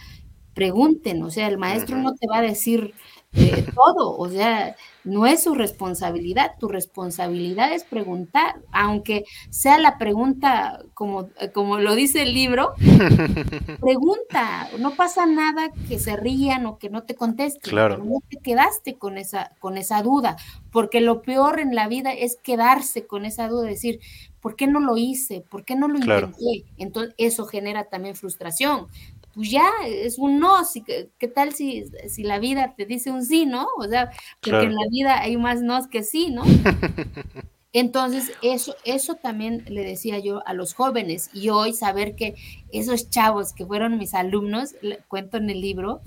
pregunten, 0.54 1.24
o 1.24 1.32
sea, 1.32 1.48
el 1.48 1.58
maestro 1.58 1.98
no 1.98 2.14
te 2.14 2.28
va 2.28 2.38
a 2.38 2.42
decir 2.44 2.94
eh, 3.36 3.66
todo, 3.74 4.16
o 4.18 4.30
sea, 4.30 4.76
no 5.04 5.26
es 5.26 5.44
su 5.44 5.56
responsabilidad, 5.56 6.54
tu 6.60 6.68
responsabilidad 6.68 7.74
es 7.74 7.84
preguntar, 7.84 8.62
aunque 8.72 9.26
sea 9.50 9.80
la 9.80 9.98
pregunta 9.98 10.84
como, 10.94 11.30
como 11.54 11.80
lo 11.80 11.96
dice 11.96 12.22
el 12.22 12.34
libro, 12.34 12.74
pregunta, 13.82 14.70
no 14.80 14.92
pasa 14.92 15.26
nada 15.26 15.72
que 15.88 15.98
se 15.98 16.16
rían 16.16 16.66
o 16.68 16.78
que 16.78 16.90
no 16.90 17.04
te 17.04 17.16
contesten, 17.16 17.72
claro. 17.72 17.98
no 17.98 18.20
te 18.30 18.38
quedaste 18.38 18.98
con 18.98 19.18
esa, 19.18 19.52
con 19.60 19.78
esa 19.78 20.04
duda, 20.04 20.38
porque 20.72 21.02
lo 21.02 21.22
peor 21.22 21.60
en 21.60 21.74
la 21.74 21.88
vida 21.88 22.14
es 22.14 22.38
quedarse 22.38 23.08
con 23.08 23.26
esa 23.26 23.48
duda, 23.48 23.68
decir, 23.68 24.00
¿por 24.42 24.56
qué 24.56 24.68
no 24.68 24.80
lo 24.80 24.98
hice? 24.98 25.42
¿Por 25.42 25.64
qué 25.64 25.76
no 25.76 25.88
lo 25.88 25.98
intenté? 25.98 26.66
Entonces 26.78 27.16
eso 27.18 27.46
genera 27.46 27.86
también 27.86 28.16
frustración 28.16 28.88
pues 29.34 29.50
ya 29.50 29.68
es 29.86 30.18
un 30.20 30.40
no, 30.40 30.58
¿qué 31.18 31.28
tal 31.28 31.54
si, 31.54 31.86
si 32.08 32.24
la 32.24 32.40
vida 32.40 32.76
te 32.78 32.86
dice 32.86 33.12
un 33.12 33.26
sí, 33.26 33.46
¿no? 33.46 33.68
O 33.78 33.88
sea, 33.88 34.12
porque 34.42 34.66
en 34.66 34.76
la 34.76 34.88
vida 34.90 35.20
hay 35.20 35.38
más 35.38 35.62
nos 35.62 35.88
que 35.88 36.04
sí, 36.04 36.30
¿no? 36.30 36.44
Entonces, 37.74 38.32
eso, 38.44 38.76
eso 38.86 39.16
también 39.16 39.66
le 39.68 39.84
decía 39.84 40.20
yo 40.20 40.46
a 40.48 40.54
los 40.54 40.76
jóvenes 40.76 41.32
y 41.34 41.50
hoy 41.50 41.74
saber 41.74 42.16
que 42.16 42.36
esos 42.72 43.10
chavos 43.10 43.52
que 43.54 43.66
fueron 43.66 43.98
mis 43.98 44.14
alumnos, 44.14 44.76
cuento 45.08 45.38
en 45.38 45.50
el 45.50 45.60
libro, 45.60 46.02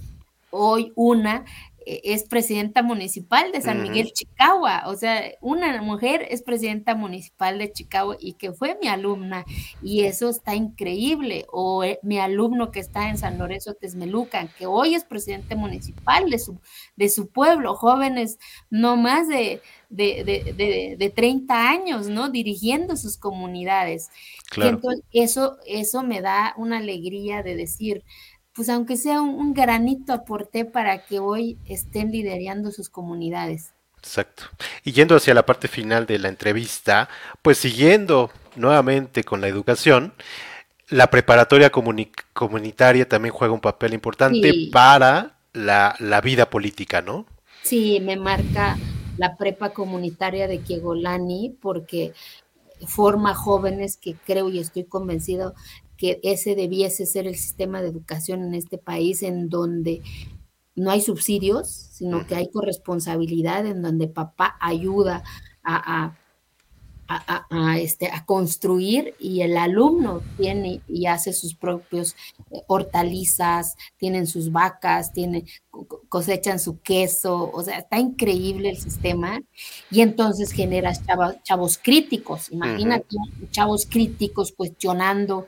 hoy 0.51 0.93
una 0.95 1.45
es 1.87 2.25
presidenta 2.25 2.83
municipal 2.83 3.53
de 3.53 3.63
San 3.63 3.81
Miguel, 3.81 4.11
Chicagua. 4.13 4.83
O 4.87 4.97
sea, 4.97 5.23
una 5.41 5.81
mujer 5.83 6.27
es 6.29 6.43
presidenta 6.43 6.97
municipal 6.97 7.59
de 7.59 7.71
Chicago 7.71 8.17
y 8.19 8.33
que 8.33 8.53
fue 8.53 8.77
mi 8.83 8.89
alumna. 8.89 9.45
Y 9.83 10.03
eso 10.03 10.29
está 10.29 10.57
increíble. 10.57 11.47
O 11.53 11.85
eh, 11.85 12.01
mi 12.03 12.19
alumno 12.19 12.73
que 12.73 12.81
está 12.81 13.09
en 13.09 13.19
San 13.19 13.39
Lorenzo 13.39 13.75
Tesmelucan, 13.75 14.51
que 14.59 14.67
hoy 14.67 14.97
es 14.97 15.05
presidente 15.05 15.55
municipal 15.55 16.29
de 16.29 16.41
su, 16.41 16.59
de 16.97 17.09
su 17.09 17.29
pueblo. 17.29 17.77
Jóvenes 17.77 18.39
no 18.69 18.97
más 18.97 19.29
de, 19.29 19.63
de, 19.89 20.97
de, 20.99 21.11
30 21.11 21.71
años, 21.71 22.09
¿no? 22.09 22.31
Dirigiendo 22.31 22.97
sus 22.97 23.17
comunidades. 23.17 24.11
Y 24.57 24.63
entonces 24.63 25.05
eso, 25.13 25.59
eso 25.67 26.03
me 26.03 26.21
da 26.21 26.53
una 26.57 26.79
alegría 26.79 27.45
de 27.45 27.55
decir, 27.55 28.05
pues 28.57 28.71
aunque 28.71 28.97
sea 28.97 29.21
un, 29.21 29.53
granito 29.53 30.15
aporté 30.15 30.65
para 30.65 31.05
que 31.05 31.19
hoy 31.19 31.59
estén 31.67 32.11
liderando 32.11 32.73
sus 32.73 32.89
comunidades. 32.89 33.75
Exacto. 33.99 34.45
Y 34.83 34.93
yendo 34.93 35.17
hacia 35.17 35.35
la 35.35 35.45
parte 35.45 35.69
final 35.69 36.07
de 36.07 36.19
la 36.19 36.29
entrevista, 36.29 37.09
pues 37.43 37.59
siguiendo 37.59 38.31
nuevamente 38.57 39.25
con 39.25 39.43
la 39.43 39.49
educación, 39.49 40.15
la 40.89 41.11
preparatoria 41.11 41.71
comunitaria 41.71 43.09
también 43.09 43.35
juega 43.35 43.53
un 43.53 43.61
papel 43.61 43.93
importante 43.93 44.69
para 44.73 45.37
la, 45.53 45.95
la, 45.99 46.21
vida 46.21 46.49
política, 46.49 47.03
¿no? 47.03 47.27
Sí, 47.63 47.99
me 48.01 48.17
marca 48.17 48.79
la 49.19 49.37
prepa 49.37 49.71
comunitaria 49.71 50.47
de 50.47 50.61
Kiegolani 50.61 51.57
porque 51.61 52.15
forma 52.87 53.35
jóvenes 53.35 53.97
que 53.97 54.15
creo 54.15 54.49
y 54.49 54.61
estoy 54.61 54.85
convencido 54.85 55.55
que 55.97 56.21
ese 56.23 56.55
debiese 56.55 57.07
ser 57.07 57.27
el 57.27 57.37
sistema 57.37 57.83
de 57.83 57.89
educación 57.89 58.43
en 58.43 58.55
este 58.55 58.79
país 58.79 59.23
en 59.23 59.49
donde 59.49 60.03
no 60.75 60.91
hay 60.91 61.01
subsidios, 61.01 61.69
sino 61.69 62.27
que 62.27 62.35
hay 62.35 62.51
corresponsabilidad, 62.51 63.67
en 63.67 63.81
donde 63.81 64.09
papá 64.09 64.57
ayuda 64.61 65.25
a, 65.63 66.05
a, 66.05 66.19
este, 67.79 68.11
a 68.11 68.25
construir 68.25 69.15
y 69.19 69.43
el 69.43 69.57
alumno 69.57 70.23
tiene 70.37 70.81
y 70.89 71.07
hace 71.07 71.33
sus 71.33 71.55
propios 71.55 72.17
eh, 72.51 72.63
hortalizas, 72.67 73.77
tienen 73.97 74.27
sus 74.27 74.51
vacas, 74.51 75.13
tiene, 75.13 75.45
cosechan 76.09 76.59
su 76.59 76.81
queso, 76.81 77.51
o 77.53 77.63
sea, 77.63 77.79
está 77.79 77.99
increíble 77.99 78.71
el 78.71 78.79
sistema. 78.79 79.41
Y 79.91 80.01
entonces 80.01 80.51
generas 80.51 81.03
chavos, 81.45 81.79
críticos, 81.79 82.51
imagínate, 82.51 83.17
chavos 83.51 83.87
críticos 83.87 84.53
cuestionando 84.53 85.47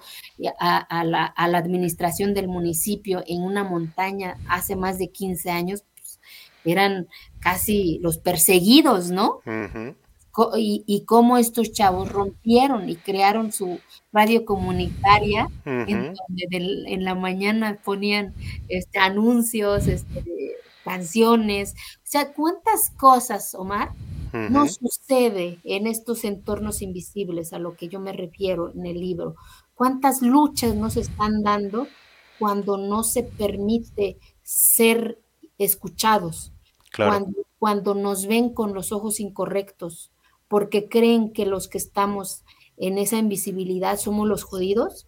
a, 0.59 1.05
la, 1.05 1.25
a, 1.25 1.49
la, 1.49 1.59
administración 1.59 2.35
del 2.35 2.49
municipio 2.49 3.25
en 3.27 3.43
una 3.43 3.65
montaña 3.65 4.37
hace 4.49 4.77
más 4.77 4.99
de 4.99 5.09
15 5.09 5.51
años, 5.51 5.85
pues, 5.95 6.21
eran 6.65 7.09
casi 7.41 7.99
los 8.01 8.19
perseguidos, 8.19 9.11
¿no? 9.11 9.41
Y, 10.57 11.05
cómo 11.07 11.39
estos 11.39 11.73
chavos 11.73 12.11
rompieron 12.11 12.89
y 12.89 12.97
crearon 12.97 13.53
su 13.53 13.81
radio 14.13 14.45
comunitaria, 14.45 15.49
en 15.65 16.15
donde 16.15 16.85
en 16.87 17.05
la 17.05 17.15
mañana 17.15 17.79
ponían 17.83 18.35
este, 18.69 18.99
anuncios, 18.99 19.87
este, 19.87 20.25
canciones, 20.85 21.75
o 21.97 22.01
sea, 22.05 22.33
cuántas 22.33 22.91
cosas, 22.91 23.55
Omar, 23.55 23.93
no 24.33 24.67
sucede 24.69 25.59
en 25.65 25.87
estos 25.87 26.25
entornos 26.25 26.83
invisibles 26.83 27.53
a 27.53 27.59
lo 27.59 27.77
que 27.77 27.89
yo 27.89 27.99
me 28.01 28.13
refiero 28.13 28.71
en 28.75 28.87
el 28.87 29.01
libro, 29.01 29.37
cuántas 29.75 30.23
luchas 30.23 30.75
nos 30.75 30.97
están 30.97 31.43
dando 31.43 31.87
cuando 32.39 32.77
no 32.77 33.05
se 33.05 33.23
permite 33.23 34.19
ser 34.43 35.19
escuchados, 35.59 36.53
cuando, 36.97 37.33
cuando 37.59 37.95
nos 37.95 38.27
ven 38.27 38.55
con 38.55 38.75
los 38.75 38.93
ojos 38.93 39.21
incorrectos, 39.21 40.11
porque 40.49 40.89
creen 40.89 41.33
que 41.33 41.47
los 41.47 41.69
que 41.69 41.79
estamos 41.79 42.45
en 42.77 42.99
esa 42.99 43.19
invisibilidad 43.19 43.99
somos 43.99 44.27
los 44.27 44.43
jodidos, 44.43 45.07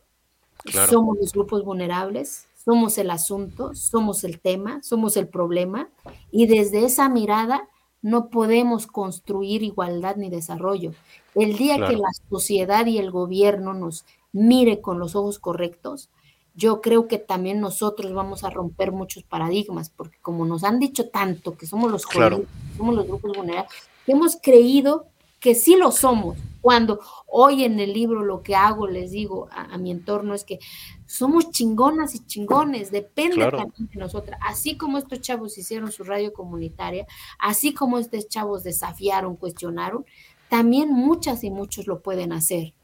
somos 0.88 1.16
los 1.18 1.32
grupos 1.32 1.64
vulnerables, 1.64 2.46
somos 2.64 2.98
el 2.98 3.10
asunto, 3.10 3.74
somos 3.74 4.24
el 4.24 4.38
tema, 4.40 4.82
somos 4.82 5.16
el 5.16 5.28
problema, 5.28 5.88
y 6.30 6.46
desde 6.46 6.84
esa 6.84 7.08
mirada 7.08 7.68
no 8.02 8.28
podemos 8.28 8.86
construir 8.86 9.62
igualdad 9.62 10.16
ni 10.16 10.30
desarrollo. 10.30 10.92
El 11.34 11.56
día 11.56 11.76
que 11.76 11.96
la 11.96 12.10
sociedad 12.28 12.86
y 12.86 12.98
el 12.98 13.10
gobierno 13.10 13.74
nos 13.74 14.04
mire 14.32 14.80
con 14.80 14.98
los 14.98 15.16
ojos 15.16 15.38
correctos, 15.38 16.10
yo 16.54 16.80
creo 16.80 17.08
que 17.08 17.18
también 17.18 17.60
nosotros 17.60 18.12
vamos 18.12 18.44
a 18.44 18.50
romper 18.50 18.92
muchos 18.92 19.22
paradigmas, 19.22 19.90
porque 19.90 20.18
como 20.20 20.44
nos 20.44 20.64
han 20.64 20.78
dicho 20.78 21.08
tanto 21.08 21.56
que 21.56 21.66
somos 21.66 21.90
los 21.90 22.04
jóvenes, 22.04 22.48
somos 22.76 22.94
los 22.94 23.06
grupos 23.06 23.36
vulnerables, 23.36 23.72
hemos 24.06 24.36
creído 24.36 25.06
que 25.40 25.54
sí 25.54 25.74
lo 25.74 25.90
somos. 25.90 26.38
Cuando 26.60 27.00
hoy 27.26 27.64
en 27.64 27.80
el 27.80 27.94
libro 27.94 28.22
lo 28.22 28.42
que 28.42 28.54
hago, 28.54 28.86
les 28.86 29.10
digo 29.10 29.48
a, 29.50 29.78
mi 29.78 29.90
entorno, 29.90 30.34
es 30.34 30.44
que 30.44 30.58
somos 31.06 31.50
chingonas 31.50 32.14
y 32.14 32.26
chingones, 32.26 32.90
depende 32.90 33.50
también 33.50 33.88
de 33.92 33.98
nosotras. 33.98 34.38
Así 34.42 34.76
como 34.76 34.98
estos 34.98 35.22
chavos 35.22 35.56
hicieron 35.56 35.90
su 35.90 36.04
radio 36.04 36.34
comunitaria, 36.34 37.06
así 37.38 37.72
como 37.72 37.98
estos 37.98 38.28
chavos 38.28 38.62
desafiaron, 38.62 39.36
cuestionaron, 39.36 40.04
también 40.50 40.92
muchas 40.92 41.42
y 41.44 41.50
muchos 41.50 41.86
lo 41.86 42.02
pueden 42.02 42.32
hacer. 42.32 42.74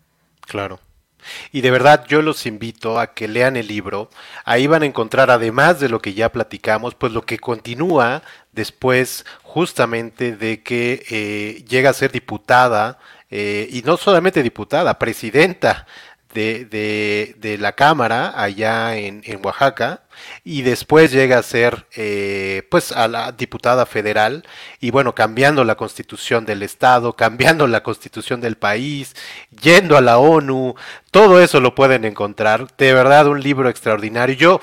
Claro. 0.40 0.80
Y 1.52 1.60
de 1.60 1.70
verdad 1.70 2.04
yo 2.08 2.22
los 2.22 2.46
invito 2.46 2.98
a 2.98 3.14
que 3.14 3.28
lean 3.28 3.56
el 3.56 3.68
libro. 3.68 4.10
Ahí 4.44 4.66
van 4.66 4.82
a 4.82 4.86
encontrar, 4.86 5.30
además 5.30 5.80
de 5.80 5.88
lo 5.88 6.00
que 6.00 6.14
ya 6.14 6.32
platicamos, 6.32 6.94
pues 6.94 7.12
lo 7.12 7.22
que 7.22 7.38
continúa 7.38 8.22
después 8.52 9.24
justamente 9.42 10.36
de 10.36 10.62
que 10.62 11.04
eh, 11.10 11.64
llega 11.68 11.90
a 11.90 11.94
ser 11.94 12.12
diputada, 12.12 12.98
eh, 13.30 13.68
y 13.72 13.82
no 13.82 13.96
solamente 13.96 14.42
diputada, 14.42 14.98
presidenta 14.98 15.86
de, 16.34 17.34
de, 17.40 17.58
la 17.58 17.72
Cámara 17.72 18.34
allá 18.36 18.96
en, 18.96 19.22
en, 19.24 19.44
Oaxaca 19.44 20.02
y 20.44 20.62
después 20.62 21.10
llega 21.10 21.38
a 21.38 21.42
ser 21.42 21.86
eh, 21.96 22.66
pues 22.70 22.92
a 22.92 23.08
la 23.08 23.32
diputada 23.32 23.86
federal 23.86 24.44
y 24.78 24.90
bueno 24.90 25.14
cambiando 25.14 25.64
la 25.64 25.76
constitución 25.76 26.44
del 26.44 26.62
estado 26.62 27.14
cambiando 27.14 27.66
la 27.66 27.82
constitución 27.82 28.42
del 28.42 28.56
país 28.56 29.14
yendo 29.62 29.96
a 29.96 30.02
la 30.02 30.18
ONU 30.18 30.74
todo 31.16 31.40
eso 31.40 31.60
lo 31.60 31.74
pueden 31.74 32.04
encontrar. 32.04 32.66
De 32.76 32.92
verdad 32.92 33.26
un 33.26 33.42
libro 33.42 33.70
extraordinario. 33.70 34.36
Yo 34.36 34.60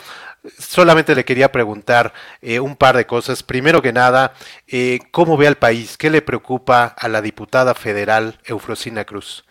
solamente 0.60 1.16
le 1.16 1.26
quería 1.26 1.52
preguntar 1.52 2.14
eh, 2.44 2.60
un 2.60 2.76
par 2.76 2.96
de 2.96 3.08
cosas. 3.08 3.42
Primero 3.42 3.82
que 3.82 3.92
nada 3.92 4.34
eh, 4.68 5.00
cómo 5.10 5.36
ve 5.36 5.48
al 5.48 5.56
país 5.56 5.98
qué 5.98 6.12
le 6.12 6.22
preocupa 6.22 6.86
a 6.86 7.08
la 7.08 7.24
diputada 7.24 7.74
federal 7.74 8.40
Eufrosina 8.46 9.04
Cruz 9.06 9.46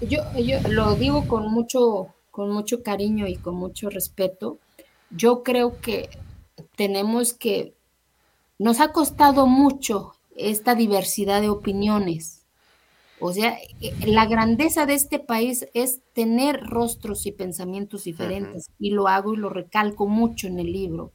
yo, 0.00 0.20
yo 0.38 0.60
lo 0.68 0.94
digo 0.94 1.26
con 1.26 1.50
mucho, 1.50 2.14
con 2.30 2.50
mucho 2.50 2.82
cariño 2.82 3.26
y 3.26 3.36
con 3.36 3.54
mucho 3.56 3.90
respeto. 3.90 4.58
Yo 5.10 5.42
creo 5.42 5.80
que 5.80 6.10
tenemos 6.76 7.32
que, 7.32 7.74
nos 8.58 8.80
ha 8.80 8.92
costado 8.92 9.46
mucho 9.46 10.12
esta 10.36 10.74
diversidad 10.74 11.40
de 11.40 11.48
opiniones. 11.48 12.42
O 13.18 13.32
sea, 13.32 13.58
eh, 13.80 13.94
la 14.06 14.26
grandeza 14.26 14.84
de 14.84 14.94
este 14.94 15.18
país 15.18 15.66
es 15.72 16.00
tener 16.12 16.60
rostros 16.60 17.24
y 17.26 17.32
pensamientos 17.32 18.04
diferentes. 18.04 18.70
Y 18.78 18.90
lo 18.90 19.08
hago 19.08 19.32
y 19.32 19.38
lo 19.38 19.48
recalco 19.48 20.06
mucho 20.06 20.46
en 20.46 20.58
el 20.58 20.72
libro. 20.72 21.12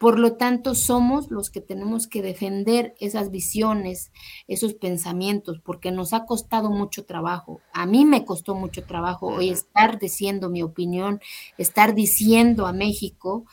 Por 0.00 0.18
lo 0.18 0.32
tanto, 0.32 0.74
somos 0.74 1.30
los 1.30 1.50
que 1.50 1.60
tenemos 1.60 2.06
que 2.06 2.22
defender 2.22 2.94
esas 3.00 3.30
visiones, 3.30 4.12
esos 4.48 4.72
pensamientos, 4.72 5.60
porque 5.62 5.92
nos 5.92 6.14
ha 6.14 6.24
costado 6.24 6.70
mucho 6.70 7.04
trabajo. 7.04 7.60
A 7.74 7.84
mí 7.84 8.06
me 8.06 8.24
costó 8.24 8.54
mucho 8.54 8.82
trabajo 8.82 9.26
hoy 9.26 9.50
estar 9.50 9.98
diciendo 9.98 10.48
mi 10.48 10.62
opinión, 10.62 11.20
estar 11.58 11.94
diciendo 11.94 12.66
a 12.66 12.72
México 12.72 13.44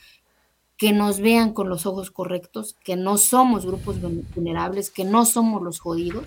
que 0.78 0.92
nos 0.92 1.20
vean 1.20 1.52
con 1.52 1.68
los 1.68 1.84
ojos 1.84 2.10
correctos, 2.10 2.78
que 2.82 2.96
no 2.96 3.18
somos 3.18 3.66
grupos 3.66 4.00
vulnerables, 4.00 4.88
que 4.88 5.04
no 5.04 5.26
somos 5.26 5.60
los 5.60 5.80
jodidos. 5.80 6.24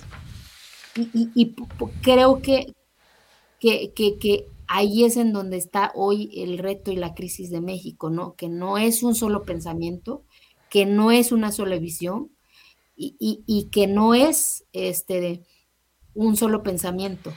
Y, 0.93 1.55
creo 2.03 2.43
que, 2.43 2.75
que, 3.59 3.91
que 3.95 4.45
ahí 4.71 5.03
es 5.03 5.17
en 5.17 5.33
donde 5.33 5.57
está 5.57 5.91
hoy 5.95 6.31
el 6.41 6.57
reto 6.57 6.91
y 6.91 6.95
la 6.95 7.13
crisis 7.13 7.51
de 7.51 7.59
México, 7.59 8.09
¿no? 8.09 8.35
Que 8.35 8.47
no 8.47 8.77
es 8.77 9.03
un 9.03 9.15
solo 9.15 9.43
pensamiento, 9.43 10.23
que 10.69 10.85
no 10.85 11.11
es 11.11 11.33
una 11.33 11.51
sola 11.51 11.77
visión 11.77 12.31
y, 12.95 13.69
que 13.71 13.87
no 13.87 14.13
es 14.13 14.65
este 14.71 15.43
un 16.13 16.37
solo 16.37 16.63
pensamiento. 16.63 17.33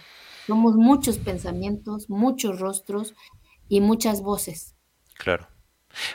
Somos 0.47 0.77
muchos 0.77 1.19
pensamientos, 1.19 2.09
muchos 2.09 2.61
rostros 2.61 3.15
y 3.69 3.81
muchas 3.81 4.23
voces. 4.23 4.77
Claro. 5.17 5.49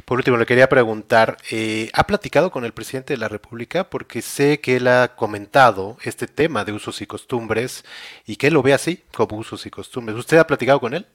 Por 0.05 0.17
último, 0.17 0.37
le 0.37 0.45
quería 0.45 0.69
preguntar, 0.69 1.37
eh, 1.51 1.89
¿ha 1.93 2.05
platicado 2.05 2.51
con 2.51 2.65
el 2.65 2.73
presidente 2.73 3.13
de 3.13 3.17
la 3.17 3.27
República? 3.27 3.89
Porque 3.89 4.21
sé 4.21 4.59
que 4.59 4.77
él 4.77 4.87
ha 4.87 5.15
comentado 5.15 5.97
este 6.03 6.27
tema 6.27 6.65
de 6.65 6.73
usos 6.73 7.01
y 7.01 7.07
costumbres 7.07 7.83
y 8.25 8.35
que 8.35 8.47
él 8.47 8.53
lo 8.53 8.63
ve 8.63 8.73
así, 8.73 9.01
como 9.15 9.37
usos 9.37 9.65
y 9.65 9.69
costumbres. 9.69 10.17
¿Usted 10.17 10.37
ha 10.37 10.47
platicado 10.47 10.79
con 10.79 10.93
él? 10.93 11.05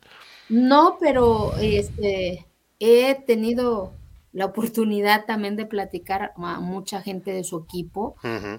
No, 0.49 0.99
pero 1.01 1.55
este, 1.59 2.45
he 2.79 3.15
tenido 3.27 3.93
la 4.33 4.47
oportunidad 4.47 5.27
también 5.27 5.57
de 5.57 5.65
platicar 5.65 6.33
a 6.37 6.61
mucha 6.61 7.01
gente 7.01 7.33
de 7.33 7.45
su 7.45 7.61
equipo 7.61 8.17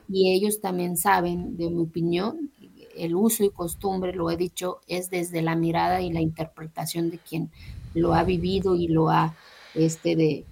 y 0.09 0.33
ellos 0.33 0.61
también 0.61 0.95
saben 0.95 1.57
de 1.57 1.69
mi 1.69 1.83
opinión. 1.83 2.49
El 2.95 3.13
uso 3.13 3.43
y 3.43 3.49
costumbre, 3.49 4.13
lo 4.13 4.31
he 4.31 4.37
dicho, 4.37 4.79
es 4.87 5.09
desde 5.09 5.41
la 5.41 5.55
mirada 5.55 5.99
y 5.99 6.13
la 6.13 6.21
interpretación 6.21 7.11
de 7.11 7.17
quien 7.17 7.51
lo 7.93 8.13
ha 8.13 8.23
vivido 8.23 8.75
y 8.75 8.87
lo 8.87 9.09
ha 9.09 9.35
este 9.75 10.15
de 10.15 10.45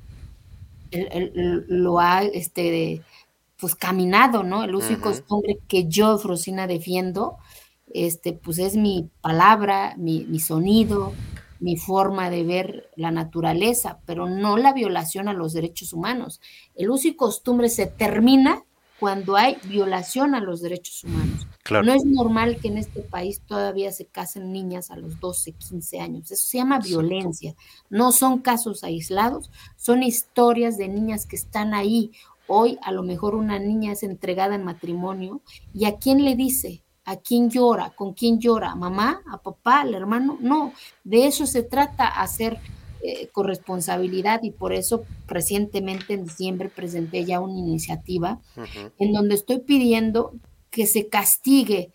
lo 1.67 1.99
ha 1.99 2.23
este 2.23 2.61
de, 2.61 3.01
pues 3.59 3.75
caminado, 3.75 4.43
¿no? 4.43 4.63
El 4.63 4.75
uso 4.75 4.93
y 4.93 4.97
costumbre 4.97 5.57
que 5.67 5.87
yo, 5.87 6.17
Frosina, 6.17 6.67
defiendo, 6.67 7.37
este, 7.93 8.33
pues 8.33 8.59
es 8.59 8.75
mi 8.75 9.09
palabra, 9.21 9.95
mi, 9.97 10.25
mi, 10.25 10.39
sonido, 10.39 11.13
mi 11.59 11.77
forma 11.77 12.29
de 12.29 12.43
ver 12.43 12.89
la 12.95 13.11
naturaleza, 13.11 13.99
pero 14.05 14.27
no 14.27 14.57
la 14.57 14.73
violación 14.73 15.27
a 15.27 15.33
los 15.33 15.53
derechos 15.53 15.93
humanos. 15.93 16.41
El 16.75 16.89
uso 16.89 17.07
y 17.07 17.15
costumbre 17.15 17.69
se 17.69 17.87
termina 17.87 18.63
cuando 18.99 19.35
hay 19.35 19.57
violación 19.63 20.35
a 20.35 20.39
los 20.39 20.61
derechos 20.61 21.03
humanos. 21.03 21.32
No 21.69 21.93
es 21.93 22.03
normal 22.03 22.57
que 22.57 22.67
en 22.67 22.77
este 22.77 23.01
país 23.01 23.41
todavía 23.45 23.91
se 23.91 24.05
casen 24.05 24.51
niñas 24.51 24.91
a 24.91 24.97
los 24.97 25.19
12, 25.19 25.53
15 25.53 25.99
años. 26.01 26.29
Eso 26.29 26.45
se 26.45 26.57
llama 26.57 26.79
violencia. 26.79 27.55
No 27.89 28.11
son 28.11 28.39
casos 28.39 28.83
aislados, 28.83 29.49
son 29.77 30.03
historias 30.03 30.77
de 30.77 30.89
niñas 30.89 31.25
que 31.25 31.37
están 31.37 31.73
ahí. 31.73 32.11
Hoy 32.47 32.77
a 32.81 32.91
lo 32.91 33.03
mejor 33.03 33.35
una 33.35 33.59
niña 33.59 33.93
es 33.93 34.03
entregada 34.03 34.55
en 34.55 34.65
matrimonio 34.65 35.41
y 35.73 35.85
a 35.85 35.95
quién 35.95 36.25
le 36.25 36.35
dice, 36.35 36.83
a 37.05 37.15
quién 37.15 37.49
llora, 37.49 37.91
con 37.91 38.13
quién 38.13 38.39
llora, 38.39 38.71
¿A 38.71 38.75
mamá, 38.75 39.21
a 39.31 39.41
papá, 39.41 39.81
al 39.81 39.93
hermano. 39.93 40.37
No, 40.41 40.73
de 41.05 41.27
eso 41.27 41.45
se 41.45 41.63
trata 41.63 42.07
hacer 42.07 42.59
eh, 43.01 43.29
corresponsabilidad 43.31 44.43
y 44.43 44.51
por 44.51 44.73
eso 44.73 45.05
recientemente 45.27 46.13
en 46.13 46.25
diciembre 46.25 46.69
presenté 46.69 47.23
ya 47.23 47.39
una 47.39 47.57
iniciativa 47.57 48.39
en 48.97 49.13
donde 49.13 49.35
estoy 49.35 49.59
pidiendo 49.59 50.33
que 50.73 50.87
se 50.87 51.07
castigue 51.07 51.91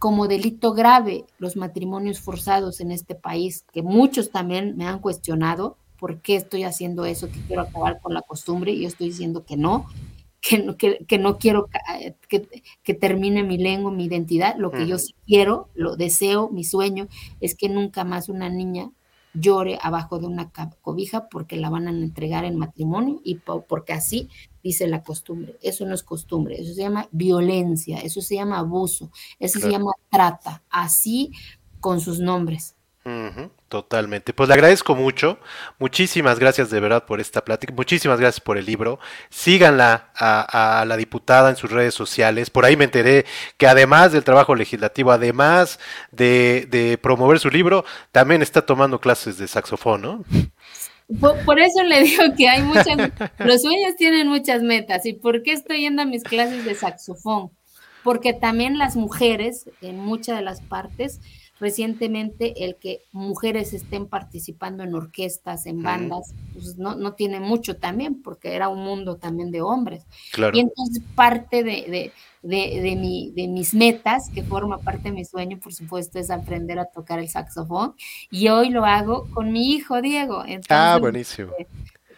como 0.00 0.26
delito 0.26 0.74
grave 0.74 1.24
los 1.38 1.56
matrimonios 1.56 2.20
forzados 2.20 2.80
en 2.80 2.90
este 2.90 3.14
país, 3.14 3.64
que 3.72 3.82
muchos 3.82 4.30
también 4.30 4.76
me 4.76 4.86
han 4.86 4.98
cuestionado 4.98 5.76
por 5.98 6.20
qué 6.20 6.34
estoy 6.34 6.64
haciendo 6.64 7.04
eso, 7.04 7.30
que 7.30 7.40
quiero 7.46 7.62
acabar 7.62 8.00
con 8.00 8.14
la 8.14 8.22
costumbre, 8.22 8.72
y 8.72 8.82
yo 8.82 8.88
estoy 8.88 9.08
diciendo 9.08 9.44
que 9.44 9.56
no, 9.56 9.86
que 10.40 10.58
no, 10.58 10.76
que, 10.76 11.18
no 11.18 11.38
quiero 11.38 11.68
que, 12.28 12.48
que, 12.82 12.94
termine 12.94 13.44
mi 13.44 13.56
lengua, 13.56 13.92
mi 13.92 14.04
identidad, 14.04 14.56
lo 14.56 14.72
que 14.72 14.86
yo 14.86 14.98
sí 14.98 15.14
quiero, 15.24 15.68
lo 15.74 15.96
deseo, 15.96 16.48
mi 16.50 16.64
sueño 16.64 17.06
es 17.40 17.54
que 17.56 17.68
nunca 17.68 18.02
más 18.04 18.28
una 18.28 18.48
niña 18.48 18.90
llore 19.34 19.78
abajo 19.82 20.18
de 20.18 20.26
una 20.26 20.50
cobija 20.80 21.28
porque 21.28 21.56
la 21.56 21.70
van 21.70 21.86
a 21.88 21.90
entregar 21.90 22.44
en 22.44 22.56
matrimonio 22.56 23.20
y 23.24 23.36
porque 23.36 23.92
así 23.92 24.28
dice 24.62 24.86
la 24.86 25.02
costumbre. 25.02 25.56
Eso 25.62 25.86
no 25.86 25.94
es 25.94 26.02
costumbre, 26.02 26.60
eso 26.60 26.74
se 26.74 26.82
llama 26.82 27.08
violencia, 27.12 27.98
eso 27.98 28.20
se 28.20 28.36
llama 28.36 28.58
abuso, 28.58 29.10
eso 29.38 29.60
se 29.60 29.70
llama 29.70 29.92
trata, 30.10 30.62
así 30.70 31.32
con 31.80 32.00
sus 32.00 32.20
nombres. 32.20 32.77
Totalmente. 33.68 34.32
Pues 34.32 34.48
le 34.48 34.54
agradezco 34.54 34.94
mucho. 34.94 35.38
Muchísimas 35.78 36.38
gracias 36.38 36.70
de 36.70 36.80
verdad 36.80 37.04
por 37.04 37.20
esta 37.20 37.44
plática. 37.44 37.72
Muchísimas 37.74 38.18
gracias 38.18 38.40
por 38.40 38.58
el 38.58 38.66
libro. 38.66 38.98
Síganla 39.30 40.10
a, 40.14 40.84
la 40.86 40.96
diputada 40.96 41.50
en 41.50 41.56
sus 41.56 41.70
redes 41.70 41.94
sociales. 41.94 42.50
Por 42.50 42.64
ahí 42.64 42.76
me 42.76 42.84
enteré 42.84 43.26
que 43.56 43.66
además 43.66 44.12
del 44.12 44.24
trabajo 44.24 44.54
legislativo, 44.54 45.12
además 45.12 45.78
de, 46.10 46.98
promover 47.02 47.38
su 47.38 47.50
libro, 47.50 47.84
también 48.12 48.42
está 48.42 48.64
tomando 48.64 49.00
clases 49.00 49.38
de 49.38 49.48
saxofón, 49.48 50.02
¿no? 50.02 50.24
Por, 51.20 51.58
eso 51.58 51.82
le 51.84 52.02
digo 52.02 52.22
que 52.36 52.48
hay 52.48 52.62
muchas, 52.62 52.96
los 53.38 53.62
sueños 53.62 53.96
tienen 53.96 54.28
muchas 54.28 54.62
metas. 54.62 55.06
¿Y 55.06 55.14
por 55.14 55.42
qué 55.42 55.52
estoy 55.52 55.80
yendo 55.80 56.02
a 56.02 56.04
mis 56.04 56.22
clases 56.22 56.64
de 56.64 56.74
saxofón? 56.74 57.50
Porque 58.04 58.32
también 58.32 58.78
las 58.78 58.94
mujeres, 58.94 59.70
en 59.80 59.98
muchas 59.98 60.36
de 60.36 60.42
las 60.42 60.60
partes, 60.60 61.20
recientemente 61.60 62.64
el 62.64 62.76
que 62.76 63.02
mujeres 63.12 63.72
estén 63.72 64.06
participando 64.06 64.84
en 64.84 64.94
orquestas, 64.94 65.66
en 65.66 65.82
bandas, 65.82 66.34
pues 66.52 66.78
no, 66.78 66.94
no 66.94 67.14
tiene 67.14 67.40
mucho 67.40 67.76
también, 67.76 68.22
porque 68.22 68.54
era 68.54 68.68
un 68.68 68.84
mundo 68.84 69.16
también 69.16 69.50
de 69.50 69.62
hombres. 69.62 70.04
Y 70.52 70.60
entonces 70.60 71.02
parte 71.14 71.64
de, 71.64 72.12
de, 72.42 72.96
mi, 72.96 73.32
de 73.32 73.48
mis 73.48 73.74
metas, 73.74 74.30
que 74.30 74.42
forma 74.42 74.78
parte 74.78 75.10
de 75.10 75.12
mi 75.12 75.24
sueño, 75.24 75.58
por 75.58 75.74
supuesto, 75.74 76.18
es 76.18 76.30
aprender 76.30 76.78
a 76.78 76.86
tocar 76.86 77.18
el 77.18 77.28
saxofón. 77.28 77.94
Y 78.30 78.48
hoy 78.48 78.70
lo 78.70 78.84
hago 78.84 79.28
con 79.32 79.52
mi 79.52 79.72
hijo 79.72 80.00
Diego. 80.00 80.44
ah, 80.68 80.98
buenísimo. 81.00 81.52
Eh, 81.58 81.66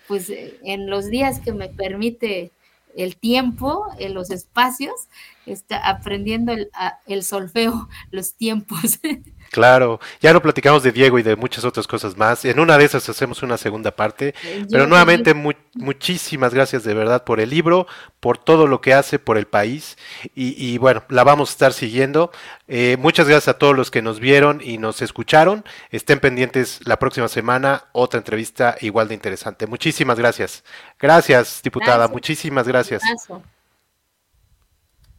pues 0.07 0.29
eh, 0.29 0.59
en 0.65 0.91
los 0.91 1.09
días 1.09 1.41
que 1.41 1.53
me 1.53 1.69
permite 1.69 2.51
el 2.97 3.17
tiempo, 3.17 3.87
en 3.99 4.15
los 4.15 4.31
espacios, 4.31 5.09
está 5.53 5.79
aprendiendo 5.89 6.53
el, 6.53 6.71
el 7.07 7.23
solfeo, 7.25 7.89
los 8.11 8.35
tiempos. 8.35 8.99
Claro, 9.51 9.99
ya 10.21 10.33
lo 10.33 10.41
platicamos 10.41 10.85
de 10.85 10.93
Diego 10.93 11.19
y 11.19 11.25
de 11.25 11.35
muchas 11.35 11.65
otras 11.65 11.89
cosas 11.89 12.17
más. 12.17 12.45
En 12.45 12.61
una 12.61 12.79
de 12.79 12.85
esas 12.85 13.09
hacemos 13.09 13.43
una 13.43 13.59
segunda 13.59 13.91
parte. 13.91 14.33
Pero 14.71 14.87
nuevamente, 14.87 15.35
muchísimas 15.75 16.55
gracias 16.55 16.85
de 16.85 16.95
verdad 16.95 17.25
por 17.25 17.41
el 17.41 17.51
libro, 17.51 17.89
por 18.21 18.39
todo 18.39 18.69
lo 18.69 18.81
que 18.81 18.95
hace 18.95 19.19
por 19.19 19.37
el 19.37 19.49
país. 19.49 19.99
Y, 20.37 20.79
bueno, 20.79 21.03
la 21.09 21.25
vamos 21.25 21.51
a 21.51 21.53
estar 21.53 21.73
siguiendo. 21.73 22.31
Eh, 22.69 22.97
muchas 23.01 23.27
gracias 23.27 23.49
a 23.49 23.59
todos 23.59 23.77
los 23.77 23.91
que 23.91 24.03
nos 24.03 24.21
vieron 24.21 24.61
y 24.63 24.79
nos 24.79 25.03
escucharon. 25.03 25.65
Estén 25.91 26.21
pendientes 26.21 26.79
la 26.85 27.01
próxima 27.01 27.27
semana, 27.27 27.87
otra 27.91 28.19
entrevista 28.19 28.77
igual 28.81 29.09
de 29.09 29.15
interesante. 29.15 29.67
Muchísimas 29.67 30.17
gracias. 30.17 30.63
Gracias, 30.97 31.61
diputada. 31.65 32.07
Muchísimas 32.07 32.69
gracias. 32.69 33.03